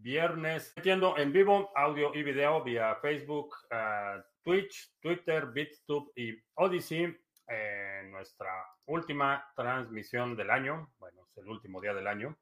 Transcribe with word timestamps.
viernes, 0.00 0.72
metiendo 0.76 1.16
en 1.16 1.32
vivo 1.32 1.72
audio 1.74 2.14
y 2.14 2.22
video 2.22 2.62
vía 2.62 2.94
Facebook, 2.96 3.54
uh, 3.70 4.20
Twitch, 4.42 4.92
Twitter, 5.00 5.46
BitTube 5.46 6.12
y 6.16 6.36
Odyssey. 6.54 7.16
Eh, 7.48 8.08
nuestra 8.10 8.50
última 8.86 9.44
transmisión 9.56 10.36
del 10.36 10.50
año. 10.50 10.92
Bueno, 10.98 11.26
es 11.28 11.36
el 11.38 11.48
último 11.48 11.80
día 11.80 11.92
del 11.92 12.06
año. 12.06 12.38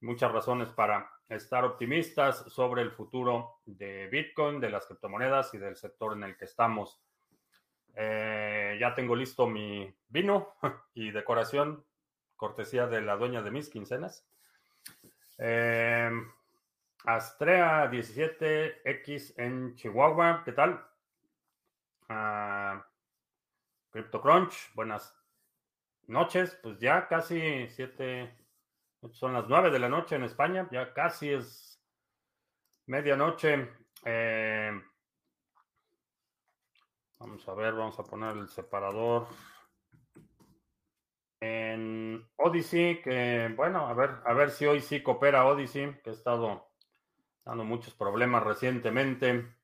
muchas 0.00 0.30
razones 0.30 0.68
para 0.68 1.10
estar 1.30 1.64
optimistas 1.64 2.44
sobre 2.52 2.82
el 2.82 2.90
futuro 2.90 3.60
de 3.64 4.08
Bitcoin, 4.08 4.60
de 4.60 4.68
las 4.68 4.84
criptomonedas 4.84 5.54
y 5.54 5.58
del 5.58 5.76
sector 5.76 6.12
en 6.12 6.24
el 6.24 6.36
que 6.36 6.44
estamos. 6.44 7.00
Eh, 7.94 8.76
ya 8.78 8.94
tengo 8.94 9.16
listo 9.16 9.46
mi 9.46 9.90
vino 10.08 10.52
y 10.92 11.12
decoración, 11.12 11.82
cortesía 12.36 12.88
de 12.88 13.00
la 13.00 13.16
dueña 13.16 13.40
de 13.40 13.50
mis 13.50 13.70
quincenas. 13.70 14.28
Astrea 17.06 17.90
17X 17.90 19.34
en 19.38 19.74
Chihuahua, 19.76 20.42
¿qué 20.44 20.52
tal? 20.52 20.84
Uh, 22.08 22.80
CryptoCrunch, 23.90 24.74
buenas 24.74 25.14
noches. 26.06 26.58
Pues 26.62 26.78
ya 26.78 27.08
casi 27.08 27.68
7, 27.68 28.36
son 29.12 29.32
las 29.32 29.48
9 29.48 29.70
de 29.70 29.78
la 29.78 29.88
noche 29.88 30.16
en 30.16 30.24
España, 30.24 30.68
ya 30.70 30.92
casi 30.92 31.30
es 31.30 31.80
medianoche. 32.86 33.70
Eh, 34.04 34.72
Vamos 37.18 37.48
a 37.48 37.54
ver, 37.54 37.72
vamos 37.72 37.98
a 37.98 38.04
poner 38.04 38.36
el 38.36 38.48
separador 38.48 39.26
en 41.40 42.28
Odyssey, 42.36 43.00
que 43.00 43.52
bueno, 43.56 43.86
a 43.86 43.94
ver, 43.94 44.16
a 44.24 44.34
ver 44.34 44.50
si 44.50 44.66
hoy 44.66 44.80
sí 44.80 45.02
coopera 45.02 45.46
Odyssey, 45.46 45.98
que 46.02 46.10
ha 46.10 46.12
estado 46.12 46.68
dando 47.42 47.64
muchos 47.64 47.94
problemas 47.94 48.42
recientemente. 48.42 49.55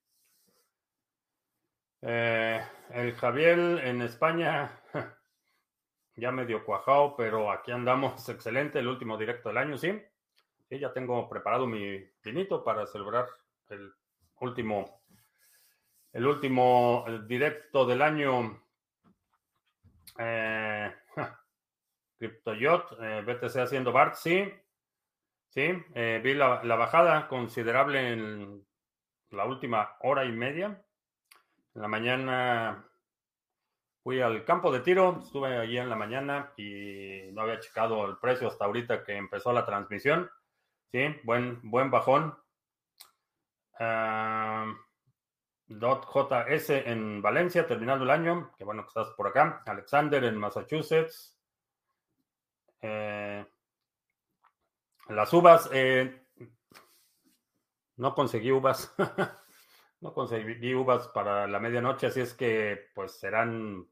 Eh, 2.02 2.60
el 2.90 3.14
Javier 3.14 3.58
en 3.58 4.02
España 4.02 4.80
ya 6.16 6.32
medio 6.32 6.64
cuajado, 6.64 7.16
pero 7.16 7.50
aquí 7.50 7.70
andamos 7.70 8.28
excelente, 8.28 8.78
el 8.78 8.88
último 8.88 9.16
directo 9.16 9.48
del 9.48 9.58
año, 9.58 9.78
sí. 9.78 10.00
Sí, 10.68 10.78
ya 10.78 10.92
tengo 10.92 11.28
preparado 11.28 11.66
mi 11.66 11.98
vinito 12.24 12.64
para 12.64 12.86
celebrar 12.86 13.26
el 13.68 13.92
último 14.40 15.02
el 16.12 16.26
último 16.26 17.04
directo 17.26 17.86
del 17.86 18.02
año. 18.02 18.62
Eh, 20.18 20.94
CryptoYot, 22.18 22.98
eh, 23.00 23.22
BTC 23.26 23.56
haciendo 23.56 23.92
BART, 23.92 24.14
sí. 24.14 24.52
Sí, 25.48 25.70
eh, 25.94 26.20
vi 26.22 26.34
la, 26.34 26.60
bajada 26.62 27.28
considerable 27.28 28.12
en 28.12 28.66
la 29.30 29.44
última 29.44 29.96
hora 30.00 30.24
y 30.24 30.32
media. 30.32 30.82
En 31.74 31.82
la 31.82 31.88
mañana 31.88 32.84
fui 34.02 34.20
al 34.20 34.44
campo 34.44 34.70
de 34.72 34.80
tiro, 34.80 35.20
estuve 35.22 35.56
allí 35.56 35.78
en 35.78 35.88
la 35.88 35.96
mañana 35.96 36.52
y 36.56 37.30
no 37.32 37.42
había 37.42 37.60
checado 37.60 38.04
el 38.06 38.18
precio 38.18 38.48
hasta 38.48 38.64
ahorita 38.64 39.04
que 39.04 39.16
empezó 39.16 39.52
la 39.52 39.64
transmisión. 39.64 40.30
Sí, 40.90 41.06
buen, 41.24 41.60
buen 41.62 41.90
bajón. 41.90 42.36
Uh, 43.80 44.74
.js 45.68 46.70
en 46.70 47.22
Valencia, 47.22 47.66
terminando 47.66 48.04
el 48.04 48.10
año. 48.10 48.52
Qué 48.58 48.64
bueno 48.64 48.82
que 48.82 48.88
estás 48.88 49.08
por 49.16 49.28
acá. 49.28 49.62
Alexander 49.66 50.22
en 50.24 50.36
Massachusetts. 50.36 51.38
Eh, 52.80 53.46
las 55.08 55.32
uvas. 55.32 55.70
Eh, 55.72 56.26
no 57.96 58.14
conseguí 58.14 58.50
uvas. 58.50 58.94
no 60.02 60.12
conseguí 60.12 60.74
uvas 60.74 61.08
para 61.08 61.46
la 61.46 61.58
medianoche, 61.58 62.08
así 62.08 62.20
es 62.20 62.34
que 62.34 62.90
pues 62.94 63.12
serán 63.18 63.88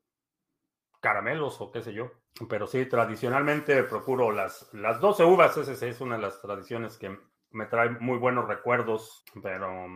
caramelos 1.00 1.60
o 1.60 1.72
qué 1.72 1.81
sé 1.81 1.94
yo. 1.94 2.10
Pero 2.48 2.66
sí, 2.66 2.84
tradicionalmente 2.87 3.82
procuro 3.84 4.31
las, 4.31 4.72
las 4.75 5.00
12 5.00 5.25
uvas. 5.25 5.56
Esa 5.56 5.87
es 5.87 6.00
una 6.00 6.16
de 6.16 6.22
las 6.22 6.41
tradiciones 6.43 6.98
que 6.98 7.19
me 7.50 7.66
trae 7.66 7.91
muy 7.91 8.19
buenos 8.19 8.47
recuerdos. 8.47 9.25
Pero 9.43 9.88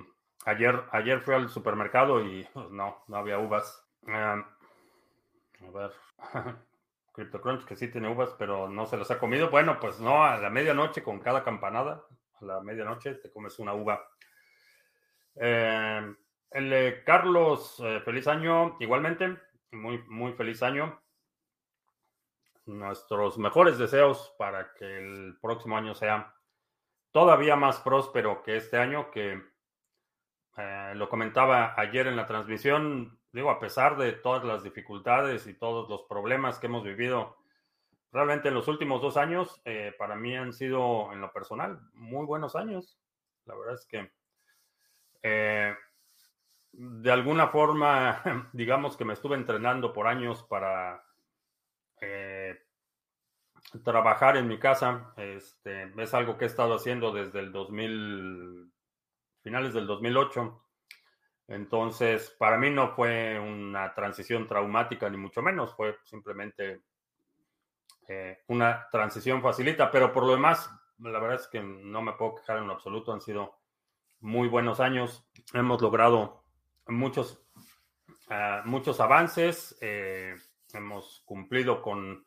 Ayer, 0.47 0.85
ayer 0.91 1.21
fui 1.21 1.35
al 1.35 1.49
supermercado 1.49 2.23
y 2.23 2.47
pues, 2.53 2.71
no, 2.71 3.03
no 3.09 3.17
había 3.17 3.39
uvas. 3.39 3.83
Um, 4.03 4.45
a 5.67 5.71
ver. 5.73 5.93
CryptoCrunch 7.15 7.65
que 7.65 7.77
sí 7.77 7.89
tiene 7.89 8.13
uvas, 8.13 8.35
pero 8.39 8.69
no 8.69 8.87
se 8.87 8.97
las 8.97 9.11
ha 9.11 9.19
comido. 9.19 9.49
Bueno, 9.49 9.79
pues 9.81 10.01
no, 10.01 10.25
a 10.25 10.37
la 10.37 10.51
medianoche 10.51 11.03
con 11.03 11.21
cada 11.21 11.45
campanada, 11.45 12.05
a 12.41 12.45
la 12.45 12.61
medianoche 12.61 13.15
te 13.15 13.31
comes 13.31 13.59
una 13.59 13.73
uva. 13.73 14.07
Eh, 15.37 16.15
el 16.55 16.73
eh, 16.73 17.03
Carlos, 17.05 17.83
eh, 17.85 18.01
feliz 18.05 18.29
año, 18.29 18.77
igualmente, 18.79 19.37
muy, 19.73 19.99
muy 20.07 20.35
feliz 20.35 20.63
año. 20.63 21.03
Nuestros 22.67 23.39
mejores 23.39 23.77
deseos 23.77 24.33
para 24.39 24.73
que 24.75 24.85
el 24.85 25.37
próximo 25.43 25.77
año 25.77 25.97
sea 25.97 26.33
todavía 27.11 27.57
más 27.57 27.81
próspero 27.81 28.45
que 28.45 28.57
este 28.57 28.79
año, 28.79 29.11
que 29.11 29.43
eh, 30.57 30.93
lo 30.95 31.09
comentaba 31.09 31.75
ayer 31.77 32.07
en 32.07 32.15
la 32.15 32.27
transmisión, 32.27 33.19
digo, 33.33 33.51
a 33.51 33.59
pesar 33.59 33.97
de 33.97 34.13
todas 34.13 34.45
las 34.45 34.63
dificultades 34.63 35.49
y 35.49 35.55
todos 35.55 35.89
los 35.89 36.05
problemas 36.05 36.61
que 36.61 36.69
hemos 36.69 36.85
vivido, 36.85 37.37
realmente 38.13 38.47
en 38.47 38.55
los 38.55 38.69
últimos 38.69 39.03
dos 39.03 39.17
años, 39.17 39.61
para 39.99 40.15
mí 40.15 40.37
han 40.37 40.53
sido, 40.53 41.13
en 41.13 41.21
lo 41.21 41.33
personal, 41.33 41.81
muy 41.95 42.25
buenos 42.27 42.55
años. 42.55 42.97
La 43.45 43.57
verdad 43.57 43.75
es 43.75 43.87
que, 43.87 44.13
eh, 45.25 45.75
de 46.71 47.11
alguna 47.11 47.49
forma, 47.49 48.23
digamos 48.53 48.97
que 48.97 49.05
me 49.05 49.15
estuve 49.15 49.37
entrenando 49.37 49.93
por 49.93 50.07
años 50.07 50.45
para 50.45 51.03
trabajar 53.83 54.37
en 54.37 54.47
mi 54.47 54.59
casa. 54.59 55.13
Este, 55.17 55.91
es 55.97 56.15
algo 56.15 56.37
que 56.37 56.45
he 56.45 56.49
estado 56.49 56.75
haciendo 56.75 57.13
desde 57.13 57.41
el 57.41 57.53
2000 57.53 58.71
finales 59.43 59.75
del 59.75 59.87
2008. 59.87 60.61
Entonces, 61.49 62.35
para 62.39 62.57
mí 62.57 62.71
no 62.71 62.95
fue 62.95 63.39
una 63.39 63.95
transición 63.95 64.47
traumática, 64.47 65.09
ni 65.11 65.17
mucho 65.17 65.43
menos, 65.43 65.75
fue 65.75 65.99
simplemente 66.05 66.83
eh, 68.09 68.43
una 68.49 68.89
transición 68.91 69.43
facilita, 69.43 69.91
pero 69.91 70.13
por 70.13 70.25
lo 70.25 70.33
demás, 70.33 70.71
la 70.99 71.19
verdad 71.19 71.41
es 71.41 71.49
que 71.49 71.63
no 71.63 72.01
me 72.01 72.13
puedo 72.13 72.37
quejar 72.37 72.59
en 72.59 72.67
lo 72.67 72.75
absoluto, 72.75 73.13
han 73.13 73.21
sido 73.21 73.64
muy 74.25 74.49
buenos 74.49 74.81
años, 74.81 75.29
hemos 75.53 75.83
logrado 75.83 76.45
muchos, 76.87 77.47
uh, 78.31 78.67
muchos 78.67 78.99
avances, 78.99 79.77
eh, 79.83 80.35
hemos 80.73 81.23
cumplido 81.27 81.83
con 81.83 82.27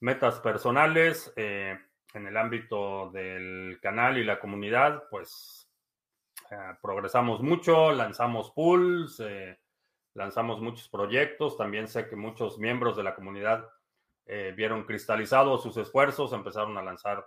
metas 0.00 0.38
personales 0.40 1.32
eh, 1.36 1.78
en 2.12 2.26
el 2.26 2.36
ámbito 2.36 3.10
del 3.10 3.78
canal 3.80 4.18
y 4.18 4.24
la 4.24 4.38
comunidad, 4.38 5.04
pues 5.10 5.66
progresamos 6.82 7.40
mucho, 7.40 7.92
lanzamos 7.92 8.50
pools, 8.50 9.20
eh, 9.20 9.58
lanzamos 10.14 10.60
muchos 10.60 10.88
proyectos. 10.88 11.56
También 11.56 11.88
sé 11.88 12.06
que 12.08 12.16
muchos 12.16 12.58
miembros 12.58 12.96
de 12.96 13.04
la 13.04 13.14
comunidad 13.14 13.66
vieron 14.56 14.84
cristalizados 14.84 15.62
sus 15.62 15.76
esfuerzos, 15.76 16.32
empezaron 16.32 16.76
a 16.76 16.82
lanzar 16.82 17.24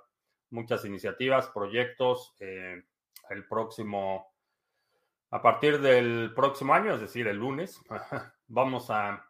muchas 0.50 0.86
iniciativas, 0.86 1.50
proyectos. 1.50 2.36
El 3.30 3.48
próximo, 3.48 4.33
a 5.31 5.42
partir 5.42 5.80
del 5.81 6.33
próximo 6.36 6.74
año, 6.74 6.94
es 6.94 7.01
decir, 7.01 7.27
el 7.27 7.38
lunes, 7.38 7.81
vamos 8.48 8.89
a, 8.89 9.25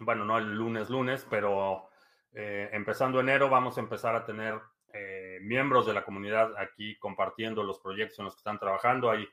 bueno, 0.00 0.24
no 0.24 0.38
el 0.38 0.54
lunes, 0.54 0.90
lunes, 0.90 1.26
pero 1.28 1.88
empezando 2.36 3.20
enero 3.20 3.48
vamos 3.48 3.78
a 3.78 3.80
empezar 3.80 4.16
a 4.16 4.24
tener 4.24 4.60
eh, 4.96 5.40
miembros 5.42 5.86
de 5.86 5.92
la 5.92 6.04
comunidad 6.04 6.56
aquí 6.56 6.96
compartiendo 7.00 7.64
los 7.64 7.80
proyectos 7.80 8.20
en 8.20 8.26
los 8.26 8.34
que 8.34 8.38
están 8.38 8.60
trabajando. 8.60 9.10
Hay 9.10 9.28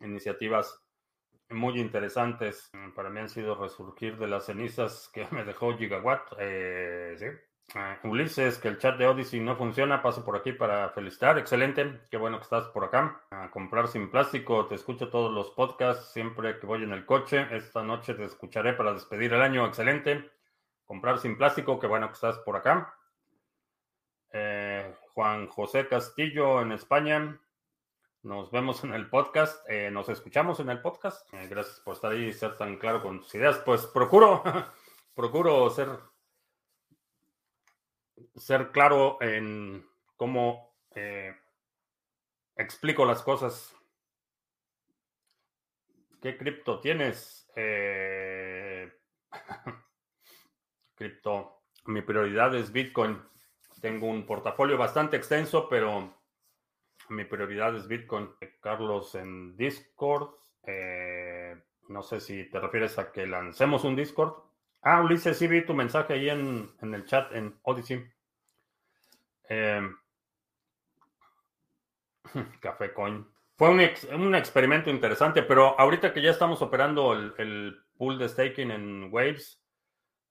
iniciativas 0.00 0.84
muy 1.48 1.80
interesantes. 1.80 2.70
Para 2.94 3.10
mí 3.10 3.18
han 3.18 3.28
sido 3.28 3.56
resurgir 3.56 4.16
de 4.18 4.28
las 4.28 4.46
cenizas 4.46 5.10
que 5.12 5.26
me 5.32 5.44
dejó 5.44 5.76
Gigawatt. 5.76 6.32
Eh, 6.38 7.16
sí. 7.18 7.26
Ulises, 8.02 8.58
que 8.58 8.68
el 8.68 8.78
chat 8.78 8.96
de 8.98 9.06
Odyssey 9.06 9.40
no 9.40 9.56
funciona, 9.56 10.02
paso 10.02 10.24
por 10.24 10.36
aquí 10.36 10.52
para 10.52 10.90
felicitar. 10.90 11.38
Excelente, 11.38 12.00
qué 12.10 12.16
bueno 12.16 12.38
que 12.38 12.44
estás 12.44 12.66
por 12.68 12.84
acá. 12.84 13.22
Comprar 13.52 13.88
sin 13.88 14.10
plástico, 14.10 14.66
te 14.66 14.74
escucho 14.74 15.08
todos 15.08 15.32
los 15.32 15.50
podcasts 15.50 16.12
siempre 16.12 16.58
que 16.58 16.66
voy 16.66 16.82
en 16.82 16.92
el 16.92 17.06
coche. 17.06 17.46
Esta 17.50 17.82
noche 17.82 18.14
te 18.14 18.24
escucharé 18.24 18.72
para 18.72 18.92
despedir 18.92 19.32
el 19.32 19.42
año. 19.42 19.66
Excelente. 19.66 20.30
Comprar 20.84 21.18
sin 21.18 21.36
plástico, 21.36 21.78
qué 21.78 21.86
bueno 21.86 22.08
que 22.08 22.14
estás 22.14 22.38
por 22.38 22.56
acá. 22.56 22.94
Eh, 24.32 24.94
Juan 25.14 25.46
José 25.46 25.86
Castillo 25.86 26.62
en 26.62 26.72
España. 26.72 27.40
Nos 28.22 28.50
vemos 28.50 28.82
en 28.84 28.94
el 28.94 29.08
podcast. 29.08 29.64
Eh, 29.68 29.90
nos 29.92 30.08
escuchamos 30.08 30.58
en 30.58 30.70
el 30.70 30.80
podcast. 30.80 31.32
Eh, 31.32 31.46
gracias 31.48 31.80
por 31.80 31.94
estar 31.94 32.10
ahí 32.10 32.26
y 32.26 32.32
ser 32.32 32.56
tan 32.56 32.76
claro 32.76 33.02
con 33.02 33.20
tus 33.20 33.34
ideas. 33.34 33.58
Pues 33.58 33.86
procuro, 33.86 34.42
procuro 35.14 35.70
ser 35.70 35.88
ser 38.36 38.70
claro 38.72 39.18
en 39.20 39.86
cómo 40.16 40.76
eh, 40.94 41.34
explico 42.56 43.04
las 43.04 43.22
cosas. 43.22 43.74
¿Qué 46.20 46.36
cripto 46.36 46.80
tienes? 46.80 47.50
Eh, 47.56 48.92
cripto, 50.94 51.62
mi 51.86 52.02
prioridad 52.02 52.54
es 52.54 52.70
Bitcoin. 52.72 53.22
Tengo 53.80 54.06
un 54.08 54.26
portafolio 54.26 54.76
bastante 54.76 55.16
extenso, 55.16 55.68
pero 55.68 56.14
mi 57.08 57.24
prioridad 57.24 57.74
es 57.74 57.88
Bitcoin. 57.88 58.30
Carlos 58.60 59.14
en 59.14 59.56
Discord. 59.56 60.34
Eh, 60.62 61.56
no 61.88 62.02
sé 62.02 62.20
si 62.20 62.44
te 62.50 62.60
refieres 62.60 62.98
a 62.98 63.10
que 63.10 63.26
lancemos 63.26 63.84
un 63.84 63.96
Discord. 63.96 64.49
Ah, 64.82 65.02
Ulises, 65.02 65.36
sí 65.36 65.46
vi 65.46 65.64
tu 65.64 65.74
mensaje 65.74 66.14
ahí 66.14 66.30
en, 66.30 66.70
en 66.80 66.94
el 66.94 67.04
chat 67.04 67.32
en 67.32 67.58
Odyssey. 67.62 68.02
Eh, 69.48 69.82
Café 72.60 72.92
Coin. 72.92 73.26
Fue 73.56 73.68
un, 73.68 73.80
un, 74.18 74.34
experimento 74.34 74.88
interesante, 74.88 75.42
pero 75.42 75.78
ahorita 75.78 76.14
que 76.14 76.22
ya 76.22 76.30
estamos 76.30 76.62
operando 76.62 77.12
el, 77.12 77.78
pool 77.98 78.18
de 78.18 78.30
staking 78.30 78.70
en 78.70 79.12
Waves, 79.12 79.62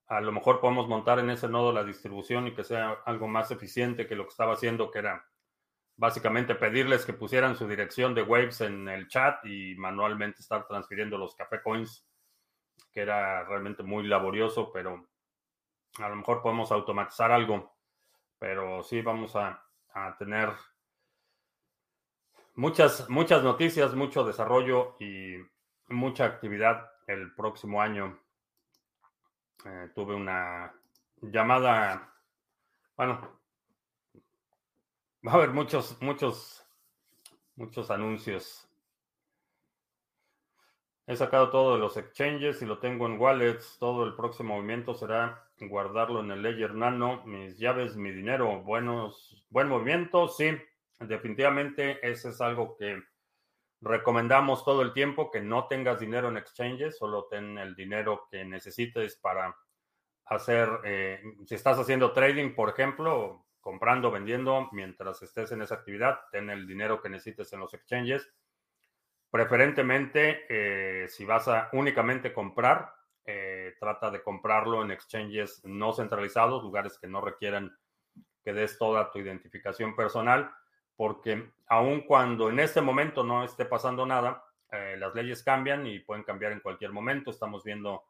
a 0.07 0.19
lo 0.19 0.31
mejor 0.31 0.59
podemos 0.59 0.87
montar 0.87 1.19
en 1.19 1.29
ese 1.29 1.47
nodo 1.47 1.71
la 1.71 1.83
distribución 1.83 2.47
y 2.47 2.55
que 2.55 2.63
sea 2.63 2.97
algo 3.05 3.27
más 3.27 3.51
eficiente 3.51 4.07
que 4.07 4.15
lo 4.15 4.23
que 4.23 4.31
estaba 4.31 4.53
haciendo, 4.53 4.89
que 4.89 4.97
era 4.97 5.23
básicamente 5.95 6.55
pedirles 6.55 7.05
que 7.05 7.13
pusieran 7.13 7.55
su 7.55 7.67
dirección 7.67 8.15
de 8.15 8.23
Waves 8.23 8.61
en 8.61 8.89
el 8.89 9.07
chat 9.07 9.45
y 9.45 9.75
manualmente 9.75 10.41
estar 10.41 10.65
transfiriendo 10.65 11.19
los 11.19 11.35
Café 11.35 11.61
Coins, 11.61 12.08
era 13.01 13.43
realmente 13.45 13.83
muy 13.83 14.03
laborioso, 14.05 14.71
pero 14.71 15.07
a 15.99 16.09
lo 16.09 16.15
mejor 16.15 16.41
podemos 16.41 16.71
automatizar 16.71 17.31
algo 17.31 17.79
pero 18.39 18.81
sí 18.83 19.01
vamos 19.01 19.35
a, 19.35 19.65
tener 20.17 20.49
muchas, 22.55 23.09
muchas 23.09 23.43
noticias, 23.43 23.93
mucho 23.93 24.23
desarrollo 24.23 24.95
y 24.99 25.35
mucha 25.89 26.23
actividad 26.23 26.89
el 27.05 27.35
próximo 27.35 27.81
año. 27.81 28.17
Eh, 29.65 29.91
tuve 29.93 30.15
una 30.15 30.73
llamada, 31.21 32.13
bueno, 32.95 33.41
va 35.27 35.33
a 35.33 35.35
haber 35.35 35.49
muchos, 35.49 36.01
muchos, 36.01 36.65
muchos 37.57 37.91
anuncios 37.91 38.68
He 41.09 41.15
sacado 41.15 41.49
todo 41.49 41.73
de 41.73 41.79
los 41.79 41.97
exchanges 41.97 42.61
y 42.61 42.67
lo 42.67 42.77
tengo 42.77 43.07
en 43.07 43.19
wallets. 43.19 43.79
Todo 43.79 44.05
el 44.05 44.13
próximo 44.13 44.53
movimiento 44.53 44.93
será 44.93 45.43
guardarlo 45.59 46.19
en 46.19 46.29
el 46.29 46.43
Ledger 46.43 46.75
Nano. 46.75 47.23
Mis 47.25 47.57
llaves, 47.57 47.95
mi 47.95 48.11
dinero, 48.11 48.61
buenos, 48.61 49.43
buen 49.49 49.67
movimiento. 49.67 50.27
Sí, 50.27 50.55
definitivamente 50.99 51.97
ese 52.07 52.29
es 52.29 52.39
algo 52.41 52.77
que 52.77 53.01
recomendamos 53.81 54.63
todo 54.63 54.83
el 54.83 54.93
tiempo, 54.93 55.31
que 55.31 55.41
no 55.41 55.65
tengas 55.65 55.99
dinero 55.99 56.29
en 56.29 56.37
exchanges, 56.37 56.99
solo 56.99 57.25
ten 57.25 57.57
el 57.57 57.73
dinero 57.73 58.27
que 58.29 58.45
necesites 58.45 59.15
para 59.15 59.57
hacer, 60.25 60.69
eh, 60.83 61.23
si 61.47 61.55
estás 61.55 61.79
haciendo 61.79 62.13
trading, 62.13 62.53
por 62.53 62.69
ejemplo, 62.69 63.47
comprando, 63.61 64.11
vendiendo, 64.11 64.69
mientras 64.73 65.23
estés 65.23 65.51
en 65.53 65.63
esa 65.63 65.73
actividad, 65.73 66.19
ten 66.31 66.51
el 66.51 66.67
dinero 66.67 67.01
que 67.01 67.09
necesites 67.09 67.51
en 67.53 67.61
los 67.61 67.73
exchanges 67.73 68.31
Preferentemente, 69.31 70.45
eh, 70.49 71.07
si 71.07 71.23
vas 71.23 71.47
a 71.47 71.69
únicamente 71.73 72.33
comprar, 72.33 72.91
eh, 73.25 73.75
trata 73.79 74.09
de 74.09 74.23
comprarlo 74.23 74.83
en 74.83 74.89
exchanges 74.89 75.61
no 75.65 75.93
centralizados, 75.93 76.63
lugares 76.63 76.97
que 76.97 77.07
no 77.07 77.21
requieran 77.21 77.77
que 78.43 78.53
des 78.53 78.79
toda 78.79 79.11
tu 79.11 79.19
identificación 79.19 79.95
personal, 79.95 80.49
porque 80.95 81.51
aun 81.67 82.01
cuando 82.01 82.49
en 82.49 82.59
este 82.59 82.81
momento 82.81 83.23
no 83.23 83.43
esté 83.43 83.65
pasando 83.65 84.03
nada, 84.03 84.43
eh, 84.71 84.95
las 84.97 85.13
leyes 85.13 85.43
cambian 85.43 85.85
y 85.85 85.99
pueden 85.99 86.23
cambiar 86.23 86.51
en 86.51 86.61
cualquier 86.61 86.91
momento. 86.91 87.29
Estamos 87.29 87.63
viendo, 87.63 88.05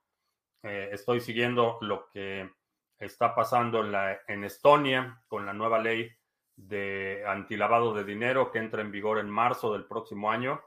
estoy 0.62 1.20
siguiendo 1.20 1.78
lo 1.82 2.10
que 2.10 2.50
está 2.98 3.36
pasando 3.36 3.84
en, 3.84 4.18
en 4.28 4.44
Estonia 4.46 5.22
con 5.28 5.46
la 5.46 5.54
nueva 5.54 5.80
ley 5.80 6.10
de 6.56 7.24
antilavado 7.28 7.94
de 7.94 8.04
dinero 8.06 8.52
que 8.52 8.60
entra 8.60 8.82
en 8.82 8.92
vigor 8.92 9.20
en 9.20 9.30
marzo 9.30 9.74
del 9.74 9.86
próximo 9.86 10.32
año 10.32 10.62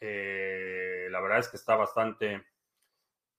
eh, 0.00 1.08
la 1.10 1.20
verdad 1.20 1.38
es 1.38 1.48
que 1.48 1.56
está 1.56 1.76
bastante 1.76 2.44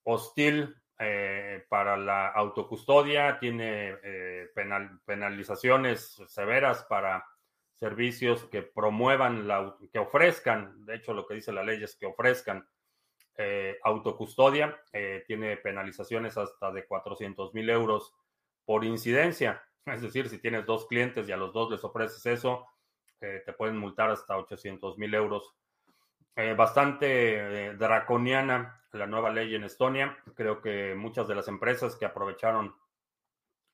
hostil 0.03 0.75
eh, 0.97 1.65
para 1.69 1.95
la 1.95 2.27
autocustodia, 2.27 3.39
tiene 3.39 3.97
eh, 4.03 4.49
penalizaciones 5.05 6.21
severas 6.27 6.83
para 6.85 7.25
servicios 7.75 8.43
que 8.45 8.61
promuevan, 8.61 9.47
la, 9.47 9.77
que 9.93 9.99
ofrezcan, 9.99 10.85
de 10.85 10.95
hecho 10.95 11.13
lo 11.13 11.25
que 11.25 11.35
dice 11.35 11.53
la 11.53 11.63
ley 11.63 11.81
es 11.81 11.95
que 11.95 12.05
ofrezcan 12.05 12.67
autocustodia, 13.85 14.83
tiene 15.25 15.55
penalizaciones 15.55 16.37
hasta 16.37 16.73
de 16.73 16.85
400 16.85 17.53
mil 17.53 17.69
euros 17.69 18.13
por 18.65 18.83
incidencia, 18.83 19.63
es 19.85 20.01
decir, 20.01 20.27
si 20.27 20.39
tienes 20.39 20.65
dos 20.65 20.87
clientes 20.87 21.29
y 21.29 21.31
a 21.31 21.37
los 21.37 21.53
dos 21.53 21.71
les 21.71 21.81
ofreces 21.85 22.25
eso, 22.25 22.67
te 23.17 23.53
pueden 23.53 23.77
multar 23.77 24.09
hasta 24.09 24.37
800 24.37 24.97
mil 24.97 25.13
euros 25.13 25.55
eh, 26.35 26.53
bastante 26.53 27.67
eh, 27.67 27.73
draconiana 27.73 28.81
la 28.93 29.07
nueva 29.07 29.29
ley 29.29 29.55
en 29.55 29.63
Estonia. 29.63 30.17
Creo 30.35 30.61
que 30.61 30.95
muchas 30.95 31.27
de 31.27 31.35
las 31.35 31.47
empresas 31.47 31.95
que 31.95 32.05
aprovecharon 32.05 32.75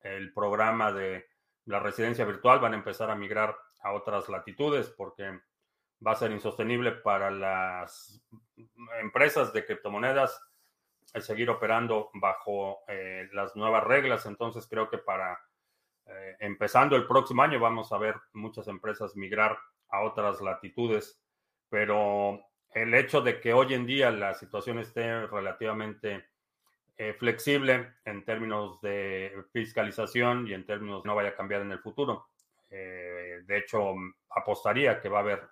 el 0.01 0.33
programa 0.33 0.91
de 0.91 1.27
la 1.65 1.79
residencia 1.79 2.25
virtual 2.25 2.59
van 2.59 2.73
a 2.73 2.77
empezar 2.77 3.09
a 3.09 3.15
migrar 3.15 3.55
a 3.81 3.93
otras 3.93 4.29
latitudes 4.29 4.89
porque 4.89 5.39
va 6.05 6.11
a 6.11 6.15
ser 6.15 6.31
insostenible 6.31 6.91
para 6.91 7.31
las 7.31 8.21
empresas 9.01 9.53
de 9.53 9.65
criptomonedas 9.65 10.41
el 11.13 11.21
seguir 11.21 11.49
operando 11.49 12.09
bajo 12.15 12.83
eh, 12.87 13.29
las 13.31 13.55
nuevas 13.55 13.83
reglas. 13.83 14.25
Entonces 14.25 14.67
creo 14.67 14.89
que 14.89 14.97
para 14.97 15.39
empezando 16.39 16.95
el 16.95 17.07
próximo 17.07 17.41
año 17.41 17.59
vamos 17.59 17.91
a 17.91 17.97
ver 17.97 18.15
muchas 18.33 18.67
empresas 18.67 19.15
migrar 19.15 19.57
a 19.89 20.01
otras 20.01 20.39
latitudes 20.39 21.24
pero 21.69 22.41
el 22.73 22.93
hecho 22.93 23.21
de 23.21 23.39
que 23.39 23.53
hoy 23.53 23.73
en 23.73 23.85
día 23.85 24.11
la 24.11 24.33
situación 24.33 24.79
esté 24.79 25.25
relativamente 25.27 26.25
eh, 26.97 27.13
flexible 27.13 27.95
en 28.05 28.23
términos 28.23 28.79
de 28.81 29.43
fiscalización 29.51 30.47
y 30.47 30.53
en 30.53 30.65
términos 30.65 31.03
no 31.03 31.13
vaya 31.13 31.29
a 31.29 31.35
cambiar 31.35 31.61
en 31.61 31.71
el 31.73 31.79
futuro. 31.79 32.29
Eh, 32.69 33.41
de 33.45 33.57
hecho, 33.57 33.95
apostaría 34.29 35.01
que 35.01 35.09
va 35.09 35.19
a 35.19 35.21
haber 35.21 35.43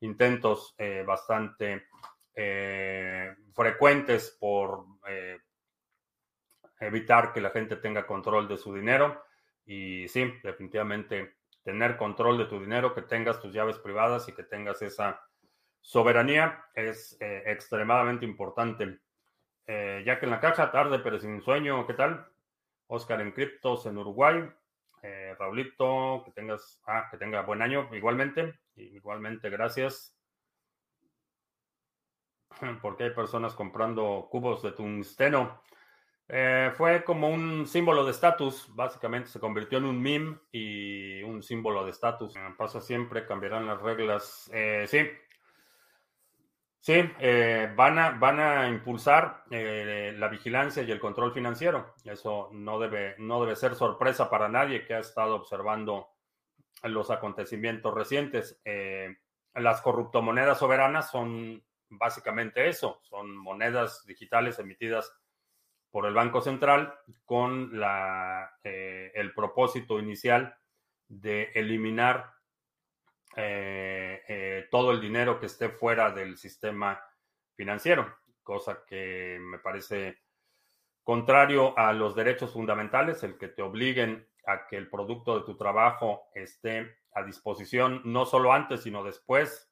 intentos 0.00 0.74
eh, 0.78 1.04
bastante 1.06 1.86
frecuentes 3.52 4.38
por 4.40 4.86
evitar 6.80 7.32
que 7.32 7.42
la 7.42 7.50
gente 7.50 7.76
tenga 7.76 8.06
control 8.06 8.48
de 8.48 8.56
su 8.56 8.74
dinero. 8.74 9.24
Y 9.66 10.08
sí, 10.08 10.32
definitivamente 10.42 11.34
tener 11.62 11.96
control 11.96 12.38
de 12.38 12.46
tu 12.46 12.58
dinero, 12.58 12.94
que 12.94 13.02
tengas 13.02 13.40
tus 13.40 13.52
llaves 13.52 13.78
privadas 13.78 14.28
y 14.28 14.32
que 14.32 14.44
tengas 14.44 14.80
esa 14.82 15.20
Soberanía 15.82 16.64
es 16.74 17.16
eh, 17.20 17.42
extremadamente 17.46 18.24
importante. 18.24 19.00
Eh, 19.66 20.02
que 20.04 20.24
en 20.24 20.30
la 20.30 20.40
caja, 20.40 20.70
tarde 20.70 21.00
pero 21.00 21.18
sin 21.18 21.42
sueño, 21.42 21.86
¿qué 21.86 21.94
tal? 21.94 22.26
Oscar 22.86 23.20
en 23.20 23.32
Criptos 23.32 23.84
en 23.86 23.98
Uruguay. 23.98 24.48
Eh, 25.02 25.34
Raulito, 25.36 26.22
que 26.24 26.30
tengas, 26.30 26.80
ah, 26.86 27.08
que 27.10 27.16
tenga 27.18 27.42
buen 27.42 27.62
año 27.62 27.88
igualmente. 27.92 28.60
Igualmente, 28.76 29.50
gracias. 29.50 30.16
Porque 32.80 33.04
hay 33.04 33.10
personas 33.10 33.54
comprando 33.54 34.28
cubos 34.30 34.62
de 34.62 34.72
tungsteno. 34.72 35.62
fue 36.76 37.02
como 37.04 37.28
un 37.28 37.66
símbolo 37.66 38.04
de 38.04 38.12
estatus, 38.12 38.72
básicamente 38.74 39.28
se 39.28 39.40
convirtió 39.40 39.78
en 39.78 39.84
un 39.84 40.00
meme 40.00 40.38
y 40.52 41.22
un 41.24 41.42
símbolo 41.42 41.84
de 41.84 41.90
estatus. 41.90 42.34
pasa 42.56 42.80
siempre, 42.80 43.26
cambiarán 43.26 43.66
las 43.66 43.82
reglas. 43.82 44.48
sí, 44.86 45.08
Sí, 46.82 46.94
eh, 47.20 47.72
van, 47.76 47.96
a, 47.96 48.10
van 48.10 48.40
a 48.40 48.68
impulsar 48.68 49.44
eh, 49.52 50.12
la 50.18 50.26
vigilancia 50.26 50.82
y 50.82 50.90
el 50.90 50.98
control 50.98 51.32
financiero. 51.32 51.94
Eso 52.04 52.50
no 52.52 52.80
debe, 52.80 53.14
no 53.18 53.40
debe 53.40 53.54
ser 53.54 53.76
sorpresa 53.76 54.28
para 54.28 54.48
nadie 54.48 54.84
que 54.84 54.94
ha 54.94 54.98
estado 54.98 55.36
observando 55.36 56.08
los 56.82 57.12
acontecimientos 57.12 57.94
recientes. 57.94 58.60
Eh, 58.64 59.16
las 59.54 59.80
corruptomonedas 59.80 60.58
soberanas 60.58 61.08
son 61.08 61.62
básicamente 61.88 62.68
eso, 62.68 62.98
son 63.04 63.36
monedas 63.36 64.04
digitales 64.04 64.58
emitidas 64.58 65.16
por 65.88 66.04
el 66.06 66.14
Banco 66.14 66.40
Central 66.40 66.92
con 67.24 67.78
la, 67.78 68.58
el 68.64 69.32
propósito 69.34 70.00
inicial 70.00 70.56
de 71.06 71.52
eliminar 71.54 72.32
eh, 73.36 74.22
eh, 74.28 74.66
todo 74.70 74.90
el 74.92 75.00
dinero 75.00 75.40
que 75.40 75.46
esté 75.46 75.68
fuera 75.68 76.10
del 76.10 76.36
sistema 76.36 77.02
financiero, 77.54 78.14
cosa 78.42 78.84
que 78.86 79.38
me 79.40 79.58
parece 79.58 80.18
contrario 81.02 81.76
a 81.78 81.92
los 81.92 82.14
derechos 82.14 82.52
fundamentales, 82.52 83.22
el 83.22 83.38
que 83.38 83.48
te 83.48 83.62
obliguen 83.62 84.28
a 84.46 84.66
que 84.66 84.76
el 84.76 84.88
producto 84.88 85.38
de 85.38 85.44
tu 85.44 85.56
trabajo 85.56 86.30
esté 86.34 86.96
a 87.14 87.22
disposición 87.22 88.02
no 88.04 88.26
solo 88.26 88.52
antes, 88.52 88.82
sino 88.82 89.04
después 89.04 89.70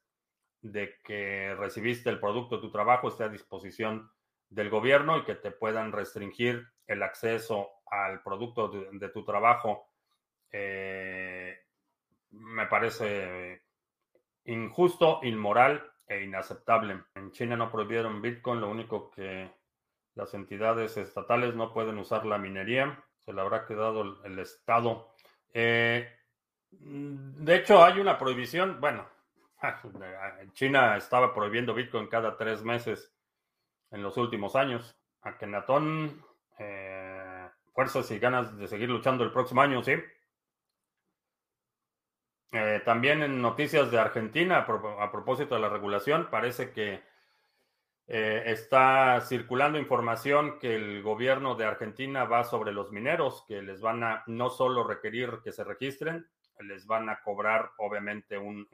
de 0.61 0.99
que 1.03 1.55
recibiste 1.55 2.09
el 2.09 2.19
producto 2.19 2.55
de 2.55 2.61
tu 2.61 2.71
trabajo, 2.71 3.07
esté 3.07 3.23
a 3.23 3.29
disposición 3.29 4.11
del 4.49 4.69
gobierno 4.69 5.17
y 5.17 5.23
que 5.23 5.35
te 5.35 5.51
puedan 5.51 5.91
restringir 5.91 6.67
el 6.87 7.03
acceso 7.03 7.69
al 7.89 8.21
producto 8.21 8.69
de, 8.69 9.09
tu 9.09 9.23
trabajo 9.23 9.87
eh, 10.51 11.40
me 12.31 12.65
parece 12.67 13.63
injusto, 14.45 15.19
inmoral 15.23 15.91
e 16.07 16.23
inaceptable. 16.23 17.03
En 17.15 17.31
China 17.31 17.55
no 17.55 17.71
prohibieron 17.71 18.21
Bitcoin, 18.21 18.61
lo 18.61 18.69
único 18.69 19.11
que 19.11 19.51
las 20.15 20.33
entidades 20.33 20.97
estatales 20.97 21.55
no 21.55 21.73
pueden 21.73 21.97
usar 21.97 22.25
la 22.25 22.37
minería, 22.37 23.03
se 23.19 23.33
le 23.33 23.41
habrá 23.41 23.65
quedado 23.65 24.23
el, 24.23 24.39
Estado. 24.39 25.13
Eh, 25.53 26.09
de 26.69 27.55
hecho, 27.55 27.83
hay 27.83 27.99
una 27.99 28.17
prohibición, 28.17 28.79
bueno, 28.81 29.07
China 30.53 30.97
estaba 30.97 31.33
prohibiendo 31.33 31.73
Bitcoin 31.73 32.07
cada 32.07 32.35
tres 32.35 32.63
meses 32.63 33.13
en 33.91 34.01
los 34.01 34.17
últimos 34.17 34.55
años. 34.55 34.97
Akenatón, 35.21 36.25
eh, 36.57 37.47
fuerzas 37.73 38.09
y 38.11 38.19
ganas 38.19 38.57
de 38.57 38.67
seguir 38.67 38.89
luchando 38.89 39.23
el 39.23 39.31
próximo 39.31 39.61
año, 39.61 39.83
sí. 39.83 39.93
Eh, 42.53 42.81
también 42.83 43.23
en 43.23 43.41
noticias 43.41 43.89
de 43.91 43.99
Argentina, 43.99 44.57
a, 44.57 45.11
propósito 45.11 45.55
de 45.55 45.61
la 45.61 45.69
regulación, 45.69 46.27
parece 46.29 46.71
que 46.71 47.01
eh, 48.07 48.43
está 48.47 49.21
circulando 49.21 49.79
información 49.79 50.59
que 50.59 50.75
el 50.75 51.01
gobierno 51.01 51.55
de 51.55 51.63
Argentina 51.63 52.25
va 52.25 52.43
sobre 52.43 52.73
los 52.73 52.91
mineros, 52.91 53.45
que 53.47 53.61
les 53.61 53.79
van 53.79 54.03
a 54.03 54.23
no 54.27 54.49
solo 54.49 54.83
requerir 54.83 55.39
que 55.43 55.53
se 55.53 55.63
registren, 55.63 56.27
les 56.59 56.85
van 56.85 57.09
a 57.09 57.21
cobrar 57.21 57.71
obviamente 57.77 58.37
un, 58.37 58.67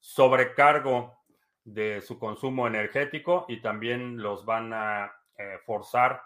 sobrecargo 0.00 1.16
de 1.62 2.00
su 2.02 2.18
consumo 2.18 2.66
energético 2.66 3.46
y 3.48 3.62
también 3.62 4.20
los 4.20 4.44
van 4.44 4.72
a 4.74 5.12
eh, 5.38 5.58
forzar 5.64 6.20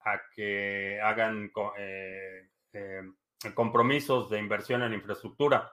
a 0.00 0.20
que 0.34 1.00
hagan 1.02 1.50
compromisos 3.54 4.28
de 4.30 4.38
inversión 4.38 4.82
en 4.82 4.94
infraestructura. 4.94 5.72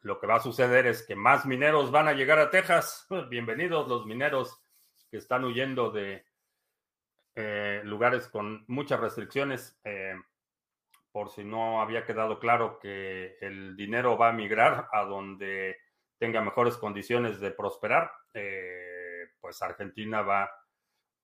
Lo 0.00 0.18
que 0.18 0.26
va 0.26 0.36
a 0.36 0.40
suceder 0.40 0.86
es 0.86 1.06
que 1.06 1.14
más 1.14 1.46
mineros 1.46 1.90
van 1.90 2.08
a 2.08 2.12
llegar 2.12 2.38
a 2.38 2.50
Texas. 2.50 3.06
Bienvenidos 3.30 3.88
los 3.88 4.06
mineros 4.06 4.60
que 5.10 5.18
están 5.18 5.44
huyendo 5.44 5.90
de 5.90 6.24
eh, 7.34 7.82
lugares 7.84 8.26
con 8.28 8.64
muchas 8.68 9.00
restricciones. 9.00 9.78
Eh, 9.84 10.14
por 11.12 11.28
si 11.28 11.44
no 11.44 11.82
había 11.82 12.06
quedado 12.06 12.38
claro 12.38 12.78
que 12.80 13.36
el 13.40 13.76
dinero 13.76 14.16
va 14.16 14.30
a 14.30 14.32
migrar 14.32 14.88
a 14.92 15.04
donde 15.04 15.76
tenga 16.18 16.40
mejores 16.40 16.78
condiciones 16.78 17.38
de 17.38 17.50
prosperar, 17.50 18.10
eh, 18.32 19.28
pues 19.38 19.60
Argentina 19.60 20.22
va 20.22 20.50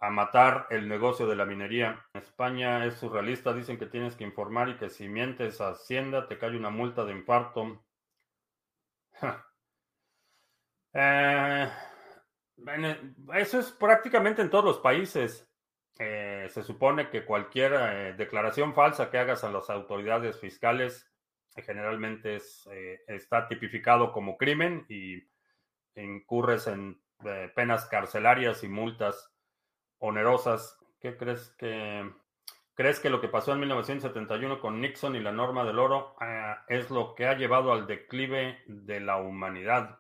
a 0.01 0.11
matar 0.11 0.67
el 0.71 0.89
negocio 0.89 1.27
de 1.27 1.37
la 1.37 1.45
minería. 1.45 2.07
España 2.15 2.85
es 2.85 2.95
surrealista, 2.95 3.53
dicen 3.53 3.79
que 3.79 3.87
tienes 3.87 4.15
que 4.15 4.25
informar 4.25 4.69
y 4.69 4.77
que 4.77 4.91
si 4.91 5.09
mientes 5.09 5.61
a 5.61 5.71
Hacienda 5.71 6.29
te 6.29 6.39
cae 6.39 6.57
una 6.57 6.71
multa 6.71 7.05
de 7.05 7.13
infarto. 7.13 7.85
Eh, 10.95 11.71
eso 13.35 13.61
es 13.61 13.71
prácticamente 13.73 14.41
en 14.43 14.51
todos 14.51 14.65
los 14.65 14.79
países. 14.79 15.47
Eh, 15.99 16.49
se 16.49 16.63
supone 16.63 17.11
que 17.11 17.27
cualquier 17.27 17.75
eh, 17.75 18.15
declaración 18.15 18.75
falsa 18.75 19.11
que 19.11 19.19
hagas 19.19 19.45
a 19.45 19.51
las 19.51 19.69
autoridades 19.71 20.41
fiscales 20.41 21.07
generalmente 21.55 22.37
es, 22.37 22.67
está 23.07 23.47
tipificado 23.47 24.11
como 24.13 24.39
crimen 24.39 24.87
y 24.89 25.23
incurres 25.95 26.67
en 26.67 27.01
penas 27.55 27.85
carcelarias 27.87 28.65
y 28.65 28.69
multas 28.69 29.38
onerosas. 29.99 30.79
¿Qué 31.01 31.17
crees 31.17 31.55
que 31.59 32.11
crees 32.79 33.01
que 33.01 33.11
lo 33.11 33.21
que 33.21 33.27
pasó 33.27 33.53
en 33.53 33.59
1971 33.59 34.61
con 34.61 34.81
Nixon 34.81 35.17
y 35.17 35.21
la 35.21 35.33
norma 35.33 35.65
del 35.65 35.81
oro 35.81 36.15
ah, 36.21 36.65
es 36.69 36.91
lo 36.91 37.13
que 37.17 37.27
ha 37.27 37.37
llevado 37.37 37.73
al 37.73 37.89
declive 37.89 38.63
de 38.67 39.01
la 39.01 39.17
humanidad? 39.17 39.99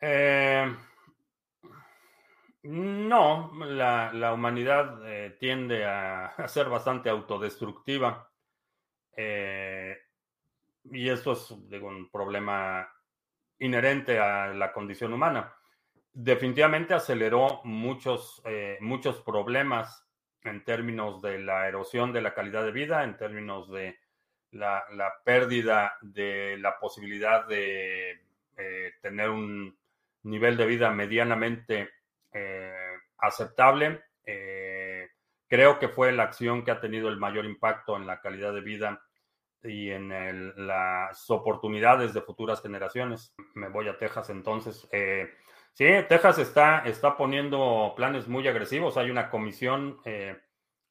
Eh, 0.00 0.76
no, 2.64 3.52
la, 3.64 4.32
humanidad 4.34 5.00
eh, 5.06 5.36
tiende 5.38 5.84
a, 5.86 6.34
ser 6.48 6.68
bastante 6.68 7.08
autodestructiva. 7.08 8.28
Eh, 9.16 9.96
y 10.90 11.08
esto 11.08 11.32
es 11.32 11.52
un 11.52 12.10
problema 12.10 12.90
inherente 13.60 14.18
a 14.18 14.48
la 14.48 14.72
condición 14.72 15.12
humana 15.12 15.54
definitivamente 16.12 16.94
aceleró 16.94 17.60
muchos, 17.64 18.42
eh, 18.44 18.78
muchos 18.80 19.20
problemas 19.22 20.06
en 20.42 20.64
términos 20.64 21.20
de 21.22 21.38
la 21.38 21.68
erosión 21.68 22.12
de 22.12 22.22
la 22.22 22.34
calidad 22.34 22.64
de 22.64 22.72
vida, 22.72 23.04
en 23.04 23.16
términos 23.16 23.70
de 23.70 23.98
la, 24.52 24.82
pérdida 25.24 25.96
de 26.00 26.56
la 26.58 26.78
posibilidad 26.78 27.46
de 27.46 28.20
eh, 28.56 28.92
tener 29.00 29.30
un 29.30 29.78
nivel 30.22 30.56
de 30.56 30.66
vida 30.66 30.90
medianamente 30.90 31.90
eh, 32.32 32.72
aceptable. 33.18 34.02
creo 35.46 35.78
que 35.78 35.88
fue 35.88 36.12
la 36.12 36.22
acción 36.24 36.64
que 36.64 36.70
ha 36.70 36.80
tenido 36.80 37.08
el 37.08 37.18
mayor 37.18 37.44
impacto 37.44 37.96
en 37.96 38.06
la 38.06 38.20
calidad 38.20 38.54
de 38.54 38.60
vida 38.60 39.02
y 39.62 39.90
en 39.90 40.08
las 40.66 41.28
oportunidades 41.28 42.14
de 42.14 42.22
futuras 42.22 42.62
generaciones. 42.62 43.34
Me 43.54 43.68
voy 43.68 43.88
a 43.88 43.98
Texas 43.98 44.30
entonces. 44.30 44.88
Sí, 45.74 45.86
Texas 46.08 46.38
está, 46.38 46.80
está 46.80 47.16
poniendo 47.16 47.94
planes 47.96 48.28
muy 48.28 48.46
agresivos. 48.46 48.96
Hay 48.96 49.10
una 49.10 49.30
comisión 49.30 50.00
eh, 50.04 50.38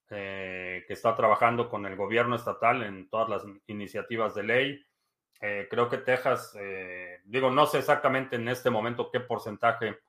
eh, 0.09 0.83
que 0.87 0.93
está 0.93 1.15
trabajando 1.15 1.69
con 1.69 1.85
el 1.85 1.95
gobierno 1.95 2.35
estatal 2.35 2.83
en 2.83 3.09
todas 3.09 3.29
las 3.29 3.43
iniciativas 3.67 4.33
de 4.33 4.43
ley. 4.43 4.85
Eh, 5.41 5.67
creo 5.69 5.89
que 5.89 5.99
Texas, 5.99 6.57
digo, 7.23 7.51
no 7.51 7.65
sé 7.65 7.79
exactamente 7.79 8.35
en 8.35 8.49
este 8.49 8.69
momento 8.69 9.09
qué 9.11 9.19
porcentaje 9.19 9.99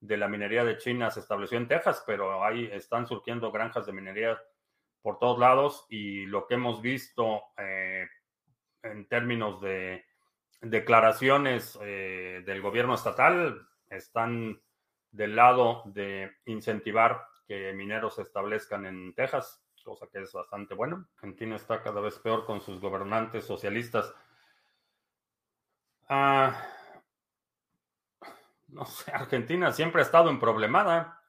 de 0.00 0.16
la 0.16 0.28
minería 0.28 0.64
de 0.64 0.78
China 0.78 1.10
se 1.10 1.20
estableció 1.20 1.58
en 1.58 1.68
Texas, 1.68 2.02
pero 2.06 2.42
ahí 2.42 2.70
están 2.72 3.06
surgiendo 3.06 3.52
granjas 3.52 3.84
de 3.84 3.92
minería 3.92 4.40
por 5.02 5.18
todos 5.18 5.38
lados 5.38 5.86
y 5.90 6.24
lo 6.26 6.46
que 6.46 6.54
hemos 6.54 6.80
visto 6.80 7.42
en 8.82 9.06
términos 9.08 9.60
de 9.60 10.06
declaraciones 10.62 11.78
del 11.78 12.62
gobierno 12.62 12.94
estatal 12.94 13.69
están 13.90 14.60
del 15.10 15.36
lado 15.36 15.82
de 15.86 16.30
incentivar 16.46 17.26
que 17.46 17.72
mineros 17.72 18.14
se 18.14 18.22
establezcan 18.22 18.86
en 18.86 19.14
Texas, 19.14 19.62
cosa 19.84 20.06
que 20.10 20.20
es 20.20 20.32
bastante 20.32 20.74
bueno. 20.74 21.08
Argentina 21.16 21.56
está 21.56 21.82
cada 21.82 22.00
vez 22.00 22.18
peor 22.18 22.46
con 22.46 22.60
sus 22.60 22.80
gobernantes 22.80 23.44
socialistas. 23.44 24.14
Ah, 26.08 26.64
no 28.68 28.84
sé, 28.84 29.10
Argentina 29.12 29.72
siempre 29.72 30.00
ha 30.00 30.04
estado 30.04 30.30
en 30.30 30.38
problemada. 30.38 31.22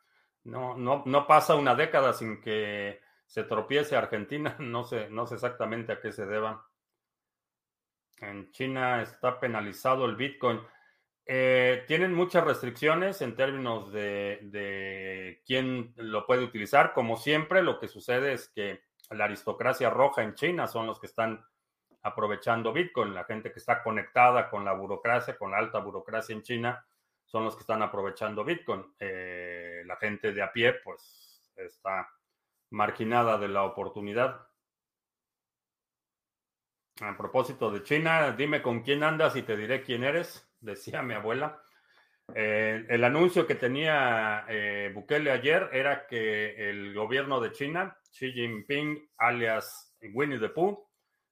No, 0.43 0.75
no, 0.75 1.03
no 1.05 1.27
pasa 1.27 1.55
una 1.55 1.75
década 1.75 2.13
sin 2.13 2.41
que 2.41 3.01
se 3.25 3.43
tropiece 3.43 3.95
Argentina. 3.95 4.55
No 4.59 4.83
sé, 4.83 5.09
no 5.09 5.25
sé 5.25 5.35
exactamente 5.35 5.91
a 5.91 5.99
qué 5.99 6.11
se 6.11 6.25
deba. 6.25 6.67
En 8.17 8.51
China 8.51 9.01
está 9.01 9.39
penalizado 9.39 10.05
el 10.05 10.15
Bitcoin. 10.15 10.61
Eh, 11.25 11.83
tienen 11.87 12.13
muchas 12.13 12.43
restricciones 12.43 13.21
en 13.21 13.35
términos 13.35 13.91
de, 13.91 15.41
quién 15.45 15.93
lo 15.95 16.25
puede 16.25 16.43
utilizar. 16.43 16.93
Como 16.93 17.17
siempre, 17.17 17.61
lo 17.63 17.79
que 17.79 17.87
sucede 17.87 18.33
es 18.33 18.49
que 18.49 18.83
la 19.09 19.25
aristocracia 19.25 19.89
roja 19.89 20.23
en 20.23 20.35
China 20.35 20.67
son 20.67 20.87
los 20.87 20.99
que 20.99 21.07
están 21.07 21.45
aprovechando 22.01 22.73
Bitcoin. 22.73 23.13
La 23.13 23.25
gente 23.25 23.51
que 23.51 23.59
está 23.59 23.83
conectada 23.83 24.49
con 24.49 24.65
la 24.65 24.73
burocracia, 24.73 25.37
con 25.37 25.51
la 25.51 25.57
alta 25.57 25.79
burocracia 25.79 26.33
en 26.33 26.41
China, 26.41 26.85
son 27.25 27.45
los 27.45 27.55
que 27.55 27.61
están 27.61 27.81
aprovechando 27.81 28.43
Bitcoin. 28.43 28.93
Eh, 28.99 29.83
la 29.85 29.95
gente 29.97 30.33
de 30.33 30.41
a 30.41 30.51
pie, 30.51 30.73
pues, 30.83 31.51
está 31.55 32.09
marginada 32.71 33.37
de 33.37 33.47
la 33.47 33.63
oportunidad. 33.63 34.47
A 37.01 37.17
propósito 37.17 37.71
de 37.71 37.83
China, 37.83 38.31
dime 38.31 38.61
con 38.61 38.81
quién 38.81 39.03
andas 39.03 39.35
y 39.35 39.43
te 39.43 39.57
diré 39.57 39.81
quién 39.81 40.03
eres, 40.03 40.50
decía 40.61 41.01
mi 41.01 41.13
abuela. 41.13 41.61
Eh, 42.33 42.85
el 42.87 43.03
anuncio 43.03 43.45
que 43.45 43.55
tenía 43.55 44.45
eh, 44.47 44.91
Bukele 44.93 45.31
ayer 45.31 45.69
era 45.73 46.07
que 46.07 46.69
el 46.69 46.93
gobierno 46.93 47.41
de 47.41 47.51
China, 47.51 47.97
Xi 48.11 48.31
Jinping, 48.31 49.09
alias 49.17 49.95
Winnie 50.13 50.39
the 50.39 50.49
Pooh, 50.49 50.87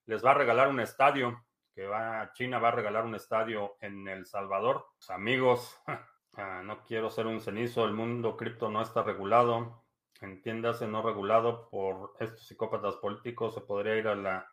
les 0.06 0.24
va 0.24 0.32
a 0.32 0.36
regalar 0.36 0.68
un 0.68 0.80
estadio, 0.80 1.46
que 1.74 1.86
va, 1.86 2.32
China 2.34 2.60
va 2.60 2.70
a 2.70 2.72
regalar 2.72 3.06
un 3.06 3.16
estadio 3.16 3.78
en 3.80 4.08
El 4.08 4.26
Salvador. 4.26 4.88
Pues, 4.98 5.10
amigos, 5.12 5.82
ah, 6.34 6.62
no 6.64 6.84
quiero 6.84 7.10
ser 7.10 7.28
un 7.28 7.40
cenizo, 7.40 7.86
el 7.86 7.94
mundo 7.94 8.36
cripto 8.36 8.70
no 8.70 8.82
está 8.82 9.04
regulado. 9.04 9.86
Entiéndase, 10.22 10.86
no 10.86 11.02
regulado 11.02 11.70
por 11.70 12.14
estos 12.20 12.46
psicópatas 12.46 12.96
políticos, 12.96 13.54
se 13.54 13.62
podría 13.62 13.96
ir 13.96 14.08
a 14.08 14.16
la... 14.16 14.52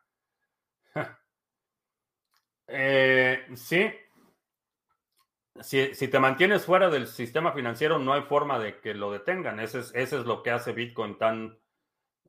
Eh, 2.69 3.47
sí, 3.55 3.89
si, 5.61 6.09
te 6.09 6.19
mantienes 6.19 6.65
fuera 6.65 6.91
del 6.91 7.07
sistema 7.07 7.53
financiero, 7.53 7.99
no 7.99 8.13
hay 8.13 8.23
forma 8.23 8.59
de 8.59 8.81
que 8.81 8.95
lo 8.95 9.13
detengan. 9.13 9.61
Ese 9.61 9.81
es, 9.95 10.13
lo 10.13 10.43
que 10.43 10.51
hace 10.51 10.73
Bitcoin 10.73 11.19
tan 11.19 11.59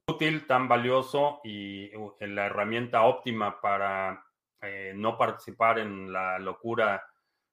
útil, 0.08 0.48
tan 0.48 0.68
valioso 0.68 1.42
y 1.44 1.92
la 2.20 2.46
herramienta 2.46 3.04
óptima 3.04 3.60
para 3.60 4.26
eh, 4.62 4.94
no 4.96 5.18
participar 5.18 5.80
en 5.80 6.12
la 6.12 6.40
locura 6.40 7.04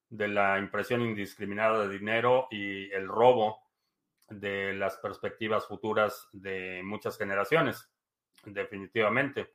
de 0.09 0.29
la 0.29 0.59
impresión 0.59 1.03
indiscriminada 1.03 1.87
de 1.87 1.99
dinero 1.99 2.47
y 2.51 2.91
el 2.93 3.09
robo 3.09 3.65
de 4.29 4.73
las 4.75 4.97
perspectivas 4.99 5.67
futuras 5.67 6.29
de 6.33 6.83
muchas 6.85 7.19
generaciones, 7.19 7.91
definitivamente. 8.45 9.53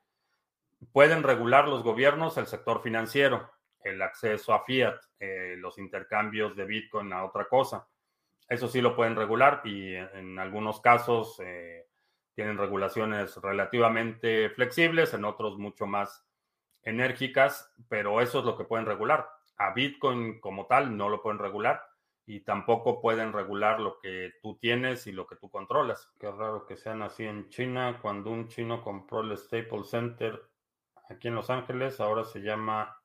Pueden 0.92 1.24
regular 1.24 1.68
los 1.68 1.84
gobiernos 1.84 2.38
el 2.38 2.48
sector 2.48 2.82
financiero, 2.82 3.50
el 3.84 4.02
acceso 4.02 4.54
a 4.54 4.64
fiat, 4.64 5.00
eh, 5.20 5.56
los 5.58 5.78
intercambios 5.78 6.56
de 6.56 6.66
Bitcoin 6.66 7.14
a 7.14 7.24
otra 7.24 7.46
cosa. 7.46 7.88
Eso 8.48 8.68
sí 8.68 8.82
lo 8.82 8.96
pueden 8.96 9.16
regular 9.16 9.62
y 9.64 9.94
en 9.96 10.40
algunos 10.40 10.82
casos 10.82 11.40
eh, 11.44 11.88
tienen 12.34 12.58
regulaciones 12.58 13.38
relativamente 13.38 14.50
flexibles, 14.50 15.14
en 15.14 15.26
otros 15.26 15.58
mucho 15.58 15.86
más 15.86 16.26
enérgicas, 16.84 17.72
pero 17.88 18.22
eso 18.22 18.40
es 18.40 18.46
lo 18.46 18.58
que 18.58 18.64
pueden 18.64 18.86
regular. 18.86 19.30
A 19.58 19.74
Bitcoin 19.74 20.40
como 20.40 20.66
tal 20.66 20.96
no 20.96 21.10
lo 21.10 21.22
pueden 21.22 21.40
regular 21.40 21.84
y 22.26 22.42
tampoco 22.42 23.02
pueden 23.02 23.34
regular 23.34 23.80
lo 23.80 24.00
que 24.00 24.34
tú 24.42 24.58
tienes 24.58 25.08
y 25.08 25.12
lo 25.12 25.28
que 25.28 25.36
tú 25.36 25.50
controlas. 25.50 26.12
Qué 26.20 26.32
raro 26.32 26.66
que 26.66 26.78
sean 26.78 27.02
así 27.02 27.26
en 27.26 27.50
China. 27.50 28.00
Cuando 28.02 28.30
un 28.32 28.48
chino 28.48 28.84
compró 28.84 29.22
el 29.22 29.36
Staples 29.38 29.90
Center 29.90 30.42
aquí 31.10 31.28
en 31.28 31.36
Los 31.36 31.50
Ángeles, 31.50 32.00
ahora 32.00 32.24
se 32.24 32.42
llama 32.42 32.99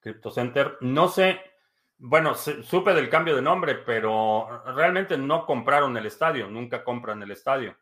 Crypto 0.00 0.30
Center. 0.30 0.78
No 0.80 1.08
sé, 1.08 1.40
bueno, 1.98 2.34
supe 2.34 2.94
del 2.94 3.10
cambio 3.10 3.36
de 3.36 3.42
nombre, 3.42 3.74
pero 3.74 4.62
realmente 4.74 5.18
no 5.18 5.44
compraron 5.44 5.96
el 5.96 6.06
estadio, 6.06 6.48
nunca 6.48 6.82
compran 6.82 7.22
el 7.22 7.30
estadio. 7.30 7.76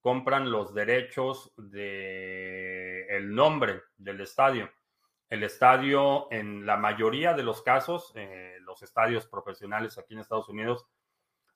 Compran 0.00 0.50
los 0.50 0.72
derechos 0.72 1.52
de 1.58 3.06
el 3.08 3.34
nombre 3.34 3.82
del 3.98 4.22
estadio. 4.22 4.70
El 5.28 5.42
estadio, 5.42 6.26
en 6.30 6.64
la 6.64 6.78
mayoría 6.78 7.34
de 7.34 7.42
los 7.42 7.62
casos, 7.62 8.12
eh, 8.14 8.56
los 8.62 8.82
estadios 8.82 9.26
profesionales 9.26 9.98
aquí 9.98 10.14
en 10.14 10.20
Estados 10.20 10.48
Unidos, 10.48 10.86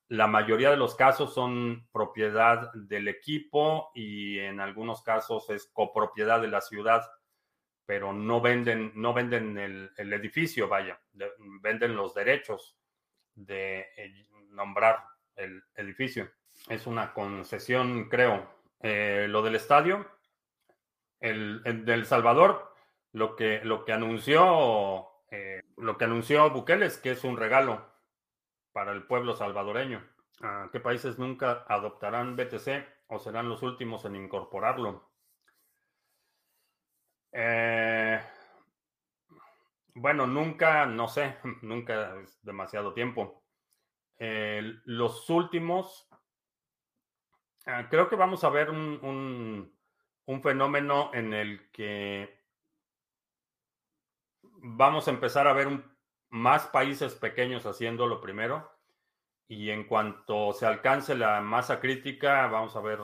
la 0.09 0.27
mayoría 0.27 0.71
de 0.71 0.77
los 0.77 0.95
casos 0.95 1.33
son 1.33 1.89
propiedad 1.91 2.71
del 2.75 3.09
equipo 3.09 3.91
y 3.95 4.39
en 4.39 4.61
algunos 4.61 5.03
casos 5.03 5.49
es 5.49 5.71
copropiedad 5.73 6.43
de 6.43 6.49
la 6.49 6.61
ciudad 6.61 7.03
pero 7.87 8.13
no 8.13 8.41
venden, 8.41 8.93
no 8.95 9.13
venden 9.13 9.59
el, 9.59 10.13
edificio, 10.13 10.69
vaya, 10.69 10.99
venden 11.61 11.97
los 11.97 12.15
derechos 12.15 12.79
de 13.35 13.81
eh, 13.97 14.27
nombrar 14.51 15.05
el 15.37 15.63
edificio. 15.75 16.31
Es 16.69 16.87
una 16.87 17.13
concesión, 17.13 18.09
creo. 18.09 18.49
Eh, 18.81 19.27
lo 19.29 19.43
del 19.43 19.57
estadio, 19.57 20.07
el, 21.21 21.63
del 21.85 22.07
Salvador, 22.07 22.75
lo 23.13 23.37
que, 23.37 23.61
lo 23.65 23.85
que 23.85 23.93
anunció, 23.93 25.09
eh, 25.31 25.63
lo 25.77 25.99
que 25.99 26.05
anunció 26.05 26.51
Bukele 26.51 26.87
es 26.87 26.99
que 26.99 27.11
es 27.11 27.25
un 27.25 27.37
regalo 27.37 27.87
para 28.73 28.93
el 28.93 29.05
pueblo 29.05 29.37
salvadoreño. 29.37 30.05
¿Qué 30.73 30.81
países 30.81 31.19
nunca 31.19 31.65
adoptarán 31.69 32.37
BTC 32.37 32.85
o 33.07 33.19
serán 33.19 33.49
los 33.49 33.63
últimos 33.63 34.05
en 34.05 34.17
incorporarlo? 34.17 35.14
Eh, 37.37 38.21
bueno, 39.95 40.27
nunca, 40.27 40.87
no 40.87 41.09
sé, 41.09 41.37
nunca 41.63 42.21
es 42.21 42.41
demasiado 42.43 42.95
tiempo. 42.95 43.45
los 44.19 45.29
últimos, 45.29 46.09
ah, 47.67 47.89
creo 47.91 48.09
que 48.09 48.17
vamos 48.17 48.45
a 48.45 48.51
ver 48.51 48.71
un, 48.71 49.73
fenómeno 50.43 51.11
en 51.13 51.35
el 51.35 51.71
que 51.73 52.41
vamos 54.43 55.09
a 55.09 55.11
empezar 55.11 55.47
a 55.49 55.53
ver 55.53 55.69
más 56.31 56.67
países 56.69 57.15
pequeños 57.15 57.67
haciendo 57.67 58.07
lo 58.07 58.21
primero. 58.21 58.71
Y 59.49 59.71
en 59.71 59.85
cuanto 59.87 60.53
se 60.53 60.67
alcance 60.67 61.15
la 61.15 61.41
masa 61.41 61.81
crítica, 61.81 62.47
vamos 62.47 62.77
a 62.77 62.81
ver 62.81 63.01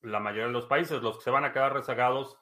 la 0.00 0.20
mayoría 0.20 0.46
de 0.46 0.52
los 0.52 0.66
países, 0.66 1.02
los 1.02 1.18
que 1.18 1.24
se 1.24 1.30
van 1.30 1.44
a 1.44 1.52
quedar 1.52 1.72
rezagados 1.72 2.38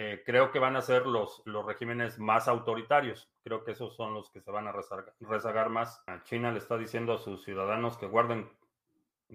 eh, 0.00 0.22
creo 0.24 0.52
que 0.52 0.60
van 0.60 0.76
a 0.76 0.80
ser 0.80 1.06
los, 1.06 1.42
los 1.44 1.66
regímenes 1.66 2.20
más 2.20 2.46
autoritarios. 2.46 3.28
Creo 3.42 3.64
que 3.64 3.72
esos 3.72 3.96
son 3.96 4.14
los 4.14 4.30
que 4.30 4.40
se 4.40 4.52
van 4.52 4.68
a 4.68 4.72
rezagar, 4.72 5.70
más. 5.70 6.04
China 6.22 6.52
le 6.52 6.58
está 6.58 6.78
diciendo 6.78 7.14
a 7.14 7.18
sus 7.18 7.42
ciudadanos 7.42 7.98
que 7.98 8.06
guarden 8.06 8.48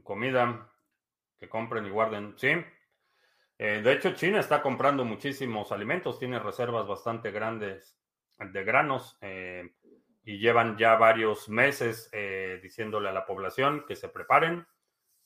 comida, 0.03 0.71
que 1.37 1.49
compren 1.49 1.85
y 1.85 1.89
guarden. 1.89 2.35
Sí. 2.37 2.53
Eh, 3.57 3.81
de 3.83 3.91
hecho, 3.91 4.13
China 4.13 4.39
está 4.39 4.61
comprando 4.61 5.03
muchísimos 5.03 5.73
alimentos, 5.73 6.17
tiene 6.17 6.39
reservas 6.39 6.87
bastante 6.87 7.31
grandes 7.31 7.99
de 8.39 8.63
granos 8.63 9.17
eh, 9.19 9.69
y 10.23 10.37
llevan 10.37 10.77
ya 10.77 10.95
varios 10.95 11.49
meses 11.49 12.09
diciéndole 12.61 13.09
a 13.09 13.13
la 13.13 13.25
población 13.25 13.83
que 13.85 13.97
se 13.97 14.07
preparen, 14.07 14.65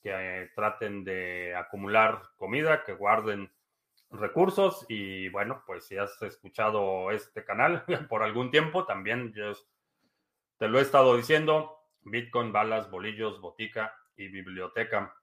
que 0.01 0.49
traten 0.55 1.03
de 1.03 1.55
acumular 1.55 2.23
comida, 2.37 2.83
que 2.83 2.93
guarden 2.93 3.51
recursos 4.11 4.85
y 4.87 5.29
bueno, 5.29 5.63
pues 5.65 5.85
si 5.85 5.97
has 5.97 6.21
escuchado 6.21 7.11
este 7.11 7.43
canal 7.43 7.83
por 8.09 8.23
algún 8.23 8.51
tiempo, 8.51 8.85
también 8.85 9.33
yo 9.33 9.51
te 10.57 10.67
lo 10.67 10.79
he 10.79 10.81
estado 10.81 11.15
diciendo, 11.15 11.77
Bitcoin, 12.01 12.51
balas, 12.51 12.89
bolillos, 12.89 13.41
botica 13.41 13.93
y 14.15 14.27
biblioteca. 14.27 15.15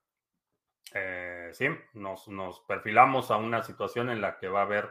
Eh, 0.93 1.51
sí, 1.53 1.67
nos, 1.95 2.29
nos 2.29 2.61
perfilamos 2.61 3.31
a 3.31 3.37
una 3.37 3.63
situación 3.63 4.11
en 4.11 4.21
la 4.21 4.39
que 4.39 4.49
va 4.49 4.61
a 4.61 4.65
haber 4.65 4.91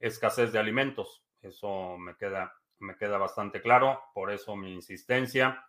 escasez 0.00 0.52
de 0.52 0.58
alimentos. 0.58 1.24
Eso 1.42 1.96
me 1.98 2.16
queda, 2.16 2.54
me 2.78 2.96
queda 2.96 3.18
bastante 3.18 3.60
claro. 3.60 4.02
Por 4.14 4.32
eso 4.32 4.56
mi 4.56 4.72
insistencia 4.72 5.64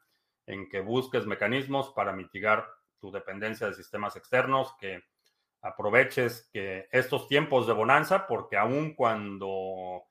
en 0.48 0.70
que 0.70 0.82
busques 0.82 1.28
mecanismos 1.28 1.92
para 1.92 2.14
mitigar 2.14 2.68
tu 3.00 3.12
dependencia 3.12 3.68
de 3.68 3.76
sistemas 3.76 4.16
externos 4.16 4.76
que 4.80 5.04
aproveches 5.62 6.50
que 6.54 6.88
estos 6.92 7.28
tiempos 7.28 7.68
de 7.68 7.74
bonanza, 7.74 8.28
porque 8.28 8.58
aun 8.58 8.94
cuando 8.94 10.04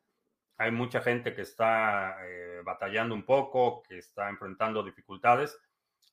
hay 0.59 0.73
mucha 0.73 1.01
gente 1.01 1.35
que 1.35 1.43
está 1.43 2.19
eh, 2.27 2.61
batallando 2.65 3.15
un 3.15 3.25
poco, 3.25 3.83
que 3.85 3.99
está 3.99 4.29
enfrentando 4.29 4.83
dificultades, 4.83 5.59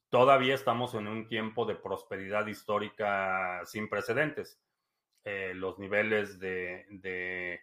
todavía 0.09 0.53
estamos 0.53 0.93
en 0.93 1.07
un 1.07 1.27
tiempo 1.27 1.65
de 1.65 1.75
prosperidad 1.75 2.45
histórica 2.45 3.61
sin 3.65 3.89
precedentes. 3.89 4.61
Eh, 5.23 5.53
los 5.55 5.79
niveles 5.79 6.39
de, 6.39 7.59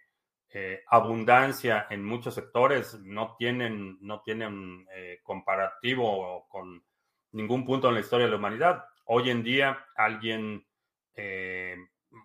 eh, 0.55 0.83
abundancia 0.89 1.87
en 1.89 2.05
muchos 2.05 2.35
sectores 2.35 2.99
no 3.01 3.37
tienen, 3.37 3.97
no 4.01 4.21
tienen 4.23 4.87
comparativo 5.23 6.47
con 6.49 6.85
ningún 7.31 7.65
punto 7.65 7.89
en 7.89 7.95
la 7.95 8.01
historia 8.01 8.27
de 8.27 8.33
la 8.33 8.39
humanidad. 8.39 8.85
Hoy 9.05 9.31
en 9.31 9.43
día 9.45 9.87
alguien 9.97 10.67
eh, 11.15 11.77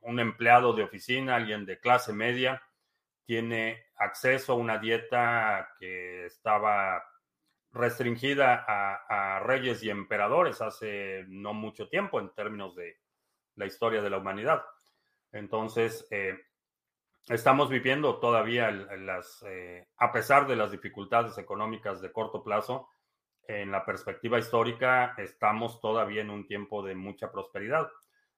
un 0.02 0.19
empleado 0.19 0.73
de 0.73 0.84
oficina, 0.84 1.36
alguien 1.36 1.65
de 1.65 1.80
clase 1.80 2.13
media, 2.13 2.62
tiene 3.26 3.86
acceso 3.97 4.54
a 4.54 4.56
una 4.56 4.78
dieta 4.78 5.69
que 5.80 6.26
estaba 6.26 7.04
restringida 7.71 8.65
a, 8.67 9.39
reyes 9.39 9.84
y 9.84 9.89
emperadores 9.89 10.62
hace 10.62 11.26
no 11.28 11.54
mucho 11.54 11.89
tiempo 11.89 12.19
en 12.19 12.34
términos 12.34 12.76
de 12.76 12.97
la 13.56 13.65
historia 13.65 14.02
de 14.02 14.10
la 14.10 14.17
humanidad. 14.17 14.63
Entonces, 15.32 16.08
eh, 16.10 16.38
estamos 17.28 17.69
viviendo 17.69 18.19
todavía 18.19 18.71
las, 18.71 19.43
eh, 19.47 19.88
a 19.97 20.12
pesar 20.12 20.47
de 20.47 20.56
las 20.56 20.71
dificultades 20.71 21.38
económicas 21.38 22.02
de 22.02 22.12
corto 22.12 22.43
plazo, 22.43 22.89
en 23.47 23.71
la 23.71 23.86
perspectiva 23.86 24.39
histórica 24.39 25.13
estamos 25.17 25.80
todavía 25.80 26.21
en 26.21 26.30
un 26.30 26.45
tiempo 26.45 26.84
de 26.84 26.95
mucha 26.95 27.32
prosperidad. 27.32 27.89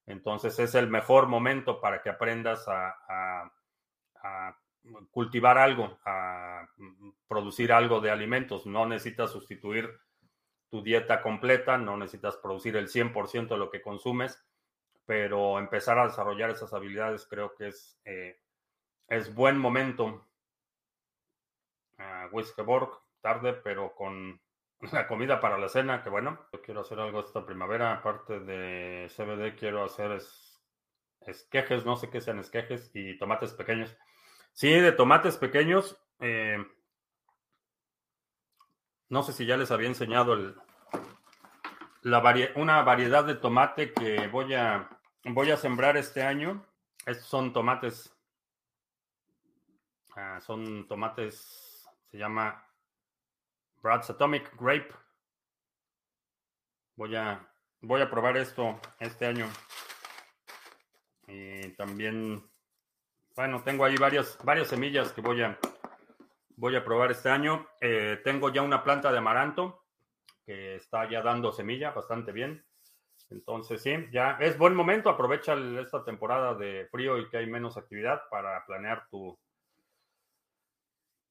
Entonces 0.09 0.57
es 0.57 0.73
el 0.73 0.87
mejor 0.87 1.27
momento 1.27 1.79
para 1.79 2.01
que 2.01 2.09
aprendas 2.09 2.65
a, 2.67 3.51
cultivar 5.11 5.59
algo, 5.59 5.99
a 6.03 6.67
producir 7.27 7.71
algo 7.71 8.01
de 8.01 8.09
alimentos. 8.09 8.65
No 8.65 8.87
necesitas 8.87 9.31
sustituir 9.31 9.99
tu 10.69 10.81
dieta 10.81 11.21
completa, 11.21 11.77
no 11.77 11.95
necesitas 11.95 12.37
producir 12.37 12.75
el 12.75 12.87
100% 12.87 13.49
de 13.49 13.57
lo 13.57 13.69
que 13.69 13.83
consumes, 13.83 14.43
pero 15.05 15.59
empezar 15.59 15.99
a 15.99 16.07
desarrollar 16.07 16.49
esas 16.49 16.73
habilidades 16.73 17.27
creo 17.27 17.53
que 17.55 17.67
es, 17.67 17.99
eh, 18.03 18.41
es 19.07 19.33
buen 19.33 19.59
momento. 19.59 20.25
Uh, 21.99 22.87
tarde, 23.21 23.53
pero 23.53 23.93
con 23.93 24.41
la 24.91 25.07
comida 25.07 25.39
para 25.39 25.57
la 25.57 25.69
cena, 25.69 26.03
que 26.03 26.09
bueno, 26.09 26.39
yo 26.53 26.61
quiero 26.61 26.81
hacer 26.81 26.99
algo 26.99 27.19
esta 27.19 27.45
primavera, 27.45 27.93
aparte 27.93 28.39
de 28.39 29.09
CBD, 29.09 29.57
quiero 29.57 29.83
hacer 29.83 30.19
esquejes, 31.21 31.85
no 31.85 31.95
sé 31.95 32.09
qué 32.09 32.21
sean 32.21 32.39
esquejes, 32.39 32.91
y 32.93 33.17
tomates 33.17 33.53
pequeños. 33.53 33.95
Sí, 34.53 34.69
de 34.69 34.91
tomates 34.91 35.37
pequeños, 35.37 36.01
eh, 36.19 36.57
no 39.09 39.23
sé 39.23 39.33
si 39.33 39.45
ya 39.45 39.57
les 39.57 39.71
había 39.71 39.87
enseñado 39.87 40.33
el, 40.33 40.55
la 42.03 42.51
una 42.55 42.81
variedad 42.83 43.25
de 43.25 43.35
tomate 43.35 43.91
que 43.93 44.27
voy 44.27 44.53
a, 44.53 44.89
voy 45.25 45.51
a 45.51 45.57
sembrar 45.57 45.97
este 45.97 46.23
año. 46.23 46.65
Estos 47.05 47.25
son 47.25 47.51
tomates, 47.53 48.15
ah, 50.15 50.39
son 50.41 50.87
tomates, 50.87 51.89
se 52.11 52.17
llama 52.17 52.68
Brad's 53.81 54.09
Atomic 54.09 54.51
Grape. 54.59 54.93
Voy 56.95 57.15
a, 57.15 57.47
voy 57.81 58.01
a 58.01 58.09
probar 58.09 58.37
esto 58.37 58.79
este 58.99 59.25
año. 59.25 59.47
Y 61.27 61.69
también, 61.75 62.43
bueno, 63.35 63.61
tengo 63.63 63.85
ahí 63.85 63.95
varias, 63.95 64.37
varias 64.43 64.67
semillas 64.67 65.13
que 65.13 65.21
voy 65.21 65.41
a, 65.43 65.57
voy 66.55 66.75
a 66.75 66.83
probar 66.83 67.11
este 67.11 67.29
año. 67.29 67.67
Eh, 67.79 68.19
tengo 68.23 68.49
ya 68.49 68.61
una 68.61 68.83
planta 68.83 69.11
de 69.11 69.17
amaranto 69.19 69.85
que 70.45 70.75
está 70.75 71.09
ya 71.09 71.21
dando 71.21 71.51
semilla 71.51 71.91
bastante 71.91 72.31
bien. 72.31 72.65
Entonces, 73.29 73.81
sí, 73.81 73.93
ya 74.11 74.37
es 74.39 74.57
buen 74.57 74.75
momento. 74.75 75.09
Aprovecha 75.09 75.53
esta 75.79 76.03
temporada 76.03 76.55
de 76.55 76.87
frío 76.91 77.17
y 77.17 77.29
que 77.29 77.37
hay 77.37 77.47
menos 77.47 77.77
actividad 77.77 78.23
para 78.29 78.65
planear 78.65 79.07
tu, 79.09 79.39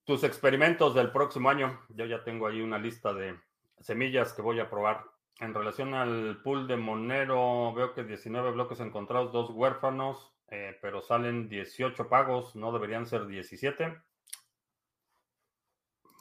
tus 0.08 0.24
experimentos 0.24 0.94
del 0.94 1.12
próximo 1.12 1.50
año. 1.50 1.82
Yo 1.90 2.06
ya 2.06 2.24
tengo 2.24 2.46
ahí 2.46 2.62
una 2.62 2.78
lista 2.78 3.12
de 3.12 3.38
semillas 3.78 4.32
que 4.32 4.40
voy 4.40 4.58
a 4.58 4.70
probar. 4.70 5.04
En 5.38 5.52
relación 5.52 5.92
al 5.92 6.40
pool 6.42 6.66
de 6.66 6.78
Monero, 6.78 7.74
veo 7.74 7.92
que 7.92 8.04
19 8.04 8.52
bloques 8.52 8.80
encontrados, 8.80 9.32
dos 9.32 9.50
huérfanos, 9.50 10.32
eh, 10.50 10.78
pero 10.80 11.02
salen 11.02 11.50
18 11.50 12.08
pagos, 12.08 12.56
no 12.56 12.72
deberían 12.72 13.04
ser 13.04 13.26
17. 13.26 14.00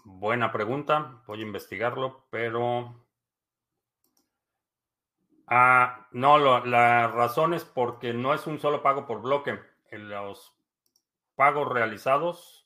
Buena 0.03 0.51
pregunta, 0.51 1.23
voy 1.25 1.39
a 1.39 1.45
investigarlo, 1.45 2.27
pero... 2.29 3.05
Ah, 5.47 6.09
no, 6.11 6.65
la 6.65 7.07
razón 7.07 7.53
es 7.53 7.63
porque 7.63 8.13
no 8.13 8.33
es 8.33 8.47
un 8.47 8.59
solo 8.59 8.83
pago 8.83 9.07
por 9.07 9.21
bloque. 9.21 9.61
En 9.91 10.09
los 10.09 10.59
pagos 11.37 11.69
realizados 11.69 12.56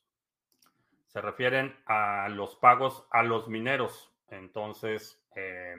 se 1.11 1.21
refieren 1.21 1.75
a 1.85 2.27
los 2.29 2.55
pagos 2.55 3.05
a 3.11 3.23
los 3.23 3.47
mineros. 3.47 4.11
Entonces, 4.29 5.21
eh, 5.35 5.75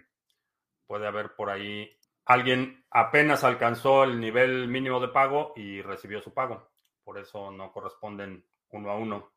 puede 0.86 1.06
haber 1.06 1.34
por 1.34 1.50
ahí 1.50 1.90
alguien 2.24 2.84
apenas 2.90 3.44
alcanzó 3.44 4.04
el 4.04 4.20
nivel 4.20 4.68
mínimo 4.68 5.00
de 5.00 5.08
pago 5.08 5.52
y 5.56 5.82
recibió 5.82 6.20
su 6.20 6.32
pago. 6.32 6.70
Por 7.04 7.18
eso 7.18 7.50
no 7.50 7.72
corresponden 7.72 8.44
uno 8.70 8.90
a 8.90 8.96
uno. 8.96 9.32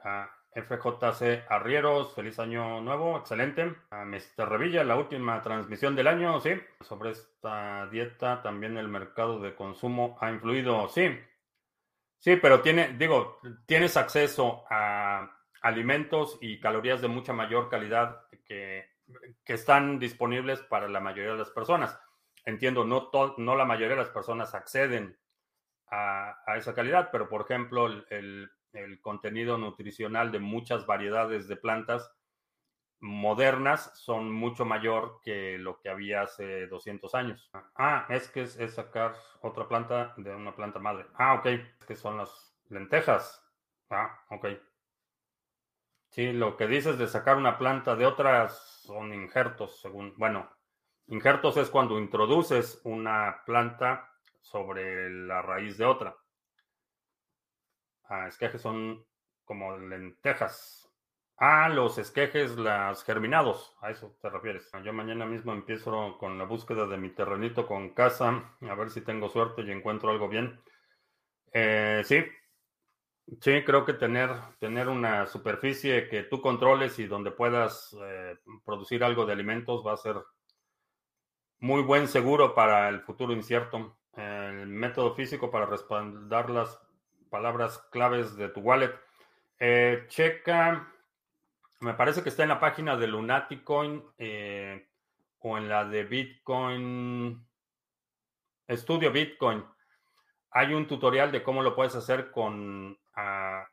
A 0.00 0.28
FJC 0.54 1.46
Arrieros, 1.48 2.14
feliz 2.14 2.38
año 2.38 2.80
nuevo, 2.80 3.18
excelente. 3.18 3.74
A 3.90 4.04
Mr. 4.04 4.48
Revilla, 4.48 4.84
la 4.84 4.96
última 4.96 5.40
transmisión 5.42 5.96
del 5.96 6.06
año, 6.06 6.40
sí. 6.40 6.50
Sobre 6.80 7.10
esta 7.10 7.86
dieta, 7.88 8.42
también 8.42 8.76
el 8.76 8.88
mercado 8.88 9.40
de 9.40 9.54
consumo 9.54 10.16
ha 10.20 10.30
influido, 10.30 10.88
sí. 10.88 11.08
Sí, 12.24 12.36
pero 12.36 12.62
tiene, 12.62 12.96
digo, 12.96 13.38
tienes 13.66 13.98
acceso 13.98 14.64
a 14.70 15.30
alimentos 15.60 16.38
y 16.40 16.58
calorías 16.58 17.02
de 17.02 17.08
mucha 17.08 17.34
mayor 17.34 17.68
calidad 17.68 18.22
que, 18.46 18.94
están 19.44 19.98
disponibles 19.98 20.62
para 20.62 20.88
la 20.88 21.00
mayoría 21.00 21.32
de 21.32 21.38
las 21.40 21.50
personas. 21.50 22.00
Entiendo, 22.46 22.86
no, 22.86 23.10
no 23.36 23.56
la 23.56 23.66
mayoría 23.66 23.96
de 23.96 24.04
las 24.04 24.08
personas 24.08 24.54
acceden 24.54 25.18
a, 25.90 26.34
esa 26.56 26.74
calidad, 26.74 27.10
pero 27.12 27.28
por 27.28 27.42
ejemplo, 27.42 27.88
el, 28.08 28.50
contenido 29.02 29.58
nutricional 29.58 30.32
de 30.32 30.38
muchas 30.38 30.86
variedades 30.86 31.46
de 31.46 31.56
plantas 31.56 32.10
modernas 33.04 33.90
son 33.94 34.32
mucho 34.32 34.64
mayor 34.64 35.20
que 35.22 35.58
lo 35.58 35.78
que 35.78 35.90
había 35.90 36.22
hace 36.22 36.66
200 36.68 37.14
años. 37.14 37.50
Ah, 37.76 38.06
es 38.08 38.28
que 38.28 38.42
es, 38.42 38.74
sacar 38.74 39.14
otra 39.42 39.68
planta 39.68 40.14
de 40.16 40.34
una 40.34 40.56
planta 40.56 40.78
madre. 40.78 41.04
Ah, 41.14 41.34
ok, 41.34 41.46
es 41.46 41.86
que 41.86 41.96
son 41.96 42.16
las 42.16 42.56
lentejas. 42.70 43.46
Ah, 43.90 44.24
ok. 44.30 44.46
Sí, 46.08 46.32
lo 46.32 46.56
que 46.56 46.66
dices 46.66 46.96
de 46.96 47.06
sacar 47.06 47.36
una 47.36 47.58
planta 47.58 47.94
de 47.94 48.06
otras 48.06 48.80
son 48.86 49.12
injertos, 49.12 49.80
según, 49.80 50.14
bueno, 50.16 50.48
injertos 51.08 51.58
es 51.58 51.68
cuando 51.68 51.98
introduces 51.98 52.80
una 52.84 53.42
planta 53.44 54.10
sobre 54.40 55.10
la 55.10 55.42
raíz 55.42 55.76
de 55.76 55.84
otra. 55.84 56.16
Ah, 58.04 58.28
es 58.28 58.38
que 58.38 58.58
son 58.58 59.04
como 59.44 59.76
lentejas. 59.76 60.83
Ah, 61.36 61.68
los 61.68 61.98
esquejes, 61.98 62.56
las 62.56 63.02
germinados, 63.02 63.76
a 63.80 63.90
eso 63.90 64.16
te 64.22 64.30
refieres. 64.30 64.70
Yo 64.84 64.92
mañana 64.92 65.26
mismo 65.26 65.52
empiezo 65.52 66.16
con 66.18 66.38
la 66.38 66.44
búsqueda 66.44 66.86
de 66.86 66.96
mi 66.96 67.10
terrenito 67.10 67.66
con 67.66 67.90
casa, 67.90 68.56
a 68.60 68.74
ver 68.74 68.90
si 68.90 69.00
tengo 69.00 69.28
suerte 69.28 69.62
y 69.62 69.70
encuentro 69.72 70.10
algo 70.10 70.28
bien. 70.28 70.60
Eh, 71.52 72.02
sí, 72.04 72.24
sí, 73.40 73.64
creo 73.64 73.84
que 73.84 73.94
tener, 73.94 74.30
tener 74.60 74.88
una 74.88 75.26
superficie 75.26 76.08
que 76.08 76.22
tú 76.22 76.40
controles 76.40 76.98
y 77.00 77.06
donde 77.06 77.32
puedas 77.32 77.96
eh, 78.00 78.38
producir 78.64 79.02
algo 79.02 79.26
de 79.26 79.32
alimentos 79.32 79.84
va 79.84 79.94
a 79.94 79.96
ser 79.96 80.16
muy 81.58 81.82
buen 81.82 82.06
seguro 82.06 82.54
para 82.54 82.88
el 82.88 83.00
futuro 83.00 83.32
incierto. 83.32 83.96
El 84.16 84.68
método 84.68 85.14
físico 85.16 85.50
para 85.50 85.66
respaldar 85.66 86.48
las 86.48 86.80
palabras 87.28 87.78
claves 87.90 88.36
de 88.36 88.48
tu 88.50 88.60
wallet. 88.60 88.94
Eh, 89.58 90.04
checa 90.08 90.93
me 91.84 91.92
parece 91.92 92.22
que 92.22 92.30
está 92.30 92.42
en 92.42 92.48
la 92.48 92.60
página 92.60 92.96
de 92.96 93.06
Lunaticoin 93.06 94.02
eh, 94.16 94.88
o 95.40 95.58
en 95.58 95.68
la 95.68 95.84
de 95.84 96.04
Bitcoin, 96.04 97.46
Estudio 98.66 99.12
Bitcoin. 99.12 99.62
Hay 100.52 100.72
un 100.72 100.86
tutorial 100.86 101.30
de 101.30 101.42
cómo 101.42 101.62
lo 101.62 101.76
puedes 101.76 101.94
hacer 101.94 102.30
con 102.30 102.98
ah, 103.16 103.68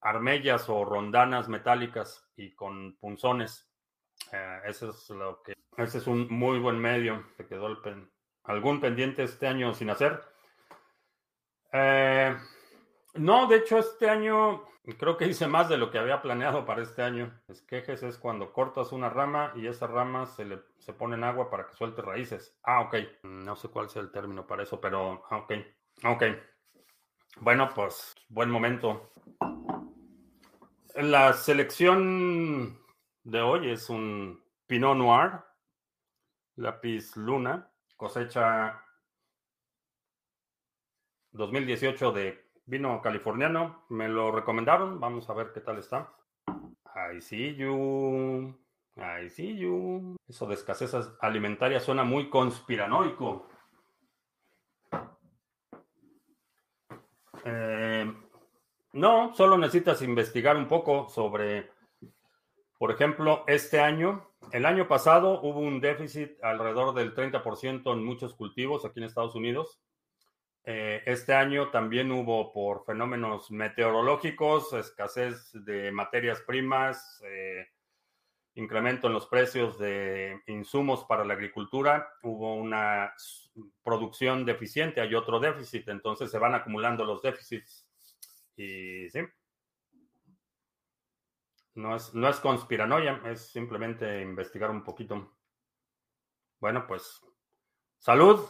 armellas 0.00 0.70
o 0.70 0.86
rondanas 0.86 1.50
metálicas 1.50 2.26
y 2.34 2.54
con 2.54 2.96
punzones. 2.96 3.70
Eh, 4.32 4.60
ese 4.64 4.88
es 4.88 5.10
lo 5.10 5.42
que. 5.42 5.52
Ese 5.76 5.98
es 5.98 6.06
un 6.06 6.26
muy 6.30 6.58
buen 6.58 6.78
medio. 6.78 7.26
Te 7.36 7.46
quedó 7.46 7.76
algún 8.44 8.80
pendiente 8.80 9.22
este 9.22 9.46
año 9.46 9.74
sin 9.74 9.90
hacer. 9.90 10.24
Eh, 11.72 12.34
no, 13.14 13.46
de 13.46 13.56
hecho, 13.56 13.78
este 13.78 14.08
año 14.08 14.64
creo 14.98 15.16
que 15.16 15.26
hice 15.26 15.46
más 15.46 15.68
de 15.68 15.78
lo 15.78 15.90
que 15.90 15.98
había 15.98 16.20
planeado 16.20 16.66
para 16.66 16.82
este 16.82 17.02
año. 17.02 17.40
Esquejes 17.48 18.02
es 18.02 18.18
cuando 18.18 18.52
cortas 18.52 18.92
una 18.92 19.08
rama 19.08 19.52
y 19.56 19.66
esa 19.66 19.86
rama 19.86 20.26
se 20.26 20.44
le 20.44 20.62
se 20.78 20.92
pone 20.92 21.16
en 21.16 21.24
agua 21.24 21.48
para 21.50 21.66
que 21.66 21.74
suelte 21.74 22.02
raíces. 22.02 22.58
Ah, 22.62 22.82
ok. 22.82 22.96
No 23.22 23.56
sé 23.56 23.68
cuál 23.68 23.88
sea 23.88 24.02
el 24.02 24.12
término 24.12 24.46
para 24.46 24.62
eso, 24.62 24.80
pero 24.80 25.24
ah, 25.30 25.38
ok. 25.38 25.52
Ok. 26.04 26.24
Bueno, 27.40 27.70
pues 27.74 28.14
buen 28.28 28.50
momento. 28.50 29.10
La 30.96 31.32
selección 31.32 32.78
de 33.22 33.40
hoy 33.40 33.70
es 33.70 33.88
un 33.88 34.44
Pinot 34.66 34.96
Noir, 34.96 35.40
lápiz 36.56 37.16
Luna, 37.16 37.70
cosecha 37.96 38.84
2018 41.32 42.12
de 42.12 42.43
Vino 42.66 43.00
californiano, 43.02 43.84
me 43.90 44.08
lo 44.08 44.32
recomendaron, 44.32 44.98
vamos 44.98 45.28
a 45.28 45.34
ver 45.34 45.52
qué 45.52 45.60
tal 45.60 45.78
está. 45.78 46.12
I 47.12 47.20
see 47.20 47.54
you. 47.54 48.56
I 48.96 49.28
see 49.28 49.56
you. 49.56 50.16
Eso 50.26 50.46
de 50.46 50.54
escasez 50.54 50.94
alimentaria 51.20 51.80
suena 51.80 52.04
muy 52.04 52.30
conspiranoico. 52.30 53.48
Eh, 57.44 58.14
no, 58.92 59.34
solo 59.34 59.58
necesitas 59.58 60.00
investigar 60.02 60.56
un 60.56 60.66
poco 60.66 61.08
sobre 61.08 61.74
Por 62.78 62.90
ejemplo, 62.90 63.44
este 63.46 63.80
año, 63.80 64.30
el 64.52 64.66
año 64.66 64.86
pasado 64.86 65.40
hubo 65.40 65.60
un 65.60 65.80
déficit 65.80 66.32
alrededor 66.42 66.94
del 66.94 67.14
30% 67.14 67.92
en 67.92 68.04
muchos 68.04 68.34
cultivos 68.34 68.84
aquí 68.84 69.00
en 69.00 69.06
Estados 69.06 69.34
Unidos. 69.34 69.80
Eh, 70.66 71.02
este 71.04 71.34
año 71.34 71.70
también 71.70 72.10
hubo 72.10 72.52
por 72.52 72.84
fenómenos 72.86 73.50
meteorológicos, 73.50 74.72
escasez 74.72 75.52
de 75.52 75.92
materias 75.92 76.40
primas, 76.40 77.22
eh, 77.26 77.68
incremento 78.54 79.08
en 79.08 79.12
los 79.12 79.26
precios 79.26 79.78
de 79.78 80.40
insumos 80.46 81.04
para 81.04 81.24
la 81.24 81.34
agricultura, 81.34 82.08
hubo 82.22 82.54
una 82.54 83.12
producción 83.82 84.46
deficiente, 84.46 85.02
hay 85.02 85.14
otro 85.14 85.38
déficit, 85.38 85.88
entonces 85.88 86.30
se 86.30 86.38
van 86.38 86.54
acumulando 86.54 87.04
los 87.04 87.20
déficits. 87.20 87.86
Y 88.56 89.10
sí, 89.10 89.20
no 91.74 91.96
es, 91.96 92.14
no 92.14 92.28
es 92.28 92.38
conspiranoia, 92.38 93.20
es 93.26 93.48
simplemente 93.48 94.22
investigar 94.22 94.70
un 94.70 94.82
poquito. 94.84 95.36
Bueno, 96.60 96.86
pues 96.86 97.20
salud. 97.98 98.40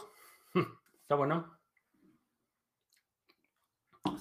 Está 1.01 1.15
bueno. 1.15 1.54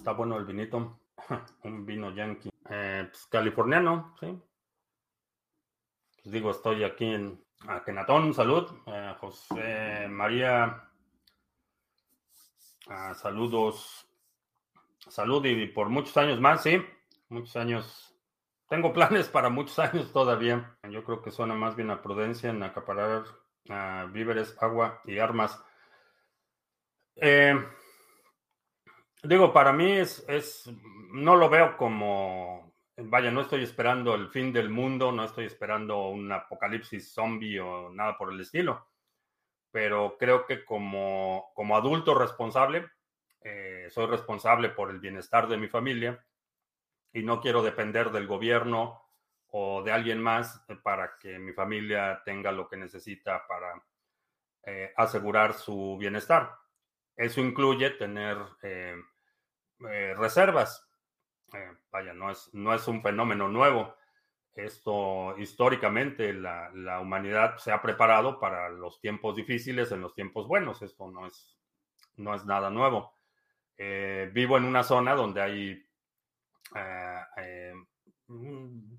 Está 0.04 0.12
bueno 0.12 0.36
el 0.36 0.44
vinito. 0.44 1.00
Un 1.64 1.86
vino 1.86 2.14
yankee. 2.14 2.50
Eh, 2.68 3.06
pues, 3.10 3.24
californiano, 3.24 4.14
sí. 4.20 4.38
Pues 6.22 6.30
digo, 6.30 6.50
estoy 6.50 6.84
aquí 6.84 7.06
en 7.06 7.42
Akenatón, 7.66 8.34
salud. 8.34 8.70
Eh, 8.84 9.14
José 9.18 10.06
María, 10.10 10.90
ah, 12.90 13.14
saludos. 13.14 14.06
Salud 14.98 15.42
y 15.46 15.68
por 15.68 15.88
muchos 15.88 16.14
años 16.18 16.38
más, 16.38 16.62
sí. 16.62 16.84
Muchos 17.30 17.56
años. 17.56 18.14
Tengo 18.68 18.92
planes 18.92 19.30
para 19.30 19.48
muchos 19.48 19.78
años 19.78 20.12
todavía. 20.12 20.76
Yo 20.90 21.02
creo 21.02 21.22
que 21.22 21.30
suena 21.30 21.54
más 21.54 21.76
bien 21.76 21.90
a 21.90 22.02
prudencia 22.02 22.50
en 22.50 22.62
acaparar 22.62 23.24
ah, 23.70 24.06
víveres, 24.12 24.54
agua 24.60 25.00
y 25.06 25.18
armas. 25.18 25.64
Eh, 27.16 27.54
digo, 29.24 29.52
para 29.52 29.72
mí 29.72 29.92
es, 29.92 30.24
es, 30.28 30.70
no 31.12 31.36
lo 31.36 31.48
veo 31.48 31.76
como 31.76 32.74
Vaya, 32.96 33.32
no 33.32 33.40
estoy 33.40 33.64
esperando 33.64 34.14
el 34.14 34.28
fin 34.28 34.52
del 34.52 34.70
mundo, 34.70 35.10
no 35.10 35.24
estoy 35.24 35.46
esperando 35.46 36.08
un 36.10 36.30
apocalipsis 36.30 37.12
zombie 37.12 37.58
o 37.58 37.90
nada 37.90 38.16
por 38.16 38.32
el 38.32 38.40
estilo, 38.40 38.86
pero 39.72 40.16
creo 40.16 40.46
que 40.46 40.64
como, 40.64 41.50
como 41.54 41.76
adulto 41.76 42.14
responsable, 42.14 42.88
eh, 43.40 43.88
soy 43.90 44.06
responsable 44.06 44.68
por 44.68 44.90
el 44.90 45.00
bienestar 45.00 45.48
de 45.48 45.56
mi 45.56 45.66
familia 45.66 46.24
y 47.12 47.24
no 47.24 47.40
quiero 47.40 47.64
depender 47.64 48.12
del 48.12 48.28
gobierno 48.28 49.02
o 49.48 49.82
de 49.82 49.90
alguien 49.90 50.22
más 50.22 50.64
para 50.84 51.16
que 51.16 51.40
mi 51.40 51.52
familia 51.52 52.22
tenga 52.24 52.52
lo 52.52 52.68
que 52.68 52.76
necesita 52.76 53.44
para 53.48 53.84
eh, 54.62 54.92
asegurar 54.96 55.54
su 55.54 55.96
bienestar. 55.98 56.54
Eso 57.16 57.40
incluye 57.40 57.90
tener 57.90 58.38
eh, 58.62 58.94
reservas 60.16 60.88
eh, 61.54 61.72
vaya, 61.92 62.12
no 62.12 62.30
es, 62.30 62.50
no 62.52 62.74
es 62.74 62.86
un 62.88 63.02
fenómeno 63.02 63.48
nuevo. 63.48 63.94
Esto 64.54 65.36
históricamente 65.38 66.32
la, 66.32 66.70
la, 66.74 67.00
humanidad 67.00 67.56
se 67.58 67.72
ha 67.72 67.82
preparado 67.82 68.38
para 68.38 68.68
los 68.68 69.00
tiempos 69.00 69.34
difíciles 69.36 69.90
en 69.92 70.00
los 70.00 70.14
tiempos 70.14 70.46
buenos. 70.46 70.82
Esto 70.82 71.10
no 71.10 71.26
es, 71.26 71.58
no 72.16 72.34
es 72.34 72.44
nada 72.44 72.70
nuevo. 72.70 73.14
Eh, 73.76 74.30
vivo 74.32 74.56
en 74.56 74.64
una 74.64 74.84
zona 74.84 75.14
donde 75.14 75.42
hay 75.42 75.86
eh, 76.76 77.72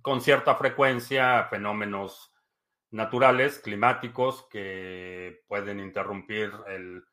con 0.02 0.22
cierta 0.22 0.56
frecuencia 0.56 1.46
fenómenos 1.50 2.34
naturales, 2.92 3.60
climáticos, 3.60 4.48
que 4.50 5.44
pueden 5.48 5.80
interrumpir 5.80 6.52
el 6.68 7.04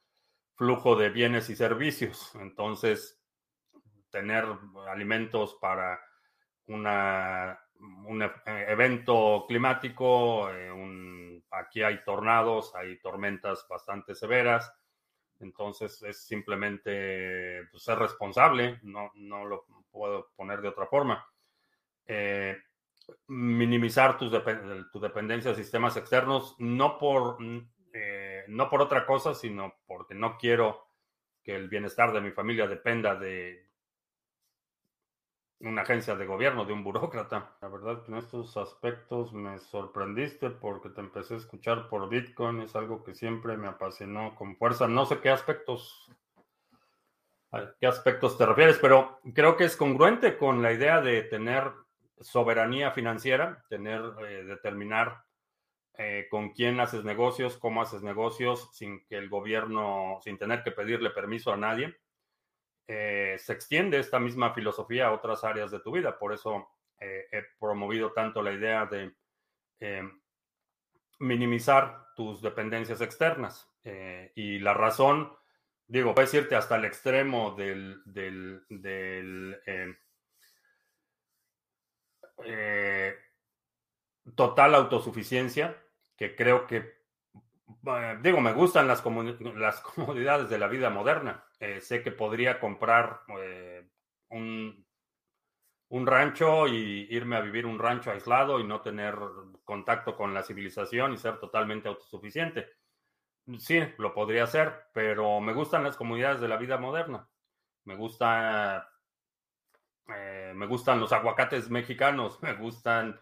flujo 0.57 0.97
de 0.97 1.11
bienes 1.11 1.49
y 1.49 1.57
servicios. 1.57 2.33
Entonces, 2.35 3.22
tener 4.13 4.45
alimentos 4.89 5.57
para 5.61 5.99
un 6.67 6.87
e, 6.87 8.31
evento 8.69 9.45
climático. 9.49 10.49
Eh, 10.51 11.43
aquí 11.51 11.83
hay 11.83 12.05
tornados, 12.05 12.75
hay 12.77 13.01
tormentas 13.01 13.67
bastante 13.69 14.15
severas. 14.15 14.73
Entonces 15.41 16.01
es 16.03 16.25
simplemente 16.25 17.67
pues, 17.71 17.83
ser 17.83 17.99
responsable, 17.99 18.79
no, 18.83 19.11
no, 19.17 19.45
lo 19.45 19.67
puedo 19.91 20.31
poner 20.37 20.61
de 20.61 20.69
otra 20.69 20.87
forma. 20.87 21.27
Eh, 22.07 22.57
minimizar 23.27 24.17
tus 24.17 24.33
tu 24.93 25.01
dependencia 25.01 25.51
de 25.51 25.57
sistemas 25.57 25.97
externos, 25.97 26.55
no 26.59 26.97
por, 26.97 27.39
eh, 27.93 28.45
no 28.47 28.71
por 28.71 28.83
otra 28.83 29.05
cosa, 29.05 29.35
sino 29.35 29.75
porque 29.87 30.15
no 30.15 30.39
quiero 30.39 30.87
que 31.43 31.57
el 31.57 31.69
bienestar 31.69 32.13
de 32.13 32.21
mi 32.21 32.31
familia 32.31 32.69
dependa 32.69 33.17
de, 33.17 33.72
una 35.63 35.83
agencia 35.83 36.17
de 36.17 36.27
gobierno, 36.27 36.65
de 36.65 36.73
un 36.73 36.83
burócrata. 36.83 37.57
La 37.61 37.69
verdad 37.69 38.03
que 38.03 38.13
en 38.13 38.19
estos 38.19 38.57
aspectos 38.57 39.33
me 39.33 39.59
sorprendiste 39.59 40.51
porque 40.51 40.91
te 40.91 41.01
empecé 41.01 41.35
a 41.35 41.39
escuchar 41.39 41.89
por 41.89 42.09
Bitcoin, 42.09 42.61
es 42.61 42.75
algo 42.75 43.05
que 43.05 43.15
siempre 43.15 43.57
me 43.57 43.69
apasionó 43.69 44.35
con 44.35 44.57
fuerza. 44.57 44.89
No 44.89 45.07
sé 45.07 45.21
qué 45.21 45.31
aspectos, 45.31 46.11
a 47.53 47.75
qué 47.81 47.87
aspectos 47.87 48.37
te 48.37 48.45
refieres, 48.45 48.79
pero 48.79 49.21
creo 49.35 49.57
que 49.57 49.65
es 49.65 49.77
congruente 49.77 50.37
con 50.37 50.63
la 50.63 50.73
idea 50.73 51.01
de 51.01 51.23
tener 51.23 51.71
soberanía 52.21 52.91
financiera, 52.91 53.65
tener, 53.69 54.03
eh, 54.29 54.45
determinar 54.45 55.25
eh, 55.99 56.27
con 56.31 56.51
quién 56.51 56.81
haces 56.81 57.05
negocios, 57.05 57.57
cómo 57.59 57.83
haces 57.83 58.03
negocios, 58.03 58.69
sin 58.73 59.05
que 59.07 59.17
el 59.17 59.29
gobierno, 59.29 60.19
sin 60.23 60.39
tener 60.39 60.63
que 60.63 60.73
pedirle 60.73 61.11
permiso 61.11 61.53
a 61.53 61.57
nadie. 61.57 61.97
Eh, 62.87 63.37
se 63.39 63.53
extiende 63.53 63.99
esta 63.99 64.19
misma 64.19 64.53
filosofía 64.53 65.07
a 65.07 65.13
otras 65.13 65.45
áreas 65.45 65.71
de 65.71 65.81
tu 65.81 65.93
vida. 65.93 66.19
Por 66.19 66.33
eso 66.33 66.69
eh, 66.99 67.27
he 67.31 67.43
promovido 67.59 68.13
tanto 68.13 68.43
la 68.43 68.53
idea 68.53 68.87
de 68.87 69.15
eh, 69.81 70.03
minimizar 71.21 72.07
tus 72.17 72.43
dependencias 72.43 73.01
externas. 73.01 73.69
y 74.35 74.61
la 74.61 74.75
razón, 74.75 75.33
digo, 75.89 76.15
puedes 76.15 76.33
irte 76.35 76.55
hasta 76.55 76.77
el 76.77 76.85
extremo 76.85 77.53
del, 77.57 78.01
del, 78.05 78.65
total 84.37 84.75
autosuficiencia, 84.75 85.83
que 86.17 86.37
creo 86.37 86.67
que 86.67 87.02
digo, 88.23 88.41
me 88.41 88.53
gustan 88.53 88.87
las, 88.87 89.03
comodidades 89.83 90.49
de 90.49 90.59
la 90.59 90.69
vida 90.69 90.91
moderna. 90.91 91.45
Eh, 91.59 91.81
sé 91.81 92.03
que 92.03 92.13
podría 92.13 92.61
comprar 92.61 93.23
eh, 93.41 93.89
un, 94.31 94.87
un, 95.89 96.07
rancho 96.07 96.69
y 96.69 97.09
irme 97.11 97.37
a 97.37 97.41
vivir 97.41 97.67
un 97.67 97.79
rancho 97.79 98.11
aislado 98.11 98.61
y 98.61 98.65
no 98.65 98.81
tener 98.81 99.17
contacto 99.65 100.17
con 100.17 100.33
la 100.33 100.43
civilización 100.43 101.13
y 101.13 101.19
ser 101.19 101.39
totalmente 101.39 101.89
autosuficiente. 101.89 102.69
Sí, 103.59 103.81
lo 103.99 104.15
podría 104.15 104.45
hacer, 104.45 104.87
pero 104.95 105.41
me 105.41 105.53
gustan 105.53 105.83
las 105.83 105.97
comodidades 105.97 106.41
de 106.41 106.49
la 106.49 106.57
vida 106.57 106.79
moderna. 106.79 107.29
Me 107.85 107.97
gusta, 107.97 108.89
eh, 110.15 110.53
me 110.55 110.67
gustan 110.67 111.01
los 111.01 111.13
aguacates 111.13 111.69
mexicanos, 111.69 112.41
me 112.43 112.55
gustan 112.55 113.19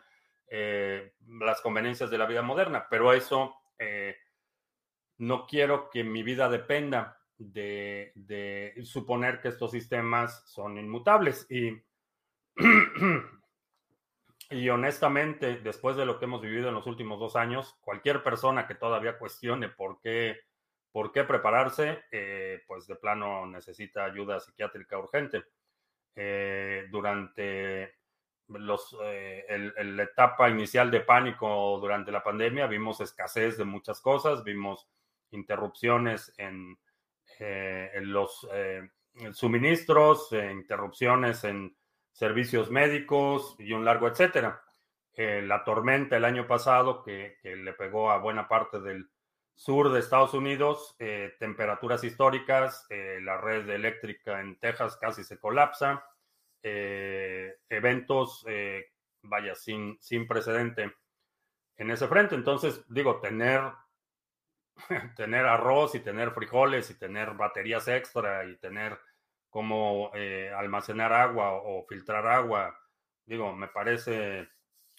las 0.53 1.61
conveniencias 1.61 2.11
de 2.11 2.19
la 2.19 2.27
vida 2.27 2.43
moderna, 2.43 2.89
pero 2.91 3.13
eso 3.13 3.55
no 5.21 5.47
quiero 5.47 5.91
que 5.91 6.03
mi 6.03 6.23
vida 6.23 6.49
dependa 6.49 7.21
de, 7.37 8.75
suponer 8.85 9.41
que 9.41 9.49
estos 9.49 9.71
sistemas 9.71 10.43
son 10.47 10.79
inmutables. 10.79 11.47
Y, 11.51 11.79
y 14.51 14.69
honestamente, 14.71 15.59
después 15.59 15.97
de 15.97 16.07
lo 16.07 16.19
que 16.19 16.25
hemos 16.25 16.41
vivido 16.41 16.69
en 16.69 16.75
los 16.75 16.87
últimos 16.87 17.21
dos 17.21 17.37
años, 17.37 17.77
cualquier 17.83 18.23
persona 18.23 18.67
que 18.67 18.75
todavía 18.75 19.19
cuestione 19.19 19.69
por 19.69 20.01
qué, 20.01 20.41
por 20.91 21.13
qué 21.13 21.25
prepararse, 21.25 22.03
eh, 22.11 22.63
pues 22.67 22.87
de 22.87 22.97
plano 22.97 23.47
necesita 23.47 24.07
ayuda 24.07 24.41
psiquiátrica 24.41 24.99
urgente. 24.99 25.45
Eh, 26.17 26.87
durante 26.91 27.95
los, 28.49 28.97
eh, 29.03 29.73
la 29.85 30.03
etapa 30.03 30.49
inicial 30.49 30.91
de 30.91 31.01
pánico 31.01 31.79
durante 31.79 32.11
la 32.11 32.23
pandemia, 32.23 32.67
vimos 32.67 33.03
escasez 33.03 33.59
de 33.59 33.65
muchas 33.65 34.01
cosas, 34.01 34.43
vimos 34.43 34.89
interrupciones 35.33 36.33
en, 36.37 36.79
eh, 37.39 37.91
los 38.03 38.47
eh, 38.53 38.89
suministros, 39.33 40.33
eh, 40.33 40.51
interrupciones 40.51 41.45
en 41.45 41.75
servicios 42.13 42.71
médicos 42.71 43.57
y 43.59 43.73
un 43.73 43.85
largo 43.85 44.09
etcétera. 44.09 44.63
la 45.17 45.65
tormenta 45.65 46.17
el 46.17 46.25
año 46.25 46.47
pasado 46.47 47.03
que, 47.03 47.39
le 47.43 47.73
pegó 47.75 48.11
a 48.11 48.19
buena 48.19 48.49
parte 48.49 48.81
del 48.81 49.11
sur 49.55 49.91
de 49.91 50.01
Estados 50.01 50.33
Unidos, 50.33 50.97
temperaturas 51.39 52.03
históricas, 52.05 52.87
la 52.89 53.37
red 53.39 53.69
eléctrica 53.69 54.41
en 54.41 54.59
Texas 54.59 54.97
casi 54.97 55.23
se 55.23 55.39
colapsa, 55.39 56.03
eventos 56.63 58.47
vaya, 59.23 59.55
sin, 59.55 59.99
sin 60.01 60.27
precedente 60.27 60.95
en 61.81 61.91
ese 61.91 62.07
frente. 62.07 62.35
Entonces, 62.35 62.85
digo, 62.89 63.21
tener, 63.21 63.61
tener 65.17 65.47
arroz 65.47 65.95
y 65.95 66.01
tener 66.01 66.31
frijoles 66.33 66.91
y 66.91 66.99
tener 66.99 67.35
baterías 67.35 67.89
extra 67.89 68.45
y 68.45 68.57
tener 68.57 68.99
cómo 69.49 70.11
eh, 70.15 70.53
almacenar 70.57 71.13
agua 71.13 71.53
o 71.53 71.85
filtrar 71.89 72.27
agua, 72.27 72.79
digo, 73.27 73.53
me 73.55 73.69
parece 73.69 74.49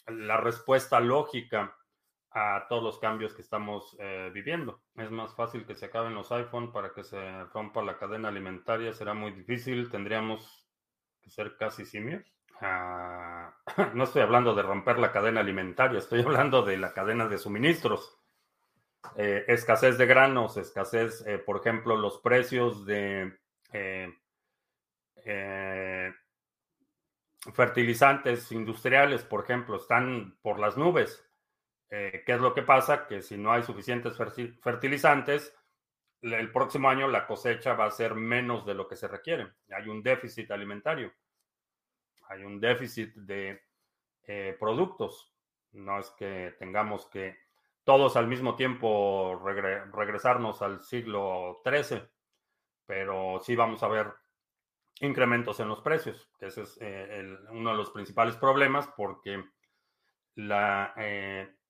la 0.07 0.38
respuesta 0.38 0.99
lógica 0.99 1.75
a 2.31 2.65
todos 2.69 2.84
los 2.84 2.99
cambios 2.99 3.34
que 3.34 3.41
estamos 3.41 3.95
eh, 3.99 4.31
viviendo. 4.34 4.81
Es 4.95 5.12
más 5.12 5.36
fácil 5.36 5.65
que 5.65 5.75
se 5.75 5.86
acaben 5.86 6.15
los 6.15 6.31
iPhone 6.31 6.71
para 6.71 6.93
que 6.93 7.03
se 7.03 7.43
rompa 7.45 7.81
la 7.81 7.97
cadena 7.97 8.29
alimentaria. 8.29 8.93
Será 8.93 9.13
muy 9.13 9.31
difícil. 9.31 9.89
Tendríamos 9.89 10.69
que 11.21 11.29
ser 11.29 11.57
casi 11.57 11.86
simios. 11.86 12.23
Ah, 12.62 13.53
no 13.95 14.03
estoy 14.03 14.21
hablando 14.21 14.55
de 14.55 14.62
romper 14.62 14.99
la 14.99 15.12
cadena 15.12 15.41
alimentaria, 15.41 15.97
estoy 15.97 16.21
hablando 16.21 16.62
de 16.62 16.77
la 16.77 16.93
cadena 16.93 17.27
de 17.27 17.38
suministros. 17.38 18.20
Eh, 19.15 19.45
escasez 19.47 19.97
de 19.97 20.05
granos, 20.05 20.57
escasez, 20.57 21.25
eh, 21.27 21.37
por 21.37 21.57
ejemplo, 21.57 21.95
los 21.97 22.19
precios 22.19 22.85
de 22.85 23.37
fertilizantes 27.53 28.51
industriales, 28.51 29.23
por 29.23 29.43
ejemplo, 29.43 29.77
están 29.77 30.37
por 30.41 30.59
las 30.59 30.77
nubes. 30.77 31.25
Eh, 31.89 32.23
¿Qué 32.25 32.33
es 32.33 32.39
lo 32.39 32.53
que 32.53 32.61
pasa? 32.61 33.05
Que 33.07 33.21
si 33.21 33.37
no 33.37 33.51
hay 33.51 33.63
suficientes 33.63 34.15
fertilizantes, 34.61 35.53
el 36.21 36.51
próximo 36.51 36.89
año 36.89 37.07
la 37.07 37.27
cosecha 37.27 37.73
va 37.73 37.85
a 37.85 37.91
ser 37.91 38.15
menos 38.15 38.65
de 38.65 38.75
lo 38.75 38.87
que 38.87 38.95
se 38.95 39.07
requiere. 39.07 39.51
Hay 39.75 39.89
un 39.89 40.01
déficit 40.01 40.51
alimentario. 40.51 41.11
Hay 42.29 42.43
un 42.43 42.61
déficit 42.61 43.13
de 43.15 43.61
eh, 44.23 44.55
productos. 44.59 45.33
No 45.73 45.99
es 45.99 46.09
que 46.11 46.55
tengamos 46.59 47.07
que 47.07 47.37
todos 47.83 48.15
al 48.15 48.27
mismo 48.27 48.55
tiempo 48.55 49.41
regresarnos 49.93 50.61
al 50.61 50.81
siglo 50.81 51.61
XIII, 51.65 52.03
pero 52.85 53.39
sí 53.43 53.55
vamos 53.55 53.81
a 53.83 53.87
ver 53.87 54.13
incrementos 54.99 55.59
en 55.59 55.67
los 55.67 55.81
precios, 55.81 56.29
que 56.39 56.47
ese 56.47 56.61
es 56.61 56.77
eh, 56.81 57.37
uno 57.49 57.71
de 57.71 57.77
los 57.77 57.89
principales 57.89 58.35
problemas 58.35 58.87
porque 58.95 59.43
la, 60.35 60.93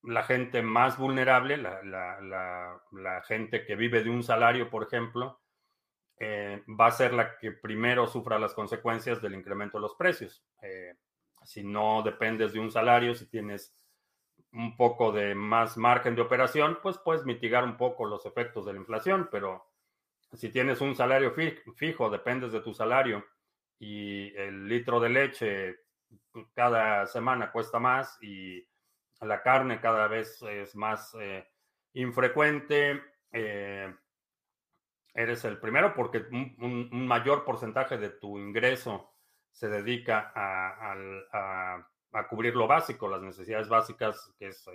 la 0.04 0.24
gente 0.24 0.62
más 0.62 0.98
vulnerable, 0.98 1.58
la, 1.58 3.24
gente 3.28 3.66
que 3.66 3.76
vive 3.76 4.04
de 4.04 4.10
un 4.10 4.24
salario, 4.24 4.70
por 4.70 4.84
ejemplo, 4.84 5.42
eh, 6.18 6.64
va 6.68 6.88
a 6.88 6.92
ser 6.92 7.14
la 7.14 7.38
que 7.38 7.52
primero 7.52 8.08
sufra 8.08 8.40
las 8.40 8.54
consecuencias 8.54 9.22
del 9.22 9.36
incremento 9.36 9.78
de 9.78 9.84
los 9.84 9.96
precios. 9.96 10.44
Eh, 10.62 10.96
si 11.44 11.64
no 11.64 12.02
dependes 12.04 12.54
de 12.54 12.60
un 12.60 12.72
salario, 12.72 13.16
si 13.16 13.28
tienes 13.28 13.76
un 14.54 14.76
poco 14.76 15.12
de 15.12 15.36
más 15.36 15.78
margen 15.78 16.16
de 16.16 16.22
operación, 16.22 16.80
pues 16.82 16.98
puedes 16.98 17.26
mitigar 17.26 17.64
un 17.64 17.78
poco 17.78 18.06
los 18.06 18.26
efectos 18.26 18.66
de 18.66 18.74
la 18.74 18.80
inflación, 18.80 19.30
pero 19.32 19.66
si 20.34 20.50
tienes 20.50 20.82
un 20.82 20.96
salario 20.96 21.34
fijo, 21.76 22.10
dependes 22.10 22.52
de 22.52 22.62
tu 22.62 22.74
salario 22.74 23.26
y 23.80 24.36
el 24.36 24.68
litro 24.68 25.00
de 25.00 25.10
leche 25.10 25.80
cada 26.54 27.06
semana 27.06 27.52
cuesta 27.52 27.80
más 27.80 28.18
y 28.22 28.66
la 29.22 29.42
carne 29.42 29.80
cada 29.80 30.08
vez 30.08 30.42
es 30.44 30.76
más 30.76 31.16
eh, 31.20 31.48
infrecuente. 31.94 33.02
Eh, 33.32 33.94
eres 35.14 35.44
el 35.46 35.60
primero 35.60 35.94
porque 35.94 36.26
un, 36.32 36.90
mayor 36.92 37.44
porcentaje 37.44 37.98
de 37.98 38.10
tu 38.10 38.38
ingreso 38.38 39.14
se 39.52 39.68
dedica 39.68 40.32
a, 40.34 41.88
cubrir 42.30 42.56
lo 42.56 42.68
básico, 42.68 43.08
las 43.08 43.22
necesidades 43.22 43.70
básicas, 43.70 44.34
que 44.38 44.48
es 44.48 44.66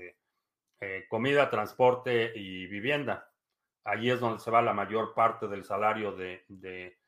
eh, 0.81 1.07
comida, 1.09 1.51
transporte 1.51 2.33
y 2.35 2.67
vivienda. 2.67 3.31
Allí 3.85 4.11
es 4.11 4.21
donde 4.21 4.41
se 4.41 4.51
va 4.51 4.63
la 4.63 4.75
mayor 4.75 5.15
parte 5.15 5.47
del 5.47 5.65
salario 5.65 6.13
de, 6.13 6.45
de 6.49 6.99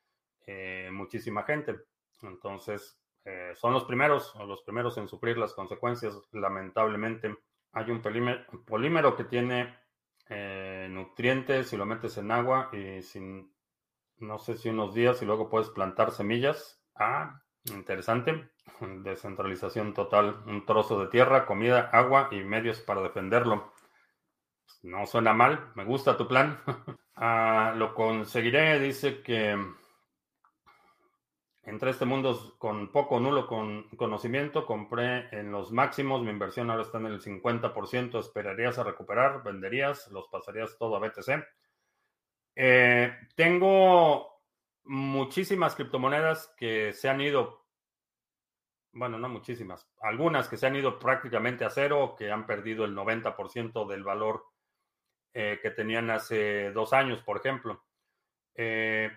muchísima 0.90 1.42
gente. 1.42 1.76
Entonces, 2.22 2.98
eh, 3.30 3.52
son 3.56 3.74
los 3.74 3.84
primeros, 3.84 4.34
los 4.46 4.62
primeros 4.62 4.96
en 4.96 5.06
sufrir 5.06 5.36
las 5.36 5.52
consecuencias, 5.52 6.18
lamentablemente. 6.32 7.36
Hay 7.72 7.90
un 7.90 8.00
polímero, 8.00 9.16
que 9.16 9.24
tiene 9.24 9.76
eh, 10.30 10.88
nutrientes, 10.90 11.68
si 11.68 11.76
lo 11.76 11.84
metes 11.84 12.16
en 12.16 12.30
agua 12.30 12.70
y 12.72 13.02
sin, 13.02 13.52
no 14.16 14.38
sé 14.38 14.56
si 14.56 14.70
unos 14.70 14.94
días 14.94 15.20
y 15.20 15.26
luego 15.26 15.50
puedes 15.50 15.68
plantar 15.68 16.10
semillas. 16.10 16.82
Ah, 16.94 17.42
interesante. 17.66 18.48
Descentralización 18.80 19.94
total, 19.94 20.42
un 20.46 20.64
trozo 20.64 21.00
de 21.00 21.08
tierra, 21.08 21.46
comida, 21.46 21.90
agua 21.92 22.28
y 22.30 22.42
medios 22.44 22.80
para 22.80 23.02
defenderlo. 23.02 23.72
No 24.82 25.06
suena 25.06 25.32
mal, 25.32 25.72
me 25.74 25.84
gusta 25.84 26.16
tu 26.16 26.28
plan. 26.28 26.60
ah, 27.16 27.72
lo 27.76 27.94
conseguiré, 27.94 28.78
dice 28.78 29.22
que 29.22 29.56
Entré 31.68 31.88
a 31.88 31.92
este 31.92 32.06
mundo 32.06 32.54
con 32.56 32.90
poco 32.90 33.20
nulo 33.20 33.46
con 33.46 33.90
conocimiento, 33.90 34.64
compré 34.64 35.28
en 35.38 35.52
los 35.52 35.70
máximos, 35.70 36.22
mi 36.22 36.30
inversión 36.30 36.70
ahora 36.70 36.82
está 36.82 36.96
en 36.96 37.04
el 37.04 37.20
50%, 37.20 38.18
¿esperarías 38.18 38.78
a 38.78 38.84
recuperar? 38.84 39.42
¿Venderías? 39.42 40.08
¿Los 40.10 40.28
pasarías 40.28 40.78
todo 40.78 40.96
a 40.96 40.98
BTC? 40.98 41.44
Eh, 42.56 43.12
tengo 43.34 44.40
muchísimas 44.84 45.74
criptomonedas 45.74 46.54
que 46.56 46.94
se 46.94 47.10
han 47.10 47.20
ido, 47.20 47.57
bueno, 48.98 49.18
no 49.18 49.28
muchísimas, 49.28 49.88
algunas 50.00 50.48
que 50.48 50.56
se 50.56 50.66
han 50.66 50.76
ido 50.76 50.98
prácticamente 50.98 51.64
a 51.64 51.70
cero, 51.70 52.14
que 52.18 52.30
han 52.30 52.46
perdido 52.46 52.84
el 52.84 52.96
90% 52.96 53.86
del 53.86 54.02
valor 54.02 54.44
eh, 55.32 55.60
que 55.62 55.70
tenían 55.70 56.10
hace 56.10 56.72
dos 56.72 56.92
años, 56.92 57.22
por 57.22 57.36
ejemplo. 57.36 57.84
Eh, 58.54 59.10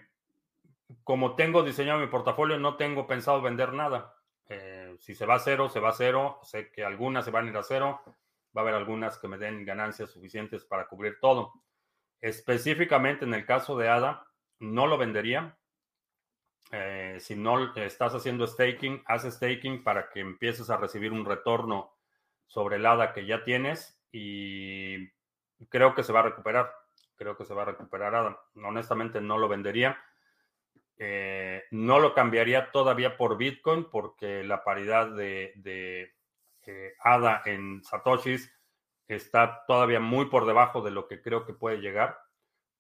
como 1.04 1.36
tengo 1.36 1.64
diseñado 1.64 2.00
mi 2.00 2.08
portafolio, 2.08 2.60
no 2.60 2.76
tengo 2.78 3.08
pensado 3.08 3.42
vender 3.42 3.74
nada. 3.74 4.16
Eh, 4.48 4.96
si 5.00 5.16
se 5.16 5.26
va 5.26 5.36
a 5.36 5.40
cero, 5.40 5.68
se 5.70 5.80
va 5.80 5.90
a 5.90 5.94
cero. 5.94 6.40
Sé 6.44 6.72
que 6.72 6.84
algunas 6.84 7.26
se 7.26 7.32
van 7.32 7.48
a 7.48 7.50
ir 7.50 7.58
a 7.58 7.64
cero. 7.64 8.02
Va 8.56 8.62
a 8.62 8.64
haber 8.64 8.76
algunas 8.76 9.18
que 9.18 9.28
me 9.28 9.38
den 9.38 9.66
ganancias 9.66 10.12
suficientes 10.12 10.64
para 10.66 10.88
cubrir 10.88 11.18
todo. 11.20 11.54
Específicamente 12.20 13.26
en 13.26 13.34
el 13.34 13.46
caso 13.46 13.78
de 13.78 13.90
ADA, 13.90 14.28
no 14.60 14.86
lo 14.86 14.98
vendería. 14.98 15.58
Eh, 16.72 17.18
si 17.20 17.36
no 17.36 17.76
estás 17.76 18.16
haciendo 18.16 18.48
staking, 18.48 19.04
haz 19.06 19.24
staking 19.24 19.84
para 19.84 20.10
que 20.10 20.22
empieces 20.22 20.70
a 20.70 20.78
recibir 20.78 21.12
un 21.12 21.26
retorno 21.26 21.94
sobre 22.48 22.78
el 22.78 22.86
ADA 22.86 23.14
que 23.14 23.26
ya 23.26 23.44
tienes 23.44 24.02
y 24.12 25.10
creo 25.70 25.94
que 25.94 26.04
se 26.04 26.14
va 26.14 26.22
a 26.22 26.24
recuperar. 26.24 26.72
Creo 27.16 27.38
que 27.38 27.46
se 27.46 27.54
va 27.54 27.64
a 27.64 27.66
recuperar 27.66 28.16
ADA. 28.16 28.40
Honestamente 28.56 29.22
no 29.22 29.38
lo 29.38 29.48
vendería 29.48 29.98
eh, 31.04 31.64
no 31.72 31.98
lo 31.98 32.14
cambiaría 32.14 32.70
todavía 32.70 33.18
por 33.18 33.36
Bitcoin 33.36 33.86
porque 33.86 34.44
la 34.44 34.64
paridad 34.64 35.10
de, 35.10 36.14
eh, 36.68 36.94
ADA 37.00 37.42
en 37.46 37.84
Satoshis 37.84 38.54
está 39.08 39.66
todavía 39.66 40.00
muy 40.00 40.26
por 40.26 40.46
debajo 40.46 40.84
de 40.84 40.92
lo 40.92 41.08
que 41.08 41.20
creo 41.20 41.44
que 41.44 41.54
puede 41.54 41.78
llegar. 41.78 42.20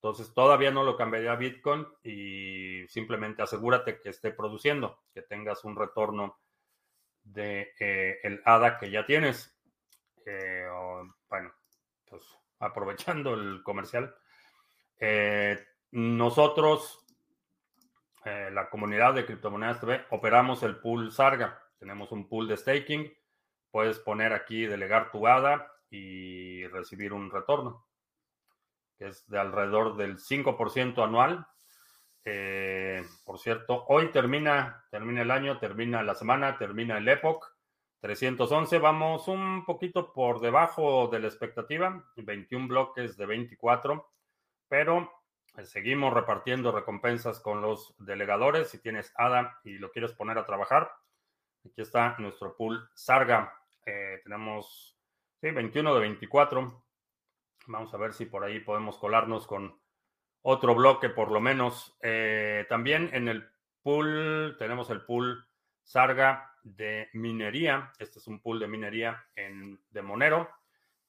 Entonces 0.01 0.33
todavía 0.33 0.71
no 0.71 0.83
lo 0.83 0.97
cambiaría 0.97 1.33
a 1.33 1.35
Bitcoin 1.35 1.87
y 2.03 2.87
simplemente 2.87 3.43
asegúrate 3.43 4.01
que 4.01 4.09
esté 4.09 4.31
produciendo, 4.31 5.03
que 5.13 5.21
tengas 5.21 5.63
un 5.63 5.75
retorno 5.75 6.39
de 7.23 7.73
eh, 7.79 8.19
el 8.23 8.41
ADA 8.45 8.79
que 8.79 8.89
ya 8.89 9.05
tienes. 9.05 9.55
bueno, 11.29 11.53
pues 12.09 12.23
aprovechando 12.59 13.35
el 13.35 13.61
comercial. 13.63 14.15
nosotros 15.91 17.01
eh, 18.23 18.49
la 18.51 18.69
comunidad 18.69 19.15
de 19.15 19.25
criptomonedas 19.25 19.79
TV, 19.79 20.05
operamos 20.11 20.61
el 20.63 20.77
pool 20.77 21.11
Sarga. 21.11 21.59
Tenemos 21.79 22.11
un 22.11 22.27
pool 22.27 22.47
de 22.47 22.57
staking. 22.57 23.11
Puedes 23.71 23.97
poner 23.99 24.33
aquí, 24.33 24.65
delegar 24.67 25.11
tu 25.11 25.27
ADA 25.27 25.71
y 25.89 26.67
recibir 26.67 27.13
un 27.13 27.31
retorno, 27.31 27.85
que 29.01 29.07
es 29.07 29.27
de 29.27 29.39
alrededor 29.39 29.97
del 29.97 30.19
5% 30.19 31.03
anual. 31.03 31.47
Eh, 32.23 33.03
por 33.25 33.39
cierto, 33.39 33.83
hoy 33.87 34.11
termina, 34.11 34.85
termina 34.91 35.23
el 35.23 35.31
año, 35.31 35.57
termina 35.57 36.03
la 36.03 36.13
semana, 36.13 36.59
termina 36.59 36.99
el 36.99 37.07
Epoch. 37.07 37.43
311, 38.01 38.77
vamos 38.77 39.27
un 39.27 39.65
poquito 39.65 40.13
por 40.13 40.39
debajo 40.39 41.07
de 41.07 41.19
la 41.19 41.27
expectativa, 41.27 42.03
21 42.15 42.67
bloques 42.67 43.17
de 43.17 43.25
24, 43.25 44.07
pero 44.67 45.11
eh, 45.57 45.65
seguimos 45.65 46.13
repartiendo 46.13 46.71
recompensas 46.71 47.39
con 47.39 47.59
los 47.59 47.95
delegadores. 47.97 48.69
Si 48.69 48.83
tienes 48.83 49.11
ADA 49.15 49.59
y 49.63 49.79
lo 49.79 49.91
quieres 49.91 50.13
poner 50.13 50.37
a 50.37 50.45
trabajar, 50.45 50.91
aquí 51.65 51.81
está 51.81 52.15
nuestro 52.19 52.55
pool 52.55 52.87
Sarga. 52.93 53.51
Eh, 53.83 54.21
tenemos 54.23 54.95
21 55.41 55.95
de 55.95 55.99
24. 56.01 56.83
Vamos 57.67 57.93
a 57.93 57.97
ver 57.97 58.13
si 58.13 58.25
por 58.25 58.43
ahí 58.43 58.59
podemos 58.59 58.97
colarnos 58.97 59.45
con 59.45 59.79
otro 60.41 60.75
bloque 60.75 61.09
por 61.09 61.31
lo 61.31 61.39
menos. 61.39 61.97
Eh, 62.01 62.65
también 62.69 63.09
en 63.13 63.27
el 63.27 63.47
pool 63.81 64.55
tenemos 64.57 64.89
el 64.89 65.01
pool 65.01 65.45
Sarga 65.83 66.55
de 66.63 67.09
minería. 67.13 67.91
Este 67.99 68.19
es 68.19 68.27
un 68.27 68.41
pool 68.41 68.59
de 68.59 68.67
minería 68.67 69.25
en, 69.35 69.79
de 69.89 70.01
Monero. 70.01 70.49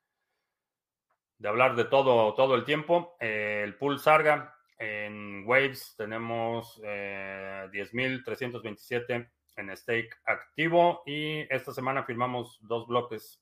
de 1.37 1.47
hablar 1.47 1.75
de 1.75 1.85
todo, 1.85 2.33
todo 2.33 2.55
el 2.55 2.65
tiempo. 2.65 3.15
Eh, 3.19 3.61
el 3.63 3.75
pool 3.75 3.99
Sarga 3.99 4.55
en 4.77 5.43
Waves 5.45 5.95
tenemos 5.97 6.81
10.327 6.81 9.29
en 9.55 9.75
stake 9.75 10.09
activo 10.25 11.03
y 11.05 11.41
esta 11.53 11.73
semana 11.73 12.03
firmamos 12.03 12.57
dos 12.61 12.87
bloques. 12.87 13.41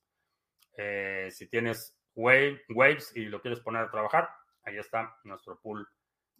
Eh, 0.77 1.29
si 1.31 1.47
tienes 1.47 1.97
Waves 2.15 3.15
y 3.15 3.25
lo 3.25 3.41
quieres 3.41 3.59
poner 3.59 3.83
a 3.83 3.91
trabajar, 3.91 4.29
ahí 4.63 4.77
está 4.77 5.17
nuestro 5.23 5.59
pool 5.59 5.87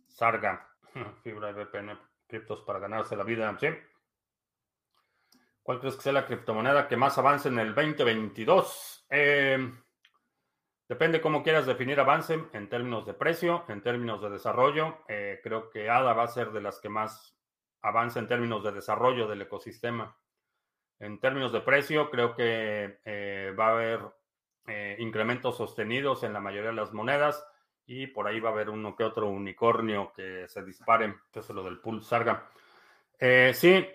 Sarga, 0.07 0.68
fibra 1.24 1.53
de 1.53 1.63
VPN, 1.63 1.99
criptos 2.28 2.61
para 2.61 2.80
ganarse 2.80 3.15
la 3.15 3.24
vida. 3.24 3.55
¿Cuál 5.61 5.80
crees 5.80 5.95
que 5.95 6.01
sea 6.01 6.13
la 6.13 6.26
criptomoneda 6.26 6.88
que 6.88 6.97
más 6.97 7.18
avance 7.18 7.49
en 7.49 7.59
el 7.59 7.76
2022? 7.76 9.05
Eh, 9.09 9.72
depende 10.88 11.22
cómo 11.22 11.43
quieras 11.43 11.65
definir 11.65 11.99
avance 11.99 12.39
en 12.53 12.70
términos 12.70 13.05
de 13.05 13.13
precio, 13.13 13.65
en 13.68 13.84
términos 13.84 14.22
de 14.22 14.30
desarrollo. 14.30 15.03
Eh, 15.07 15.39
creo 15.43 15.70
que 15.70 15.89
ADA 15.89 16.13
va 16.13 16.24
a 16.24 16.28
ser 16.28 16.51
de 16.51 16.61
las 16.61 16.80
que 16.80 16.89
más 16.89 17.36
avanza 17.82 18.19
en 18.19 18.28
términos 18.28 18.63
de 18.63 18.71
desarrollo 18.71 19.28
del 19.28 19.41
ecosistema. 19.41 20.17
En 20.99 21.19
términos 21.19 21.51
de 21.51 21.61
precio, 21.61 22.09
creo 22.09 22.36
que 22.36 22.99
eh, 23.05 23.53
va 23.57 23.67
a 23.67 23.71
haber 23.71 23.99
eh, 24.67 24.95
incrementos 24.99 25.57
sostenidos 25.57 26.23
en 26.23 26.34
la 26.34 26.39
mayoría 26.39 26.71
de 26.71 26.75
las 26.75 26.91
monedas 26.91 27.45
y 27.86 28.07
por 28.07 28.28
ahí 28.28 28.39
va 28.39 28.49
a 28.49 28.53
haber 28.53 28.69
uno 28.69 28.95
que 28.95 29.03
otro 29.03 29.30
unicornio 29.30 30.11
que 30.13 30.47
se 30.47 30.63
dispare. 30.63 31.15
Eso 31.32 31.39
es 31.39 31.49
lo 31.49 31.63
del 31.63 31.80
pool 31.80 32.03
Sarga. 32.03 32.49
Eh, 33.19 33.51
sí, 33.53 33.88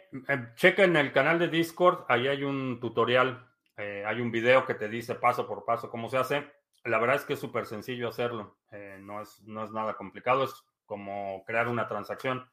checa 0.54 0.84
en 0.84 0.96
el 0.96 1.12
canal 1.12 1.38
de 1.38 1.48
Discord, 1.48 2.04
ahí 2.08 2.28
hay 2.28 2.42
un 2.42 2.80
tutorial, 2.80 3.48
hay 3.76 4.20
un 4.20 4.30
video 4.30 4.64
que 4.64 4.74
te 4.74 4.88
dice 4.88 5.16
paso 5.16 5.46
por 5.46 5.64
paso 5.64 5.90
cómo 5.90 6.08
se 6.08 6.18
hace. 6.18 6.52
La 6.84 6.98
verdad 6.98 7.16
es 7.16 7.24
que 7.24 7.32
es 7.32 7.40
súper 7.40 7.66
sencillo 7.66 8.08
hacerlo, 8.08 8.58
no, 9.00 9.20
es, 9.20 9.42
no 9.42 9.64
es 9.64 9.72
nada 9.72 9.94
complicado, 9.94 10.44
es 10.44 10.54
como 10.86 11.44
crear 11.44 11.68
una 11.68 11.88
transacción 11.88 12.48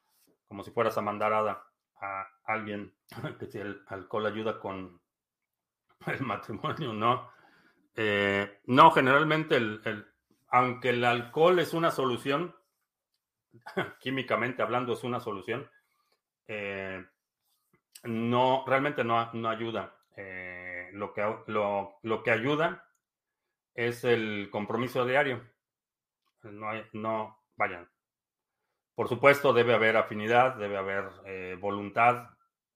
como 0.49 0.63
si 0.63 0.71
fueras 0.71 0.97
a 0.97 1.01
mandar 1.01 1.31
a, 1.31 1.63
a 2.01 2.27
alguien 2.43 2.93
que 3.39 3.45
si 3.45 3.59
el 3.59 3.83
alcohol 3.87 4.25
ayuda 4.25 4.59
con 4.59 4.99
el 6.07 6.21
matrimonio, 6.21 6.91
no. 6.91 7.31
Eh, 7.95 8.61
no, 8.65 8.91
generalmente, 8.91 9.55
el, 9.55 10.05
aunque 10.49 10.89
el 10.89 11.03
alcohol 11.05 11.59
es 11.59 11.73
una 11.73 11.91
solución, 11.91 12.55
químicamente 13.99 14.61
hablando 14.61 14.93
es 14.93 15.03
una 15.03 15.19
solución, 15.19 15.69
eh, 16.47 17.05
no, 18.03 18.63
realmente 18.65 19.03
no, 19.03 19.31
no 19.33 19.49
ayuda. 19.49 19.95
Eh, 20.15 20.89
lo, 20.93 21.13
que, 21.13 21.21
lo, 21.47 21.99
lo, 22.01 22.23
que 22.23 22.31
ayuda 22.31 22.85
es 23.73 24.03
el 24.03 24.49
compromiso 24.51 25.05
diario. 25.05 25.41
No, 26.43 26.69
hay, 26.69 26.85
no, 26.93 27.37
vayan, 27.55 27.89
por 28.99 29.07
supuesto, 29.07 29.53
debe 29.53 29.73
haber 29.73 29.95
afinidad, 29.95 30.55
debe 30.55 30.75
haber 30.75 31.05
eh, 31.23 31.57
voluntad, 31.57 32.31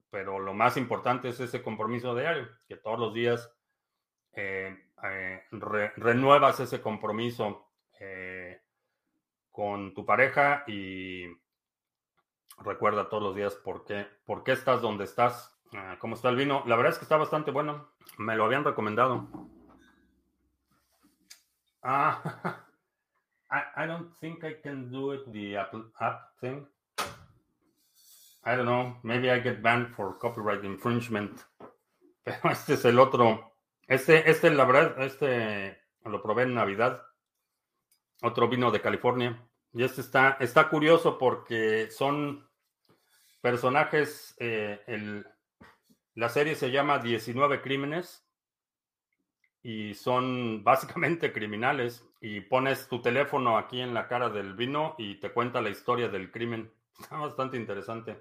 pero 0.09 0.39
lo 0.39 0.53
más 0.53 0.77
importante 0.77 1.27
es 1.27 1.37
ese 1.41 1.61
compromiso 1.61 2.15
diario, 2.15 2.47
que 2.65 2.77
todos 2.77 2.97
los 2.97 3.13
días 3.13 3.51
eh, 4.31 4.73
eh, 5.03 5.43
renuevas 5.97 6.61
ese 6.61 6.79
compromiso 6.79 7.67
con 9.51 9.93
tu 9.93 10.05
pareja 10.05 10.63
y 10.65 11.25
recuerda 12.59 13.09
todos 13.09 13.23
los 13.23 13.35
días 13.35 13.55
por 13.55 13.83
qué, 13.83 14.07
por 14.25 14.45
qué 14.45 14.53
estás 14.53 14.81
donde 14.81 15.03
estás, 15.03 15.59
ah, 15.73 15.97
cómo 15.99 16.15
está 16.15 16.29
el 16.29 16.37
vino. 16.37 16.63
La 16.67 16.77
verdad 16.77 16.93
es 16.93 16.99
que 16.99 17.03
está 17.03 17.17
bastante 17.17 17.51
bueno, 17.51 17.89
me 18.17 18.37
lo 18.37 18.45
habían 18.45 18.63
recomendado. 18.63 19.27
Ah, 21.81 22.63
I, 23.53 23.83
I 23.83 23.85
don't 23.85 24.09
think 24.19 24.43
I 24.43 24.55
can 24.63 24.89
do 24.89 25.11
it 25.11 25.31
the 25.31 25.57
Apple 25.57 25.85
app 26.01 26.39
thing. 26.41 26.65
I 28.43 28.55
don't 28.55 28.65
know. 28.65 28.97
Maybe 29.03 29.29
I 29.29 29.39
get 29.39 29.61
banned 29.61 29.89
for 29.95 30.17
copyright 30.17 30.65
infringement. 30.65 31.39
Pero 32.25 32.49
este 32.51 32.73
es 32.73 32.85
el 32.85 32.97
otro. 32.97 33.53
Este, 33.87 34.29
este, 34.29 34.49
la 34.49 34.65
verdad, 34.65 34.99
este 35.03 35.77
lo 36.03 36.21
probé 36.23 36.43
en 36.43 36.55
Navidad. 36.55 37.03
Otro 38.23 38.49
vino 38.49 38.71
de 38.71 38.81
California. 38.81 39.39
Y 39.71 39.83
este 39.83 40.01
está, 40.01 40.37
está 40.39 40.67
curioso 40.69 41.19
porque 41.19 41.91
son 41.91 42.49
personajes. 43.39 44.35
Eh, 44.39 44.81
el, 44.87 45.27
la 46.15 46.29
serie 46.29 46.55
se 46.55 46.71
llama 46.71 46.97
19 46.97 47.61
Crímenes 47.61 48.27
y 49.61 49.93
son 49.93 50.63
básicamente 50.63 51.31
criminales 51.31 52.03
y 52.23 52.39
pones 52.39 52.87
tu 52.87 53.01
teléfono 53.01 53.57
aquí 53.57 53.81
en 53.81 53.93
la 53.93 54.07
cara 54.07 54.29
del 54.29 54.53
vino 54.53 54.95
y 54.97 55.19
te 55.19 55.33
cuenta 55.33 55.61
la 55.61 55.69
historia 55.69 56.07
del 56.07 56.31
crimen. 56.31 56.71
Está 56.99 57.17
bastante 57.17 57.57
interesante. 57.57 58.17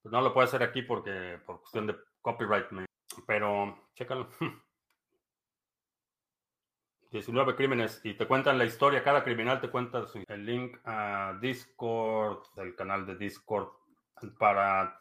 Pues 0.00 0.12
no 0.12 0.20
lo 0.20 0.32
puedo 0.32 0.44
hacer 0.46 0.62
aquí 0.62 0.82
porque 0.82 1.40
por 1.44 1.58
cuestión 1.58 1.88
de 1.88 1.96
copyright, 2.22 2.66
pero 3.26 3.88
chécalo. 3.94 4.28
19 7.10 7.56
crímenes 7.56 8.00
y 8.04 8.14
te 8.14 8.28
cuentan 8.28 8.58
la 8.58 8.64
historia, 8.64 9.02
cada 9.02 9.24
criminal 9.24 9.60
te 9.60 9.70
cuenta 9.70 10.04
el 10.28 10.46
link 10.46 10.78
a 10.84 11.36
Discord, 11.40 12.44
el 12.58 12.76
canal 12.76 13.06
de 13.06 13.16
Discord 13.16 13.70
para 14.38 15.00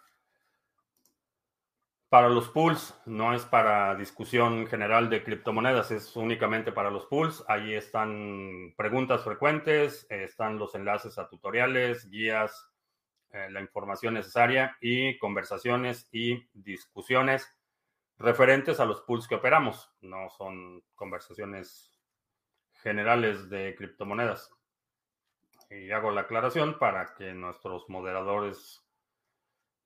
para 2.14 2.30
los 2.30 2.48
pools, 2.48 2.94
no 3.08 3.34
es 3.34 3.44
para 3.44 3.96
discusión 3.96 4.68
general 4.68 5.10
de 5.10 5.24
criptomonedas, 5.24 5.90
es 5.90 6.16
únicamente 6.16 6.72
para 6.72 6.92
los 6.92 7.08
pools. 7.08 7.44
Ahí 7.48 7.74
están 7.74 8.76
preguntas 8.78 9.24
frecuentes, 9.24 10.06
están 10.12 10.60
los 10.60 10.76
enlaces 10.76 11.18
a 11.18 11.28
tutoriales, 11.28 12.08
guías, 12.12 12.70
eh, 13.32 13.48
la 13.50 13.62
información 13.62 14.14
necesaria 14.14 14.78
y 14.80 15.18
conversaciones 15.18 16.08
y 16.12 16.48
discusiones 16.54 17.52
referentes 18.20 18.80
a 18.80 18.86
los 18.86 19.02
pools 19.02 19.28
que 19.28 19.34
operamos. 19.34 19.92
No 20.02 20.30
son 20.38 20.84
conversaciones 20.94 22.00
generales 22.84 23.50
de 23.50 23.74
criptomonedas. 23.76 24.52
Y 25.72 25.90
hago 25.90 26.12
la 26.12 26.22
aclaración 26.22 26.78
para 26.78 27.16
que 27.16 27.34
nuestros 27.34 27.90
moderadores 27.90 28.86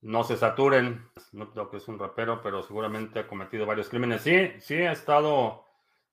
no 0.02 0.24
se 0.24 0.38
saturen. 0.38 1.10
Snoop 1.20 1.54
Dogg 1.54 1.76
es 1.76 1.88
un 1.88 2.00
rapero, 2.00 2.42
pero 2.42 2.64
seguramente 2.64 3.20
ha 3.20 3.28
cometido 3.28 3.66
varios 3.66 3.90
crímenes. 3.90 4.22
Sí, 4.22 4.52
sí 4.60 4.76
ha 4.76 4.92
estado, 4.92 5.66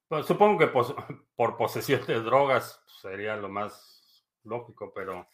pues, 0.09 0.27
supongo 0.27 0.59
que 0.59 0.67
por 1.37 1.57
posesión 1.57 2.05
de 2.07 2.21
drogas 2.21 2.83
sería 2.87 3.37
lo 3.37 3.49
más 3.49 4.27
lógico, 4.45 4.93
pero, 4.95 5.29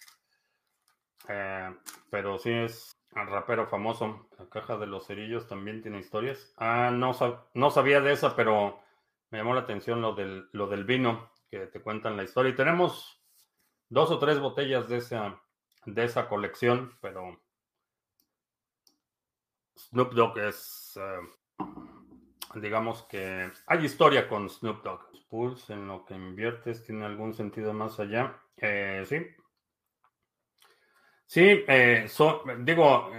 eh, 1.29 1.75
pero 2.11 2.39
sí 2.39 2.51
es 2.51 2.97
un 3.15 3.27
rapero 3.27 3.67
famoso. 3.67 4.29
La 4.39 4.49
caja 4.49 4.77
de 4.77 4.87
los 4.87 5.07
cerillos 5.07 5.47
también 5.49 5.83
tiene 5.83 5.99
historias. 5.99 6.53
Ah, 6.57 6.91
no, 6.93 7.13
no 7.55 7.71
sabía 7.71 8.01
de 8.01 8.13
esa, 8.13 8.35
pero 8.37 8.81
me 9.31 9.39
llamó 9.39 9.55
la 9.55 9.61
atención 9.61 10.01
lo 10.01 10.15
del, 10.15 10.49
lo 10.53 10.67
del 10.67 10.85
vino, 10.85 11.31
que 11.51 11.67
te 11.67 11.81
cuentan 11.81 12.17
la 12.17 12.25
historia. 12.25 12.53
Y 12.53 12.57
tenemos 12.57 13.21
dos 13.89 14.11
o 14.11 14.19
tres 14.19 14.41
botellas 14.41 14.89
de 14.89 14.99
esa, 14.99 15.41
de 15.87 16.05
esa 16.05 16.29
colección, 16.29 16.97
pero 17.01 17.41
Snoop 19.89 20.13
Dogg 20.13 20.39
es, 20.39 20.99
eh, 21.01 21.67
digamos 22.57 23.03
que 23.05 23.51
hay 23.67 23.85
historia 23.85 24.29
con 24.29 24.49
Snoop 24.49 24.83
Dogg. 24.83 25.01
Pulse 25.29 25.75
en 25.75 25.87
lo 25.87 26.05
que 26.05 26.15
inviertes 26.15 26.85
tiene 26.85 27.07
algún 27.07 27.33
sentido 27.33 27.73
más 27.73 28.01
allá. 28.01 28.43
Eh, 28.57 29.05
sí. 29.07 29.25
Sí, 31.25 31.65
eh, 31.69 32.09
digo, 32.59 33.13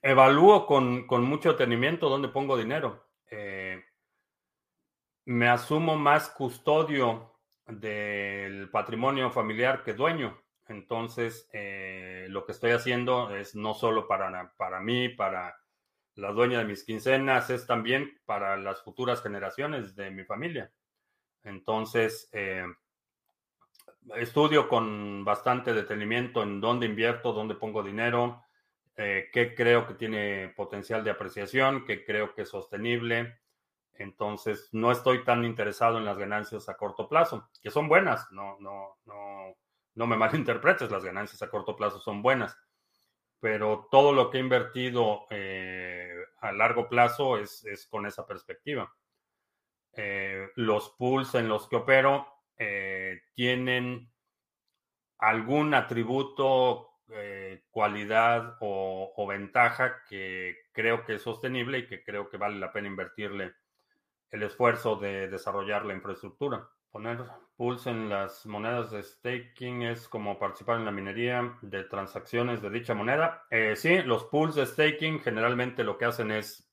evalúo 0.00 0.66
con, 0.66 1.06
con, 1.06 1.22
mucho 1.24 1.52
detenimiento 1.52 2.08
dónde 2.08 2.28
pongo 2.28 2.56
dinero. 2.56 3.06
me 5.26 5.48
asumo 5.48 5.96
más 5.96 6.30
custodio 6.30 7.36
del 7.66 8.70
patrimonio 8.70 9.30
familiar 9.30 9.82
que 9.84 9.92
dueño. 9.92 10.45
Entonces, 10.68 11.48
lo 12.28 12.44
que 12.44 12.52
estoy 12.52 12.72
haciendo 12.72 13.34
es 13.34 13.54
no 13.54 13.74
solo 13.74 14.08
para, 14.08 14.52
para 14.56 14.80
mí, 14.80 15.08
para 15.08 15.56
la 16.16 16.32
dueña 16.32 16.58
de 16.58 16.64
mis 16.64 16.82
quincenas, 16.82 17.50
es 17.50 17.66
también 17.66 18.18
para 18.24 18.56
las 18.56 18.82
futuras 18.82 19.22
generaciones 19.22 19.94
de 19.94 20.10
mi 20.10 20.24
familia. 20.24 20.72
Entonces, 21.44 22.28
eh, 22.32 22.64
estudio 24.16 24.68
con 24.68 25.24
bastante 25.24 25.74
detenimiento 25.74 26.42
en 26.42 26.60
dónde 26.60 26.86
invierto, 26.86 27.32
dónde 27.32 27.54
pongo 27.54 27.82
dinero, 27.82 28.42
eh, 28.96 29.28
qué 29.32 29.54
creo 29.54 29.86
que 29.86 29.94
tiene 29.94 30.48
potencial 30.56 31.04
de 31.04 31.10
apreciación, 31.10 31.84
qué 31.84 32.04
creo 32.04 32.34
que 32.34 32.42
es 32.42 32.48
sostenible. 32.48 33.38
Entonces, 33.92 34.70
no 34.72 34.90
estoy 34.90 35.22
tan 35.22 35.44
interesado 35.44 35.98
en 35.98 36.04
las 36.04 36.18
ganancias 36.18 36.68
a 36.68 36.76
corto 36.76 37.08
plazo, 37.08 37.48
que 37.62 37.70
son 37.70 37.88
buenas, 37.88 38.30
no, 38.32 38.58
no, 38.58 38.96
no, 39.04 39.54
no 39.96 40.06
me 40.06 40.16
malinterpretes, 40.16 40.90
las 40.90 41.04
ganancias 41.04 41.42
a 41.42 41.50
corto 41.50 41.74
plazo 41.76 41.98
son 41.98 42.22
buenas 42.22 42.56
pero 43.40 43.88
todo 43.90 44.12
lo 44.12 44.30
que 44.30 44.38
he 44.38 44.40
invertido 44.40 45.26
eh, 45.30 46.12
a 46.40 46.52
largo 46.52 46.88
plazo 46.88 47.38
es, 47.38 47.86
con 47.90 48.06
esa 48.06 48.26
perspectiva. 48.26 48.92
Eh, 49.92 50.48
los 50.56 50.90
pools 50.98 51.34
en 51.34 51.48
los 51.48 51.68
que 51.68 51.76
opero 51.76 52.26
eh, 52.58 53.22
tienen 53.34 54.10
algún 55.18 55.74
atributo, 55.74 56.90
cualidad 57.70 58.56
o, 58.58 59.26
ventaja 59.28 60.02
que 60.08 60.56
creo 60.72 61.04
que 61.04 61.14
es 61.14 61.22
sostenible 61.22 61.78
y 61.78 61.86
que 61.86 62.02
creo 62.02 62.28
que 62.28 62.36
vale 62.36 62.58
la 62.58 62.72
pena 62.72 62.88
invertirle 62.88 63.54
el 64.32 64.42
esfuerzo 64.42 64.96
de 64.96 65.28
desarrollar 65.28 65.86
la 65.86 65.94
infraestructura. 65.94 66.68
Poner 66.96 67.26
pools 67.58 67.86
en 67.88 68.08
las 68.08 68.46
monedas 68.46 68.90
de 68.90 69.02
staking 69.02 69.82
es 69.82 70.08
como 70.08 70.38
participar 70.38 70.78
en 70.78 70.86
la 70.86 70.90
minería 70.90 71.58
de 71.60 71.84
transacciones 71.84 72.62
de 72.62 72.70
dicha 72.70 72.94
moneda. 72.94 73.44
Eh, 73.50 73.76
sí, 73.76 73.98
los 73.98 74.24
pools 74.24 74.54
de 74.54 74.64
staking 74.64 75.20
generalmente 75.20 75.84
lo 75.84 75.98
que 75.98 76.06
hacen 76.06 76.30
es, 76.30 76.72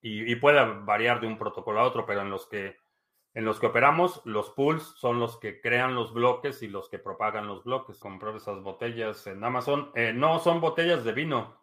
y, 0.00 0.32
puede 0.36 0.64
variar 0.84 1.20
de 1.20 1.26
un 1.26 1.38
protocolo 1.38 1.80
a 1.80 1.82
otro, 1.88 2.06
pero 2.06 2.20
en 2.20 2.30
los 2.30 2.46
que 2.46 2.76
en 3.34 3.44
los 3.44 3.58
que 3.58 3.66
operamos, 3.66 4.22
los 4.24 4.50
pools 4.50 4.94
son 4.96 5.18
los 5.18 5.40
que 5.40 5.60
crean 5.60 5.96
los 5.96 6.14
bloques 6.14 6.62
y 6.62 6.68
los 6.68 6.88
que 6.88 7.00
propagan 7.00 7.48
los 7.48 7.64
bloques. 7.64 7.98
Comprar 7.98 8.36
esas 8.36 8.62
botellas 8.62 9.26
en 9.26 9.42
Amazon. 9.42 9.90
Eh, 9.96 10.12
no, 10.12 10.38
son 10.38 10.60
botellas 10.60 11.02
de 11.02 11.10
vino. 11.10 11.60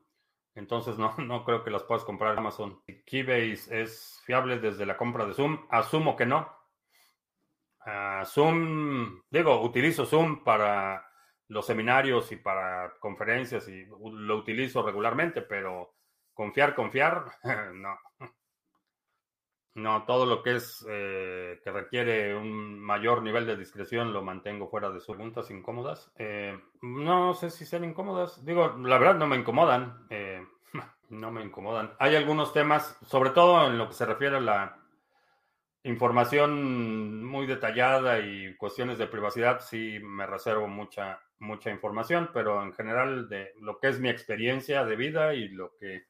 Entonces 0.53 0.97
no, 0.97 1.15
no 1.17 1.45
creo 1.45 1.63
que 1.63 1.71
las 1.71 1.83
puedas 1.83 2.03
comprar 2.03 2.33
en 2.33 2.39
Amazon. 2.39 2.81
Keybase 3.05 3.83
es 3.83 4.21
fiable 4.25 4.59
desde 4.59 4.85
la 4.85 4.97
compra 4.97 5.25
de 5.25 5.33
Zoom. 5.33 5.65
Asumo 5.69 6.17
que 6.17 6.25
no. 6.25 6.62
Ah, 7.85 8.23
Zoom, 8.25 9.21
digo, 9.29 9.61
utilizo 9.61 10.05
Zoom 10.05 10.43
para 10.43 11.05
los 11.49 11.65
seminarios 11.65 12.31
y 12.31 12.37
para 12.37 12.93
conferencias 12.99 13.67
y 13.67 13.85
lo 13.85 14.37
utilizo 14.37 14.81
regularmente, 14.83 15.41
pero 15.41 15.95
confiar, 16.33 16.75
confiar, 16.75 17.25
no. 17.73 17.97
No, 19.75 20.03
todo 20.05 20.27
lo 20.27 20.43
que 20.43 20.57
es 20.57 20.85
eh, 20.87 21.59
que 21.63 21.71
requiere 21.71 22.35
un 22.35 22.79
mayor 22.79 23.23
nivel 23.23 23.47
de 23.47 23.57
discreción 23.57 24.13
lo 24.13 24.21
mantengo 24.21 24.69
fuera 24.69 24.91
de 24.91 24.99
sus 24.99 25.15
preguntas 25.15 25.49
incómodas. 25.49 26.11
Eh, 26.15 26.59
no 26.83 27.33
sé 27.33 27.49
si 27.49 27.65
sean 27.65 27.83
incómodas. 27.83 28.45
Digo, 28.45 28.75
la 28.77 28.99
verdad 28.99 29.15
no 29.15 29.25
me 29.25 29.35
incomodan. 29.35 30.05
Eh, 30.11 30.45
no 31.09 31.31
me 31.31 31.43
incomodan. 31.43 31.91
Hay 31.97 32.15
algunos 32.15 32.53
temas, 32.53 32.99
sobre 33.07 33.31
todo 33.31 33.65
en 33.67 33.79
lo 33.79 33.87
que 33.87 33.95
se 33.95 34.05
refiere 34.05 34.37
a 34.37 34.41
la 34.41 34.82
información 35.83 37.23
muy 37.25 37.45
detallada 37.45 38.19
y 38.19 38.55
cuestiones 38.55 38.97
de 38.97 39.07
privacidad, 39.07 39.59
sí 39.59 39.99
me 40.01 40.25
reservo 40.25 40.67
mucha, 40.67 41.21
mucha 41.39 41.69
información, 41.71 42.29
pero 42.33 42.63
en 42.63 42.73
general 42.73 43.27
de 43.27 43.53
lo 43.59 43.79
que 43.79 43.89
es 43.89 43.99
mi 43.99 44.09
experiencia 44.09 44.85
de 44.85 44.95
vida 44.95 45.33
y 45.33 45.49
lo 45.49 45.75
que 45.77 46.05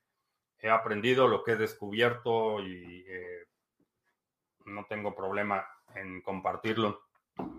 he 0.59 0.69
aprendido, 0.69 1.27
lo 1.27 1.43
que 1.43 1.53
he 1.53 1.57
descubierto 1.57 2.61
y 2.61 3.03
eh, 3.07 3.47
no 4.65 4.85
tengo 4.85 5.15
problema 5.15 5.65
en 5.95 6.21
compartirlo. 6.21 7.01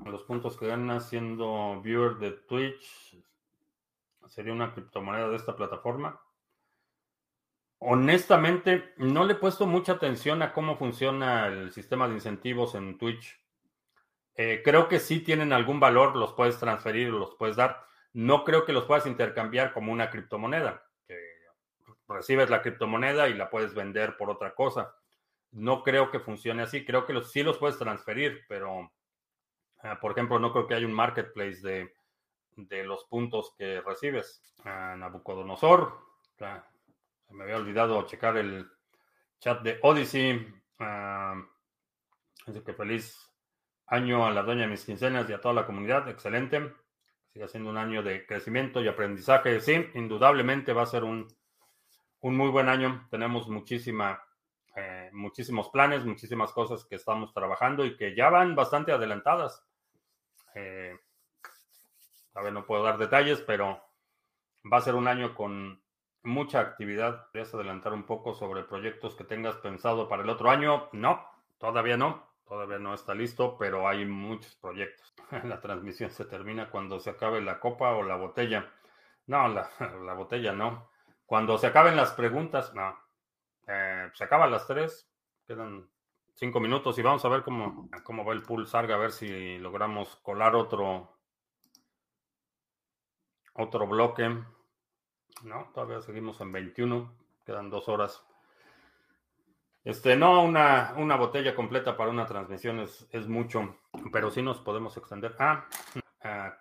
Los 0.07 0.23
puntos 0.23 0.57
que 0.57 0.69
ganan 0.69 1.01
siendo 1.01 1.81
viewer 1.83 2.17
de 2.17 2.31
Twitch 2.31 3.19
sería 4.29 4.53
una 4.53 4.73
criptomoneda 4.73 5.29
de 5.29 5.37
esta 5.37 5.57
plataforma. 5.57 6.21
Honestamente, 7.87 8.95
no 8.97 9.27
le 9.27 9.35
he 9.35 9.37
puesto 9.37 9.67
mucha 9.67 9.93
atención 9.93 10.41
a 10.41 10.55
cómo 10.55 10.79
funciona 10.79 11.49
el 11.49 11.71
sistema 11.71 12.09
de 12.09 12.15
incentivos 12.15 12.75
en 12.75 12.97
Twitch. 12.97 13.39
Eh, 14.37 14.63
creo 14.65 14.89
que 14.89 14.99
sí 14.99 15.21
tienen 15.21 15.53
algún 15.53 15.81
valor, 15.81 16.17
los 16.17 16.33
puedes 16.33 16.59
transferir, 16.59 17.11
los 17.11 17.35
puedes 17.35 17.57
dar. 17.57 17.85
No 18.15 18.43
creo 18.43 18.65
que 18.65 18.73
los 18.73 18.87
puedas 18.87 19.05
intercambiar 19.05 19.75
como 19.75 19.93
una 19.93 20.09
criptomoneda. 20.09 20.83
recibes 22.09 22.49
la 22.49 22.63
criptomoneda 22.63 23.29
y 23.29 23.35
la 23.35 23.51
puedes 23.51 23.75
vender 23.75 24.17
por 24.17 24.31
otra 24.31 24.55
cosa. 24.55 24.95
No 25.51 25.83
creo 25.83 26.11
que 26.11 26.21
funcione 26.21 26.63
así. 26.63 26.87
Creo 26.87 27.05
que 27.05 27.13
los, 27.13 27.33
sí 27.33 27.43
los 27.43 27.59
puedes 27.59 27.77
transferir, 27.77 28.47
pero, 28.49 28.93
ah, 29.83 30.01
por 30.01 30.13
ejemplo, 30.13 30.39
no 30.39 30.53
creo 30.53 30.67
que 30.67 30.75
haya 30.75 30.87
un 30.87 30.95
marketplace 30.95 31.61
de, 32.57 32.85
los 32.87 33.05
puntos 33.05 33.53
que 33.59 33.83
recibes. 33.83 34.41
Uh, 34.65 34.97
Nabucodonosor, 34.97 35.99
me 37.31 37.45
había 37.45 37.57
olvidado 37.57 38.07
checar 38.07 38.37
el 38.37 38.71
chat 39.41 39.63
de 39.63 39.79
Odyssey. 39.83 40.53
Uh, 40.79 41.55
que 42.65 42.75
feliz 42.75 43.33
año 43.87 44.27
a 44.27 44.31
la 44.31 44.43
doña 44.43 44.63
de 44.63 44.69
mis 44.69 44.85
quincenas 44.85 45.29
y 45.29 45.33
a 45.33 45.41
toda 45.41 45.55
la 45.55 45.67
comunidad. 45.67 46.09
Excelente. 46.09 46.75
Sigue 47.33 47.49
siendo 47.49 47.71
un 47.71 47.77
año 47.77 48.03
de 48.03 48.27
crecimiento 48.27 48.81
y 48.81 48.89
aprendizaje. 48.89 49.61
Sí, 49.61 49.91
indudablemente 49.95 50.73
va 50.73 50.83
a 50.83 50.87
ser 50.87 51.05
un, 51.05 51.27
un 52.21 52.37
muy 52.37 52.51
buen 52.51 52.69
año. 52.69 53.07
Tenemos 53.11 53.49
muchísima, 53.49 54.23
eh, 54.77 55.11
muchísimos 55.13 55.69
planes, 55.71 56.05
muchísimas 56.05 56.53
cosas 56.53 56.85
que 56.85 56.97
estamos 56.97 57.33
trabajando 57.33 57.85
y 57.85 57.97
que 57.97 58.15
ya 58.15 58.31
van 58.31 58.55
bastante 58.55 58.93
adelantadas. 58.93 59.65
Eh, 60.55 60.99
a 62.35 62.43
ver, 62.43 62.53
no 62.53 62.65
puedo 62.65 62.83
dar 62.83 62.99
detalles, 62.99 63.41
pero 63.41 63.83
va 64.73 64.79
a 64.79 64.83
ser 64.83 64.95
un 64.95 65.09
año 65.09 65.35
con 65.35 65.84
mucha 66.25 66.61
actividad. 66.61 67.27
¿Podrías 67.27 67.55
adelantar 67.55 67.93
un 67.93 68.05
poco 68.05 68.35
sobre 68.35 68.65
proyectos 68.65 69.15
que 69.15 69.25
tengas 69.25 69.57
pensado 69.57 70.09
para 70.09 70.23
el 70.23 70.31
otro 70.31 70.51
año? 70.51 70.89
No, 70.93 71.25
todavía 71.59 71.97
no. 71.97 72.35
Todavía 72.47 72.79
no 72.79 72.93
está 72.93 73.15
listo, 73.15 73.57
pero 73.59 73.89
hay 73.89 74.05
muchos 74.05 74.55
proyectos. 74.57 75.15
La 75.45 75.61
transmisión 75.61 76.11
se 76.11 76.27
termina 76.27 76.71
cuando 76.71 77.01
se 77.01 77.11
acabe 77.11 77.41
la 77.41 77.59
copa 77.59 77.93
o 77.93 78.03
la 78.03 78.17
botella. 78.17 78.71
No, 79.27 79.49
la, 79.49 80.15
botella 80.15 80.53
no. 80.53 80.91
Cuando 81.25 81.57
se 81.57 81.67
acaben 81.67 81.97
las 81.97 82.13
preguntas, 82.13 82.75
no. 82.75 82.99
Eh, 83.67 84.11
se 84.13 84.25
acaban 84.25 84.51
las 84.51 84.67
tres. 84.67 85.11
Quedan 85.47 85.89
cinco 86.35 86.61
minutos 86.61 86.99
y 86.99 87.03
vamos 87.03 87.25
a 87.25 87.29
ver 87.29 87.43
cómo, 87.43 87.89
cómo 88.03 88.25
va 88.25 88.35
el 88.35 88.43
pool 88.43 88.67
Sarga, 88.67 88.97
a 88.97 88.99
ver 88.99 89.13
si 89.13 89.59
logramos 89.59 90.17
colar 90.17 90.55
otro, 90.55 91.17
otro 93.55 93.87
bloque. 93.87 94.45
No, 95.43 95.71
todavía 95.75 96.01
seguimos 96.01 96.41
en 96.41 96.53
21, 96.53 97.13
quedan 97.45 97.71
dos 97.71 97.89
horas. 97.89 98.25
Este, 99.85 100.17
no, 100.17 100.43
una, 100.43 100.95
una 100.97 101.17
botella 101.17 101.55
completa 101.55 101.97
para 101.97 102.11
una 102.11 102.25
transmisión 102.25 102.81
es, 102.81 103.07
es, 103.11 103.29
mucho, 103.29 103.77
pero 104.13 104.31
sí 104.31 104.41
nos 104.41 104.59
podemos 104.61 104.97
extender. 104.97 105.37
Ah, 105.39 105.67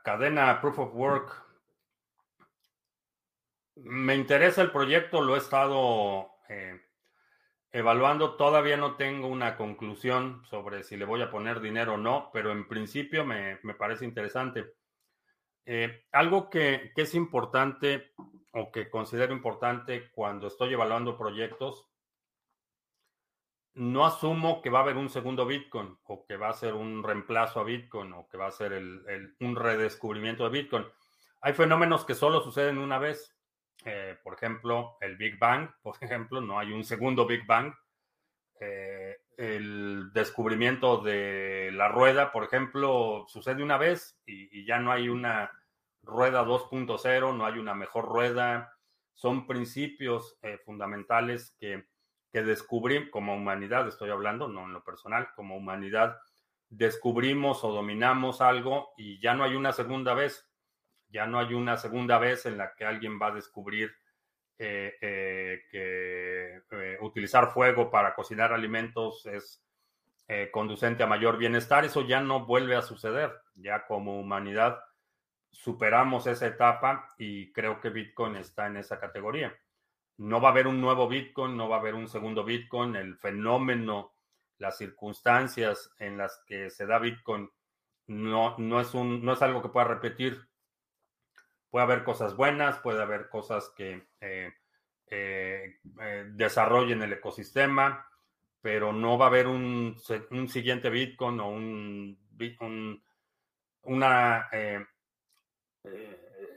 cadena 0.04 0.60
Proof 0.60 0.80
of 0.80 0.94
Work. 0.94 1.44
Me 3.76 4.16
interesa 4.16 4.62
el 4.62 4.72
proyecto, 4.72 5.22
lo 5.22 5.36
he 5.36 5.38
estado 5.38 6.32
eh, 6.50 6.82
evaluando. 7.72 8.36
Todavía 8.36 8.76
no 8.76 8.96
tengo 8.96 9.28
una 9.28 9.56
conclusión 9.56 10.44
sobre 10.46 10.84
si 10.84 10.98
le 10.98 11.06
voy 11.06 11.22
a 11.22 11.32
poner 11.32 11.62
dinero 11.62 11.94
o 11.94 11.98
no, 11.98 12.30
pero 12.34 12.52
en 12.52 12.68
principio 12.68 13.24
me, 13.24 13.60
me 13.64 13.74
parece 13.74 14.04
interesante. 14.04 14.74
Eh, 15.66 16.06
algo 16.12 16.50
que, 16.50 16.92
es 16.96 17.16
importante 17.16 18.14
o 18.54 18.72
que 18.72 18.90
considero 18.90 19.34
importante 19.34 20.12
cuando 20.12 20.48
estoy 20.48 20.74
evaluando 20.74 21.18
proyectos, 21.18 21.88
no 23.76 24.06
asumo 24.06 24.62
que 24.62 24.70
va 24.70 24.80
a 24.80 24.82
haber 24.84 24.98
un 24.98 25.10
segundo 25.10 25.46
Bitcoin 25.46 25.98
o 26.04 26.26
que 26.26 26.38
va 26.38 26.50
a 26.50 26.54
ser 26.54 26.74
un 26.74 27.04
reemplazo 27.04 27.60
a 27.60 27.64
Bitcoin 27.64 28.14
o 28.14 28.28
que 28.30 28.38
va 28.38 28.48
a 28.48 28.52
ser 28.52 28.74
un 28.74 29.56
redescubrimiento 29.56 30.44
de 30.44 30.62
Bitcoin. 30.62 30.86
Hay 31.42 31.54
fenómenos 31.54 32.06
que 32.06 32.14
solo 32.14 32.42
suceden 32.42 32.78
una 32.78 33.00
vez 33.00 33.34
Eh, 33.86 34.18
por 34.24 34.34
ejemplo, 34.34 34.98
el 35.02 35.18
Big 35.18 35.38
Bang, 35.38 35.70
por 35.82 35.96
ejemplo, 36.02 36.42
no 36.42 36.60
hay 36.60 36.72
un 36.72 36.84
segundo 36.84 37.26
Big 37.26 37.46
Bang. 37.46 37.74
Eh, 38.60 39.18
el 39.38 40.12
descubrimiento 40.14 40.98
de 40.98 41.72
la 41.74 41.88
rueda, 41.88 42.32
por 42.32 42.44
ejemplo, 42.44 43.26
sucede 43.28 43.64
una 43.64 43.78
vez 43.78 44.20
y, 44.26 44.66
ya 44.66 44.80
no 44.80 44.92
hay 44.92 45.10
una 45.10 45.52
rueda 46.02 46.46
2.0, 46.46 47.36
no 47.36 47.46
hay 47.46 47.58
una 47.58 47.74
mejor 47.74 48.06
rueda. 48.06 48.78
Son 49.14 49.48
principios 49.48 50.38
eh, 50.42 50.58
fundamentales 50.66 51.56
que, 51.60 51.88
que 52.32 52.44
como 53.12 53.36
humanidad, 53.36 53.88
estoy 53.88 54.10
hablando, 54.10 54.48
no 54.48 54.66
en 54.66 54.74
lo 54.74 54.84
personal, 54.84 55.30
como 55.36 55.58
humanidad, 55.58 56.20
descubrimos 56.70 57.64
o 57.64 57.72
dominamos 57.72 58.42
algo 58.42 58.94
y 58.98 59.20
ya 59.20 59.36
no 59.36 59.44
hay 59.44 59.56
una 59.56 59.72
segunda 59.72 60.14
vez. 60.14 60.50
Ya 61.10 61.28
no 61.28 61.40
hay 61.40 61.54
una 61.54 61.78
segunda 61.78 62.18
vez 62.18 62.48
en 62.48 62.58
la 62.58 62.74
que 62.74 62.86
alguien 62.86 63.20
va 63.22 63.28
a 63.28 63.36
descubrir 63.36 63.94
eh, 64.60 64.94
eh, 65.02 65.64
que 65.72 66.62
eh, 66.72 66.98
utilizar 67.02 67.52
fuego 67.52 67.90
para 67.90 68.14
cocinar 68.14 68.54
alimentos 68.54 69.26
es 69.26 69.60
conducente 70.52 71.04
a 71.04 71.08
mayor 71.08 71.38
bienestar. 71.38 71.86
Eso 71.86 72.02
ya 72.02 72.20
no 72.20 72.46
vuelve 72.46 72.76
a 72.76 72.82
suceder. 72.82 73.32
Ya 73.56 73.86
como 73.86 74.20
humanidad 74.20 74.80
superamos 75.52 76.26
esa 76.26 76.48
etapa 76.48 77.08
y 77.20 77.52
creo 77.52 77.80
que 77.80 77.90
Bitcoin 77.90 78.38
está 78.38 78.66
en 78.66 78.78
esa 78.78 79.00
categoría. 79.00 79.56
No 80.18 80.42
va 80.42 80.50
a 80.50 80.52
haber 80.52 80.66
un 80.66 80.82
nuevo 80.82 81.08
Bitcoin, 81.08 81.56
no 81.56 81.70
va 81.70 81.76
a 81.76 81.80
haber 81.80 81.94
un 81.94 82.08
segundo 82.08 82.44
Bitcoin. 82.44 82.96
El 82.96 83.16
fenómeno, 83.18 84.16
las 84.58 84.78
circunstancias 84.78 85.92
en 86.00 86.18
las 86.18 86.42
que 86.48 86.72
se 86.72 86.88
da 86.88 86.98
Bitcoin 86.98 87.50
no, 88.08 88.56
no, 88.58 88.80
es, 88.80 88.94
un, 88.96 89.24
no 89.24 89.34
es 89.34 89.42
algo 89.42 89.62
que 89.62 89.70
pueda 89.70 89.88
repetir 89.88 90.42
puede 91.74 91.86
haber 91.86 92.04
cosas 92.04 92.36
buenas, 92.36 92.78
puede 92.78 93.02
haber 93.02 93.30
cosas 93.30 93.74
que 93.76 94.08
eh, 94.22 94.54
eh, 95.08 95.80
eh, 96.02 96.26
desarrollen 96.28 97.02
el 97.02 97.14
ecosistema, 97.14 98.08
pero 98.62 98.94
no 98.94 99.18
va 99.18 99.26
a 99.26 99.30
haber 99.30 99.48
un, 99.48 99.98
siguiente 100.48 100.92
Bitcoin 100.92 101.40
o 101.40 101.50
un, 101.50 102.16
una... 103.86 104.50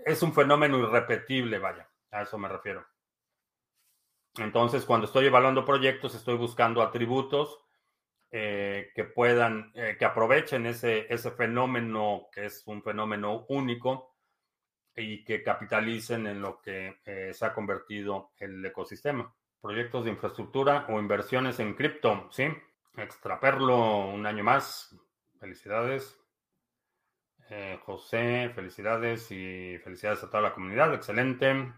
es 0.05 0.23
un 0.23 0.35
fenómeno 0.35 0.81
irrepetible, 0.81 1.61
vaya, 1.61 1.89
a 2.11 2.21
eso 2.21 2.37
me 2.37 2.49
refiero. 2.49 2.87
Entonces, 4.37 4.85
cuando 4.85 5.07
estoy 5.07 5.29
evaluando 5.29 5.65
proyectos, 5.65 6.15
estoy 6.15 6.37
buscando 6.37 6.83
atributos 6.83 7.59
que 8.31 9.13
puedan, 9.15 9.73
que 9.73 10.05
aprovechen 10.05 10.67
ese, 10.67 11.07
ese 11.09 11.31
fenómeno 11.31 12.29
que 12.31 12.45
es 12.45 12.63
un 12.67 12.83
fenómeno 12.83 13.47
único 13.49 14.16
y 14.97 15.25
que 15.25 15.43
capitalicen 15.43 16.27
en 16.27 16.41
lo 16.41 16.61
que 16.61 17.01
eh, 17.05 17.33
se 17.35 17.45
ha 17.45 17.53
convertido 17.53 18.31
el 18.39 18.65
ecosistema. 18.65 19.33
Proyectos 19.61 20.05
de 20.05 20.11
infraestructura 20.11 20.87
o 20.89 20.99
inversiones 20.99 21.61
en 21.61 21.75
cripto, 21.75 22.29
¿sí? 22.31 22.47
Extraperlo 22.97 24.09
un 24.09 24.25
año 24.27 24.43
más. 24.43 24.97
Felicidades. 25.39 26.19
Eh, 27.51 27.79
José, 27.85 28.51
felicidades 28.55 29.31
y 29.31 29.79
felicidades 29.85 30.25
a 30.25 30.31
toda 30.31 30.43
la 30.43 30.55
comunidad. 30.55 30.95
Excelente. 30.95 31.73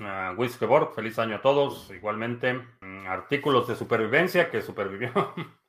Uh, 0.00 0.88
feliz 0.94 1.18
año 1.18 1.36
a 1.36 1.42
todos. 1.42 1.90
Igualmente, 1.90 2.54
mm, 2.80 3.06
artículos 3.06 3.68
de 3.68 3.76
supervivencia 3.76 4.50
que 4.50 4.62
supervivió. 4.62 5.12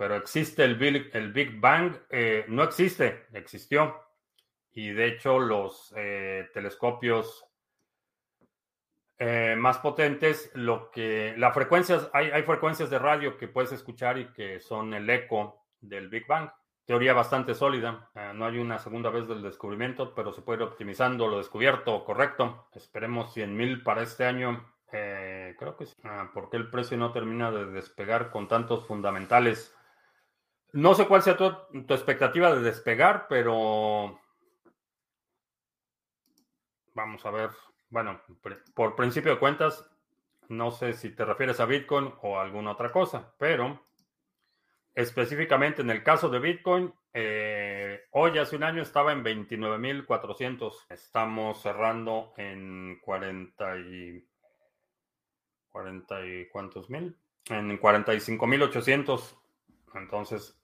pero 0.00 0.16
existe 0.16 0.64
el 0.64 0.76
Big, 0.76 1.60
Bang, 1.60 1.94
eh, 2.08 2.46
no 2.48 2.62
existe, 2.62 3.26
existió. 3.34 4.00
Y 4.72 4.92
de 4.92 5.08
hecho 5.08 5.38
los 5.38 5.92
eh, 5.94 6.48
telescopios 6.54 7.44
eh, 9.18 9.56
más 9.58 9.76
potentes, 9.76 10.50
lo 10.54 10.90
que, 10.90 11.34
las 11.36 11.52
frecuencias, 11.52 12.08
hay, 12.14 12.30
hay 12.30 12.44
frecuencias 12.44 12.88
de 12.88 12.98
radio 12.98 13.36
que 13.36 13.46
puedes 13.48 13.72
escuchar 13.72 14.16
y 14.16 14.32
que 14.32 14.58
son 14.58 14.94
el 14.94 15.10
eco 15.10 15.66
del 15.82 16.08
Big 16.08 16.26
Bang. 16.26 16.48
Teoría 16.86 17.12
bastante 17.12 17.54
sólida. 17.54 18.10
no 18.34 18.46
hay 18.46 18.56
una 18.56 18.78
segunda 18.78 19.10
vez 19.10 19.28
del 19.28 19.42
descubrimiento, 19.42 20.14
pero 20.14 20.32
se 20.32 20.40
puede 20.40 20.62
ir 20.62 20.68
optimizando 20.70 21.28
lo 21.28 21.36
descubierto, 21.36 22.06
correcto. 22.06 22.68
Esperemos 22.72 23.34
100 23.34 23.54
mil 23.54 23.82
para 23.82 24.00
este 24.00 24.24
año. 24.24 24.66
creo 24.90 25.76
que 25.78 25.84
sí. 25.84 25.94
Ah, 26.04 26.30
¿Por 26.32 26.48
qué 26.48 26.56
el 26.56 26.70
precio 26.70 26.96
no 26.96 27.12
termina 27.12 27.50
de 27.50 27.66
despegar 27.66 28.30
con 28.30 28.48
tantos 28.48 28.86
fundamentales? 28.86 29.76
No 30.72 30.94
sé 30.94 31.06
cuál 31.06 31.22
sea 31.22 31.36
tu, 31.36 31.46
expectativa 31.92 32.54
de 32.54 32.62
despegar, 32.62 33.26
pero 33.28 34.20
vamos 36.94 37.24
a 37.26 37.30
ver. 37.30 37.50
Bueno, 37.88 38.20
por 38.74 38.94
principio 38.94 39.32
de 39.32 39.40
cuentas, 39.40 39.90
no 40.48 40.70
sé 40.70 40.92
si 40.92 41.10
te 41.10 41.24
refieres 41.24 41.60
a 41.60 41.64
Bitcoin 41.64 42.12
o 42.22 42.38
a 42.38 42.42
alguna 42.42 42.72
otra 42.72 42.92
cosa, 42.92 43.34
pero 43.38 43.84
específicamente 44.94 45.82
en 45.82 45.90
el 45.90 46.02
caso 46.02 46.28
de 46.28 46.38
Bitcoin, 46.38 46.92
eh, 47.12 48.02
hoy 48.12 48.38
hace 48.38 48.56
un 48.56 48.64
año 48.64 48.82
estaba 48.82 49.12
en 49.12 49.24
29.400. 49.24 50.86
Estamos 50.90 51.62
cerrando 51.62 52.32
en 52.36 53.00
40 53.00 53.78
y... 53.78 54.26
40 55.70 56.26
y 56.26 56.48
cuántos 56.48 56.90
mil? 56.90 57.16
En 57.48 57.80
45.800. 57.80 59.36
Entonces, 59.94 60.59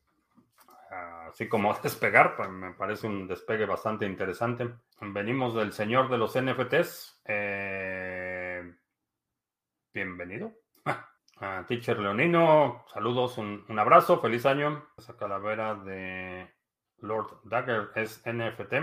así 0.90 1.48
como 1.48 1.74
despegar, 1.82 2.36
pues 2.36 2.48
me 2.48 2.72
parece 2.72 3.06
un 3.06 3.26
despegue 3.26 3.66
bastante 3.66 4.06
interesante. 4.06 4.74
Venimos 5.00 5.54
del 5.54 5.72
señor 5.72 6.08
de 6.10 6.18
los 6.18 6.38
NFTs. 6.40 7.22
Eh, 7.24 8.74
bienvenido. 9.92 10.52
A 11.38 11.64
Teacher 11.68 11.98
Leonino, 11.98 12.84
saludos, 12.92 13.38
un, 13.38 13.64
abrazo, 13.78 14.20
feliz 14.20 14.46
año. 14.46 14.86
Esa 14.96 15.16
calavera 15.16 15.74
de 15.74 16.50
Lord 16.98 17.40
Dagger 17.44 17.90
es 17.94 18.22
NFT. 18.26 18.74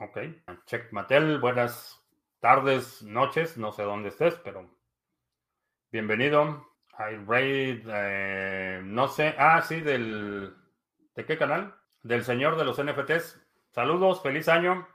Ok. 0.00 0.18
Check 0.66 0.92
Mattel, 0.92 1.40
buenas 1.40 2.04
tardes, 2.40 3.02
noches, 3.02 3.56
no 3.56 3.72
sé 3.72 3.82
dónde 3.82 4.10
estés, 4.10 4.34
pero 4.36 4.70
bienvenido. 5.90 6.67
Raid, 6.98 7.86
eh, 7.88 8.80
no 8.82 9.06
sé. 9.06 9.34
Ah, 9.38 9.62
sí, 9.62 9.80
del. 9.80 10.52
¿De 11.14 11.24
qué 11.24 11.38
canal? 11.38 11.74
Del 12.02 12.24
señor 12.24 12.56
de 12.56 12.64
los 12.64 12.82
NFTs. 12.82 13.40
Saludos, 13.70 14.20
feliz 14.20 14.48
año. 14.48 14.86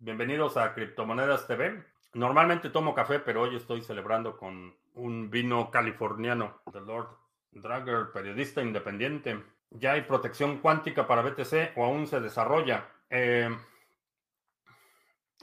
Bienvenidos 0.00 0.56
a 0.56 0.74
Criptomonedas 0.74 1.46
TV. 1.46 1.84
Normalmente 2.14 2.70
tomo 2.70 2.94
café, 2.94 3.20
pero 3.20 3.42
hoy 3.42 3.54
estoy 3.54 3.82
celebrando 3.82 4.36
con 4.36 4.74
un 4.94 5.30
vino 5.30 5.70
californiano. 5.70 6.62
The 6.72 6.80
Lord 6.80 7.10
Dragger, 7.52 8.10
periodista 8.12 8.60
independiente. 8.60 9.40
¿Ya 9.70 9.92
hay 9.92 10.02
protección 10.02 10.58
cuántica 10.58 11.06
para 11.06 11.22
BTC 11.22 11.76
o 11.76 11.84
aún 11.84 12.08
se 12.08 12.18
desarrolla? 12.20 12.88
Eh, 13.08 13.48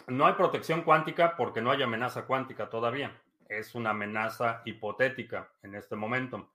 no 0.08 0.26
hay 0.26 0.34
protección 0.34 0.82
cuántica 0.82 1.38
porque 1.38 1.62
no 1.62 1.72
hay 1.72 1.82
amenaza 1.82 2.26
cuántica 2.26 2.70
todavía 2.70 3.22
es 3.50 3.76
una 3.76 3.92
amenaza 3.92 4.62
hipotética 4.66 5.52
en 5.62 5.76
este 5.76 5.96
momento. 5.96 6.52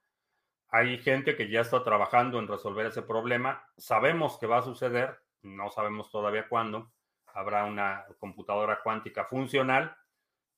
Hay 0.69 0.97
gente 0.99 1.35
que 1.35 1.49
ya 1.49 1.61
está 1.61 1.83
trabajando 1.83 2.39
en 2.39 2.47
resolver 2.47 2.85
ese 2.85 3.01
problema. 3.01 3.67
Sabemos 3.77 4.37
que 4.37 4.47
va 4.47 4.59
a 4.59 4.63
suceder, 4.63 5.19
no 5.41 5.69
sabemos 5.69 6.09
todavía 6.11 6.47
cuándo. 6.47 6.91
Habrá 7.33 7.65
una 7.65 8.05
computadora 8.19 8.79
cuántica 8.81 9.25
funcional. 9.25 9.95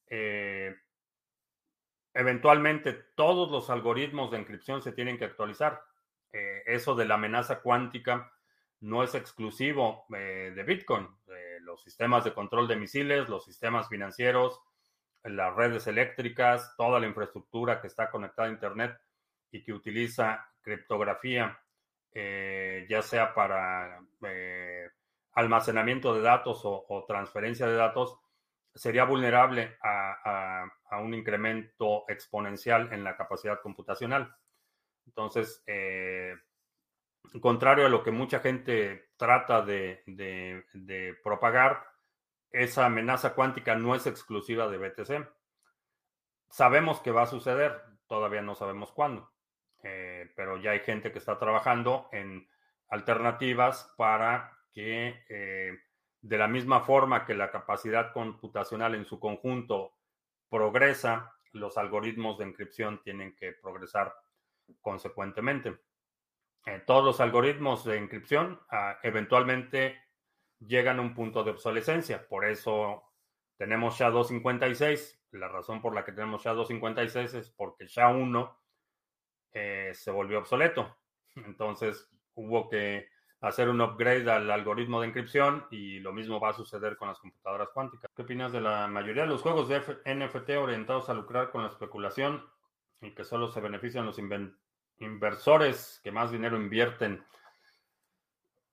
Eh, 0.08 0.76
eventualmente 2.14 2.94
todos 3.16 3.50
los 3.50 3.70
algoritmos 3.70 4.30
de 4.32 4.38
encripción 4.38 4.82
se 4.82 4.92
tienen 4.92 5.18
que 5.18 5.26
actualizar. 5.26 5.82
Eh, 6.32 6.64
eso 6.68 6.96
de 6.96 7.06
la 7.06 7.16
amenaza 7.16 7.62
cuántica 7.62 8.32
no 8.82 9.04
es 9.04 9.16
exclusivo 9.16 10.06
eh, 10.16 10.52
de 10.56 10.64
Bitcoin. 10.64 11.08
los 11.62 11.82
sistemas 11.82 12.24
de 12.26 12.34
control 12.34 12.68
de 12.68 12.76
misiles, 12.76 13.30
los 13.30 13.46
sistemas 13.46 13.88
financieros, 13.88 14.62
las 15.24 15.56
redes 15.56 15.88
eléctricas, 15.88 16.76
toda 16.76 17.00
la 17.00 17.08
infraestructura 17.08 17.82
que 17.82 17.88
está 17.88 18.10
conectada 18.12 18.48
a 18.48 18.52
Internet 18.52 19.00
y 19.52 19.64
que 19.64 19.74
utiliza 19.74 20.50
criptografía, 20.62 21.60
eh, 22.12 22.86
ya 22.90 23.02
sea 23.02 23.34
para 23.34 24.02
eh, 24.26 24.90
almacenamiento 25.34 26.14
de 26.14 26.22
datos 26.22 26.62
o, 26.64 27.06
transferencia 27.08 27.68
de 27.68 27.76
datos, 27.76 28.20
sería 28.74 29.06
vulnerable 29.06 29.78
a, 29.82 30.66
un 31.02 31.14
incremento 31.14 32.06
exponencial 32.08 32.94
en 32.94 33.04
la 33.04 33.18
capacidad 33.18 33.60
computacional. 33.62 34.36
Entonces, 35.08 35.64
eh, 35.66 36.36
contrario 37.42 37.88
a 37.88 37.90
lo 37.90 38.04
que 38.04 38.12
mucha 38.12 38.40
gente 38.40 39.10
trata 39.18 39.64
de 39.64 41.18
propagar, 41.24 41.93
esa 42.54 42.86
amenaza 42.86 43.34
cuántica 43.34 43.76
no 43.76 43.96
es 43.96 44.08
exclusiva 44.08 44.70
de 44.70 44.78
BTC. 44.78 45.28
Sabemos 46.50 47.02
que 47.02 47.12
va 47.12 47.24
a 47.24 47.28
suceder, 47.28 47.82
todavía 48.08 48.44
no 48.44 48.54
sabemos 48.54 48.92
cuándo, 48.92 49.34
eh, 49.82 50.32
pero 50.36 50.58
ya 50.58 50.72
hay 50.72 50.80
gente 50.80 51.12
que 51.12 51.18
está 51.18 51.40
trabajando 51.40 52.08
en 52.12 52.48
alternativas 52.90 53.94
para 53.98 54.58
que 54.72 55.26
eh, 55.30 55.80
De 56.22 56.38
la 56.38 56.48
misma 56.48 56.80
forma 56.80 57.26
que 57.26 57.36
la 57.36 57.52
capacidad 57.52 58.14
computacional 58.14 58.96
en 58.96 59.04
su 59.04 59.20
conjunto 59.20 59.98
progresa, 60.48 61.36
los 61.52 61.78
algoritmos 61.78 62.38
de 62.38 62.46
encripción 62.46 63.02
tienen 63.04 63.36
que 63.36 63.52
progresar 63.52 64.16
consecuentemente. 64.80 65.82
Eh, 66.66 66.82
todos 66.88 67.04
los 67.04 67.20
algoritmos 67.20 67.84
de 67.84 67.98
encripción 67.98 68.62
ah, 68.70 69.00
eventualmente 69.04 70.02
llegan 70.68 71.00
a 71.00 71.02
un 71.02 71.14
punto 71.14 71.44
de 71.44 71.52
obsolescencia. 71.52 72.28
Por 72.28 72.46
eso 72.46 73.04
tenemos 73.58 74.00
SHA-256. 74.00 75.20
La 75.32 75.48
razón 75.48 75.82
por 75.82 75.96
la 75.96 76.04
que 76.04 76.12
tenemos 76.12 76.46
SHA-256 76.46 77.36
es 77.36 77.50
porque 77.50 77.86
SHA-1 77.86 78.56
eh, 79.54 79.92
se 79.94 80.12
volvió 80.12 80.40
obsoleto. 80.40 80.98
Entonces 81.36 82.10
hubo 82.36 82.70
que 82.70 83.08
hacer 83.42 83.68
un 83.68 83.82
upgrade 83.82 84.30
al 84.32 84.50
algoritmo 84.50 85.02
de 85.02 85.08
encripción 85.08 85.66
y 85.70 86.00
lo 86.00 86.14
mismo 86.14 86.40
va 86.40 86.50
a 86.50 86.54
suceder 86.54 86.96
con 86.96 87.10
las 87.10 87.20
computadoras 87.20 87.70
cuánticas. 87.74 88.10
¿Qué 88.16 88.22
opinas 88.22 88.54
de 88.54 88.62
la 88.62 88.88
mayoría 88.88 89.24
de 89.24 89.30
los 89.30 89.42
juegos 89.42 89.68
de 89.68 89.82
NFT 90.06 90.52
orientados 90.52 91.10
a 91.10 91.14
lucrar 91.14 91.52
con 91.52 91.64
la 91.64 91.70
especulación 91.70 92.46
y 93.02 93.12
que 93.12 93.26
solo 93.26 93.50
se 93.50 93.60
benefician 93.60 94.06
los 94.06 94.20
inversores 94.98 96.00
que 96.04 96.12
más 96.12 96.32
dinero 96.32 96.56
invierten? 96.56 97.26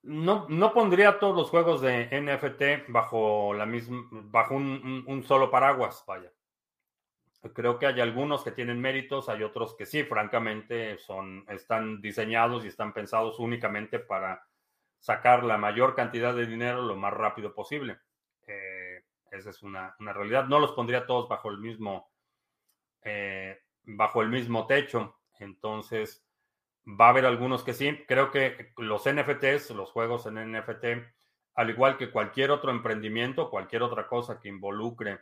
No, 0.03 0.47
no 0.49 0.73
pondría 0.73 1.19
todos 1.19 1.37
los 1.37 1.51
juegos 1.51 1.83
de 1.83 2.09
NFT 2.11 2.91
bajo 2.91 3.53
la 3.55 3.67
misma, 3.67 4.09
bajo 4.11 4.55
un 4.55 5.23
solo 5.27 5.51
paraguas, 5.51 6.05
vaya. 6.07 6.33
Creo 7.55 7.79
que 7.79 7.87
hay 7.87 8.01
algunos 8.01 8.45
que 8.45 8.53
tienen 8.53 8.81
méritos, 8.81 9.31
hay 9.31 9.43
otros 9.43 9.75
que 9.75 9.87
sí, 9.87 10.05
francamente, 10.05 10.99
son, 10.99 11.47
están 11.49 12.03
diseñados 12.03 12.65
y 12.65 12.69
están 12.69 12.93
pensados 12.93 13.39
únicamente 13.39 13.99
para 13.99 14.47
sacar 14.99 15.45
la 15.45 15.57
mayor 15.57 15.95
cantidad 15.95 16.35
de 16.35 16.47
dinero 16.47 16.83
lo 16.83 16.97
más 16.97 17.15
rápido 17.15 17.55
posible. 17.55 17.99
Eh, 18.47 19.05
esa 19.31 19.51
es 19.51 19.63
una, 19.63 19.97
realidad. 19.99 20.47
No 20.49 20.59
los 20.59 20.73
pondría 20.73 21.07
todos 21.07 21.31
bajo 21.31 21.49
el 21.49 21.59
mismo, 21.59 22.11
eh, 23.03 23.59
bajo 23.85 24.21
el 24.21 24.29
mismo 24.29 24.67
techo. 24.67 25.17
Entonces, 25.39 26.23
va 26.99 27.07
a 27.07 27.09
haber 27.11 27.27
algunos 27.27 27.63
que 27.63 27.75
sí. 27.75 28.05
Creo 28.07 28.31
que 28.31 28.73
los 28.79 29.05
NFTs, 29.09 29.71
los 29.71 29.91
juegos 29.91 30.27
en 30.27 30.53
NFT, 30.53 30.85
al 31.55 31.71
igual 31.71 31.97
que 31.97 32.11
cualquier 32.11 32.51
otro 32.51 32.71
emprendimiento, 32.71 33.51
cualquier 33.51 33.83
otra 33.83 34.07
cosa 34.07 34.41
que 34.41 34.49
involucre 34.49 35.21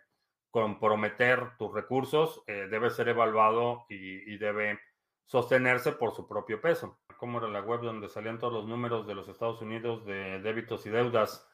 comprometer 0.51 1.57
tus 1.59 1.73
recursos 1.75 2.43
eh, 2.47 2.69
debe 2.71 2.91
ser 2.91 3.09
evaluado 3.09 3.85
y, 3.89 4.37
debe 4.39 4.81
sostenerse 5.27 5.93
por 5.93 6.15
su 6.15 6.27
propio 6.27 6.61
peso. 6.61 7.01
¿Cómo 7.19 7.39
era 7.39 7.49
la 7.49 7.61
web 7.61 7.83
donde 7.83 8.09
salían 8.09 8.39
todos 8.39 8.53
los 8.53 8.67
números 8.67 9.07
de 9.07 9.15
los 9.15 9.29
Estados 9.29 9.61
Unidos 9.61 10.07
de 10.07 10.41
débitos 10.41 10.87
y 10.87 10.91
deudas? 10.91 11.47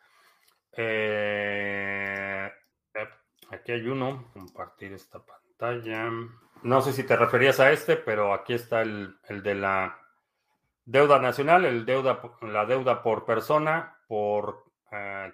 Eh, 0.76 2.52
eh, 2.94 3.08
aquí 3.50 3.72
hay 3.72 3.86
uno, 3.88 4.30
compartir 4.32 4.92
esta 4.92 5.24
pantalla. 5.24 6.10
No 6.62 6.80
sé 6.82 6.92
si 6.92 7.04
te 7.04 7.16
referías 7.16 7.58
a 7.58 7.72
este, 7.72 7.96
pero 7.96 8.32
aquí 8.32 8.54
está 8.54 8.82
el, 8.82 9.16
el 9.28 9.42
de 9.42 9.54
la 9.56 10.03
deuda 10.85 11.18
nacional, 11.18 11.62
la 11.62 12.66
deuda 12.66 13.03
por 13.03 13.24
persona, 13.24 13.97
por 14.07 14.64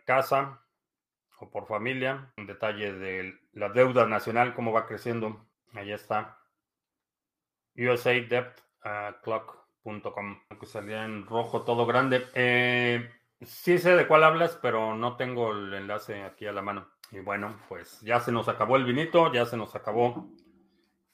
casa, 0.04 0.60
o 1.40 1.50
por 1.50 1.66
familia. 1.66 2.32
Un 2.36 2.46
detalle 2.46 2.92
de 2.92 3.36
la 3.52 3.70
deuda 3.70 4.06
nacional, 4.06 4.54
cómo 4.54 4.70
va 4.72 4.86
creciendo. 4.86 5.44
Ahí 5.74 5.90
está. 5.92 6.38
USADebtClock.com, 7.76 10.40
que 10.58 10.66
salía 10.66 11.04
en 11.04 11.26
rojo 11.26 11.62
todo 11.62 11.86
grande. 11.86 12.26
Eh, 12.34 13.08
sí 13.40 13.78
sé 13.78 13.96
de 13.96 14.06
cuál 14.06 14.24
hablas, 14.24 14.58
pero 14.60 14.94
no 14.94 15.16
tengo 15.16 15.52
el 15.52 15.72
enlace 15.72 16.22
aquí 16.22 16.44
a 16.46 16.52
la 16.52 16.60
mano. 16.62 16.90
Y 17.10 17.20
bueno, 17.20 17.58
pues 17.68 18.00
ya 18.02 18.20
se 18.20 18.32
nos 18.32 18.48
acabó 18.48 18.76
el 18.76 18.84
vinito, 18.84 19.32
ya 19.32 19.46
se 19.46 19.56
nos 19.56 19.74
acabó 19.74 20.28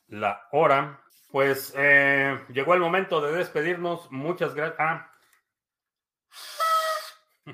la 0.09 0.49
hora. 0.53 1.01
Pues 1.37 1.76
eh, 1.76 2.41
llegó 2.49 2.72
el 2.72 2.80
momento 2.80 3.20
de 3.20 3.37
despedirnos. 3.37 4.11
Muchas 4.11 4.55
gracias. 4.55 4.80
Ah. 4.80 5.12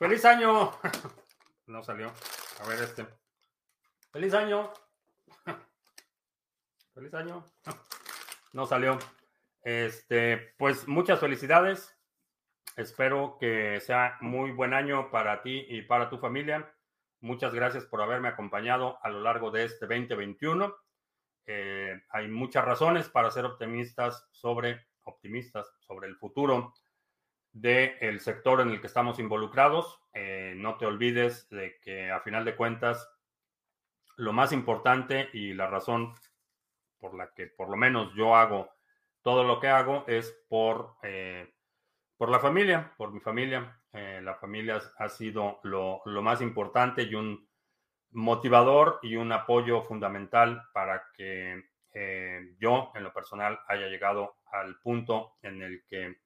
¡Feliz 0.00 0.24
año! 0.24 0.72
No 1.68 1.84
salió. 1.84 2.12
A 2.60 2.66
ver 2.66 2.82
este. 2.82 3.06
¡Feliz 4.10 4.34
año! 4.34 4.72
¡Feliz 6.94 7.14
año! 7.14 7.44
No 8.52 8.66
salió. 8.66 8.98
Este, 9.62 10.52
pues 10.58 10.88
muchas 10.88 11.20
felicidades. 11.20 11.96
Espero 12.74 13.36
que 13.38 13.80
sea 13.80 14.18
muy 14.20 14.50
buen 14.50 14.74
año 14.74 15.12
para 15.12 15.42
ti 15.42 15.64
y 15.68 15.82
para 15.82 16.10
tu 16.10 16.18
familia. 16.18 16.75
Muchas 17.20 17.54
gracias 17.54 17.84
por 17.86 18.02
haberme 18.02 18.28
acompañado 18.28 18.98
a 19.02 19.08
lo 19.08 19.20
largo 19.20 19.50
de 19.50 19.64
este 19.64 19.86
2021. 19.86 20.74
Eh, 21.46 22.00
hay 22.10 22.28
muchas 22.28 22.64
razones 22.64 23.08
para 23.08 23.30
ser 23.30 23.44
optimistas 23.44 24.28
sobre 24.32 24.86
optimistas 25.06 25.72
sobre 25.80 26.08
el 26.08 26.16
futuro 26.16 26.74
del 27.52 28.20
sector 28.20 28.60
en 28.60 28.70
el 28.70 28.80
que 28.80 28.86
estamos 28.86 29.18
involucrados. 29.18 30.00
Eh, 30.12 30.54
no 30.56 30.76
te 30.76 30.86
olvides 30.86 31.48
de 31.48 31.78
que 31.80 32.10
a 32.10 32.20
final 32.20 32.44
de 32.44 32.56
cuentas, 32.56 33.08
lo 34.16 34.32
más 34.32 34.52
importante 34.52 35.30
y 35.32 35.54
la 35.54 35.66
razón 35.66 36.14
por 36.98 37.14
la 37.14 37.32
que 37.32 37.46
por 37.46 37.68
lo 37.68 37.76
menos 37.76 38.12
yo 38.14 38.34
hago 38.34 38.70
todo 39.22 39.44
lo 39.44 39.60
que 39.60 39.68
hago 39.68 40.04
es 40.06 40.32
por, 40.48 40.96
eh, 41.02 41.54
por 42.16 42.30
la 42.30 42.40
familia, 42.40 42.94
por 42.96 43.12
mi 43.12 43.20
familia. 43.20 43.80
Eh, 43.96 44.20
la 44.22 44.34
familia 44.34 44.80
ha 44.98 45.08
sido 45.08 45.60
lo, 45.62 46.02
más 46.22 46.40
importante 46.40 47.02
y 47.02 47.14
un 47.14 47.48
motivador 48.10 49.00
y 49.02 49.16
un 49.16 49.32
apoyo 49.32 49.82
fundamental 49.82 50.62
para 50.72 51.04
que 51.14 51.64
yo 52.58 52.92
en 52.94 53.02
lo 53.02 53.10
personal 53.10 53.58
haya 53.68 53.86
llegado 53.86 54.36
al 54.52 54.78
punto 54.80 55.36
en 55.40 55.62
el 55.62 55.82
que 55.86 56.18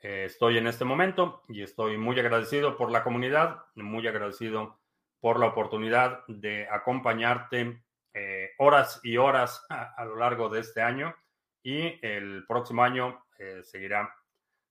eh, 0.00 0.24
estoy 0.26 0.58
en 0.58 0.66
este 0.66 0.84
momento. 0.84 1.42
Y 1.48 1.62
estoy 1.62 1.98
muy 1.98 2.18
agradecido 2.18 2.76
por 2.76 2.90
la 2.90 3.02
comunidad, 3.02 3.64
muy 3.74 4.06
agradecido 4.06 4.78
por 5.20 5.40
la 5.40 5.46
oportunidad 5.46 6.24
de 6.28 6.68
acompañarte 6.70 7.82
eh, 8.14 8.50
horas 8.58 9.00
y 9.02 9.16
horas 9.16 9.66
a, 9.68 10.04
lo 10.04 10.16
largo 10.16 10.48
de 10.48 10.60
este 10.60 10.82
año. 10.82 11.14
Y 11.62 11.98
el 12.06 12.44
próximo 12.46 12.84
año 12.84 13.24
eh, 13.38 13.62
seguirá 13.64 14.14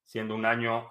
siendo 0.06 0.36
un 0.36 0.46
año 0.46 0.90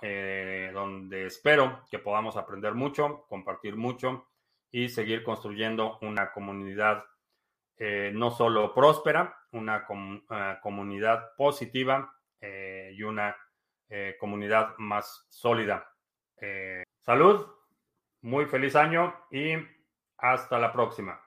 donde 0.72 1.26
espero 1.26 1.84
que 1.90 1.98
podamos 1.98 2.36
aprender 2.36 2.74
mucho, 2.74 3.24
compartir 3.28 3.76
mucho 3.76 4.26
y 4.70 4.88
seguir 4.88 5.22
construyendo 5.22 5.98
una 6.02 6.32
comunidad 6.32 7.04
no 7.78 8.30
solo 8.30 8.74
próspera, 8.74 9.36
una 9.52 9.86
comunidad 10.60 11.34
positiva 11.36 12.12
y 12.40 13.02
una 13.02 13.34
eh, 13.96 14.16
comunidad 14.18 14.74
más 14.78 15.26
sólida. 15.28 15.86
Eh, 16.40 16.82
salud, 17.02 17.46
muy 18.22 18.46
feliz 18.46 18.74
año 18.76 19.14
y 19.30 19.54
hasta 20.18 20.58
la 20.58 20.72
próxima. 20.72 21.23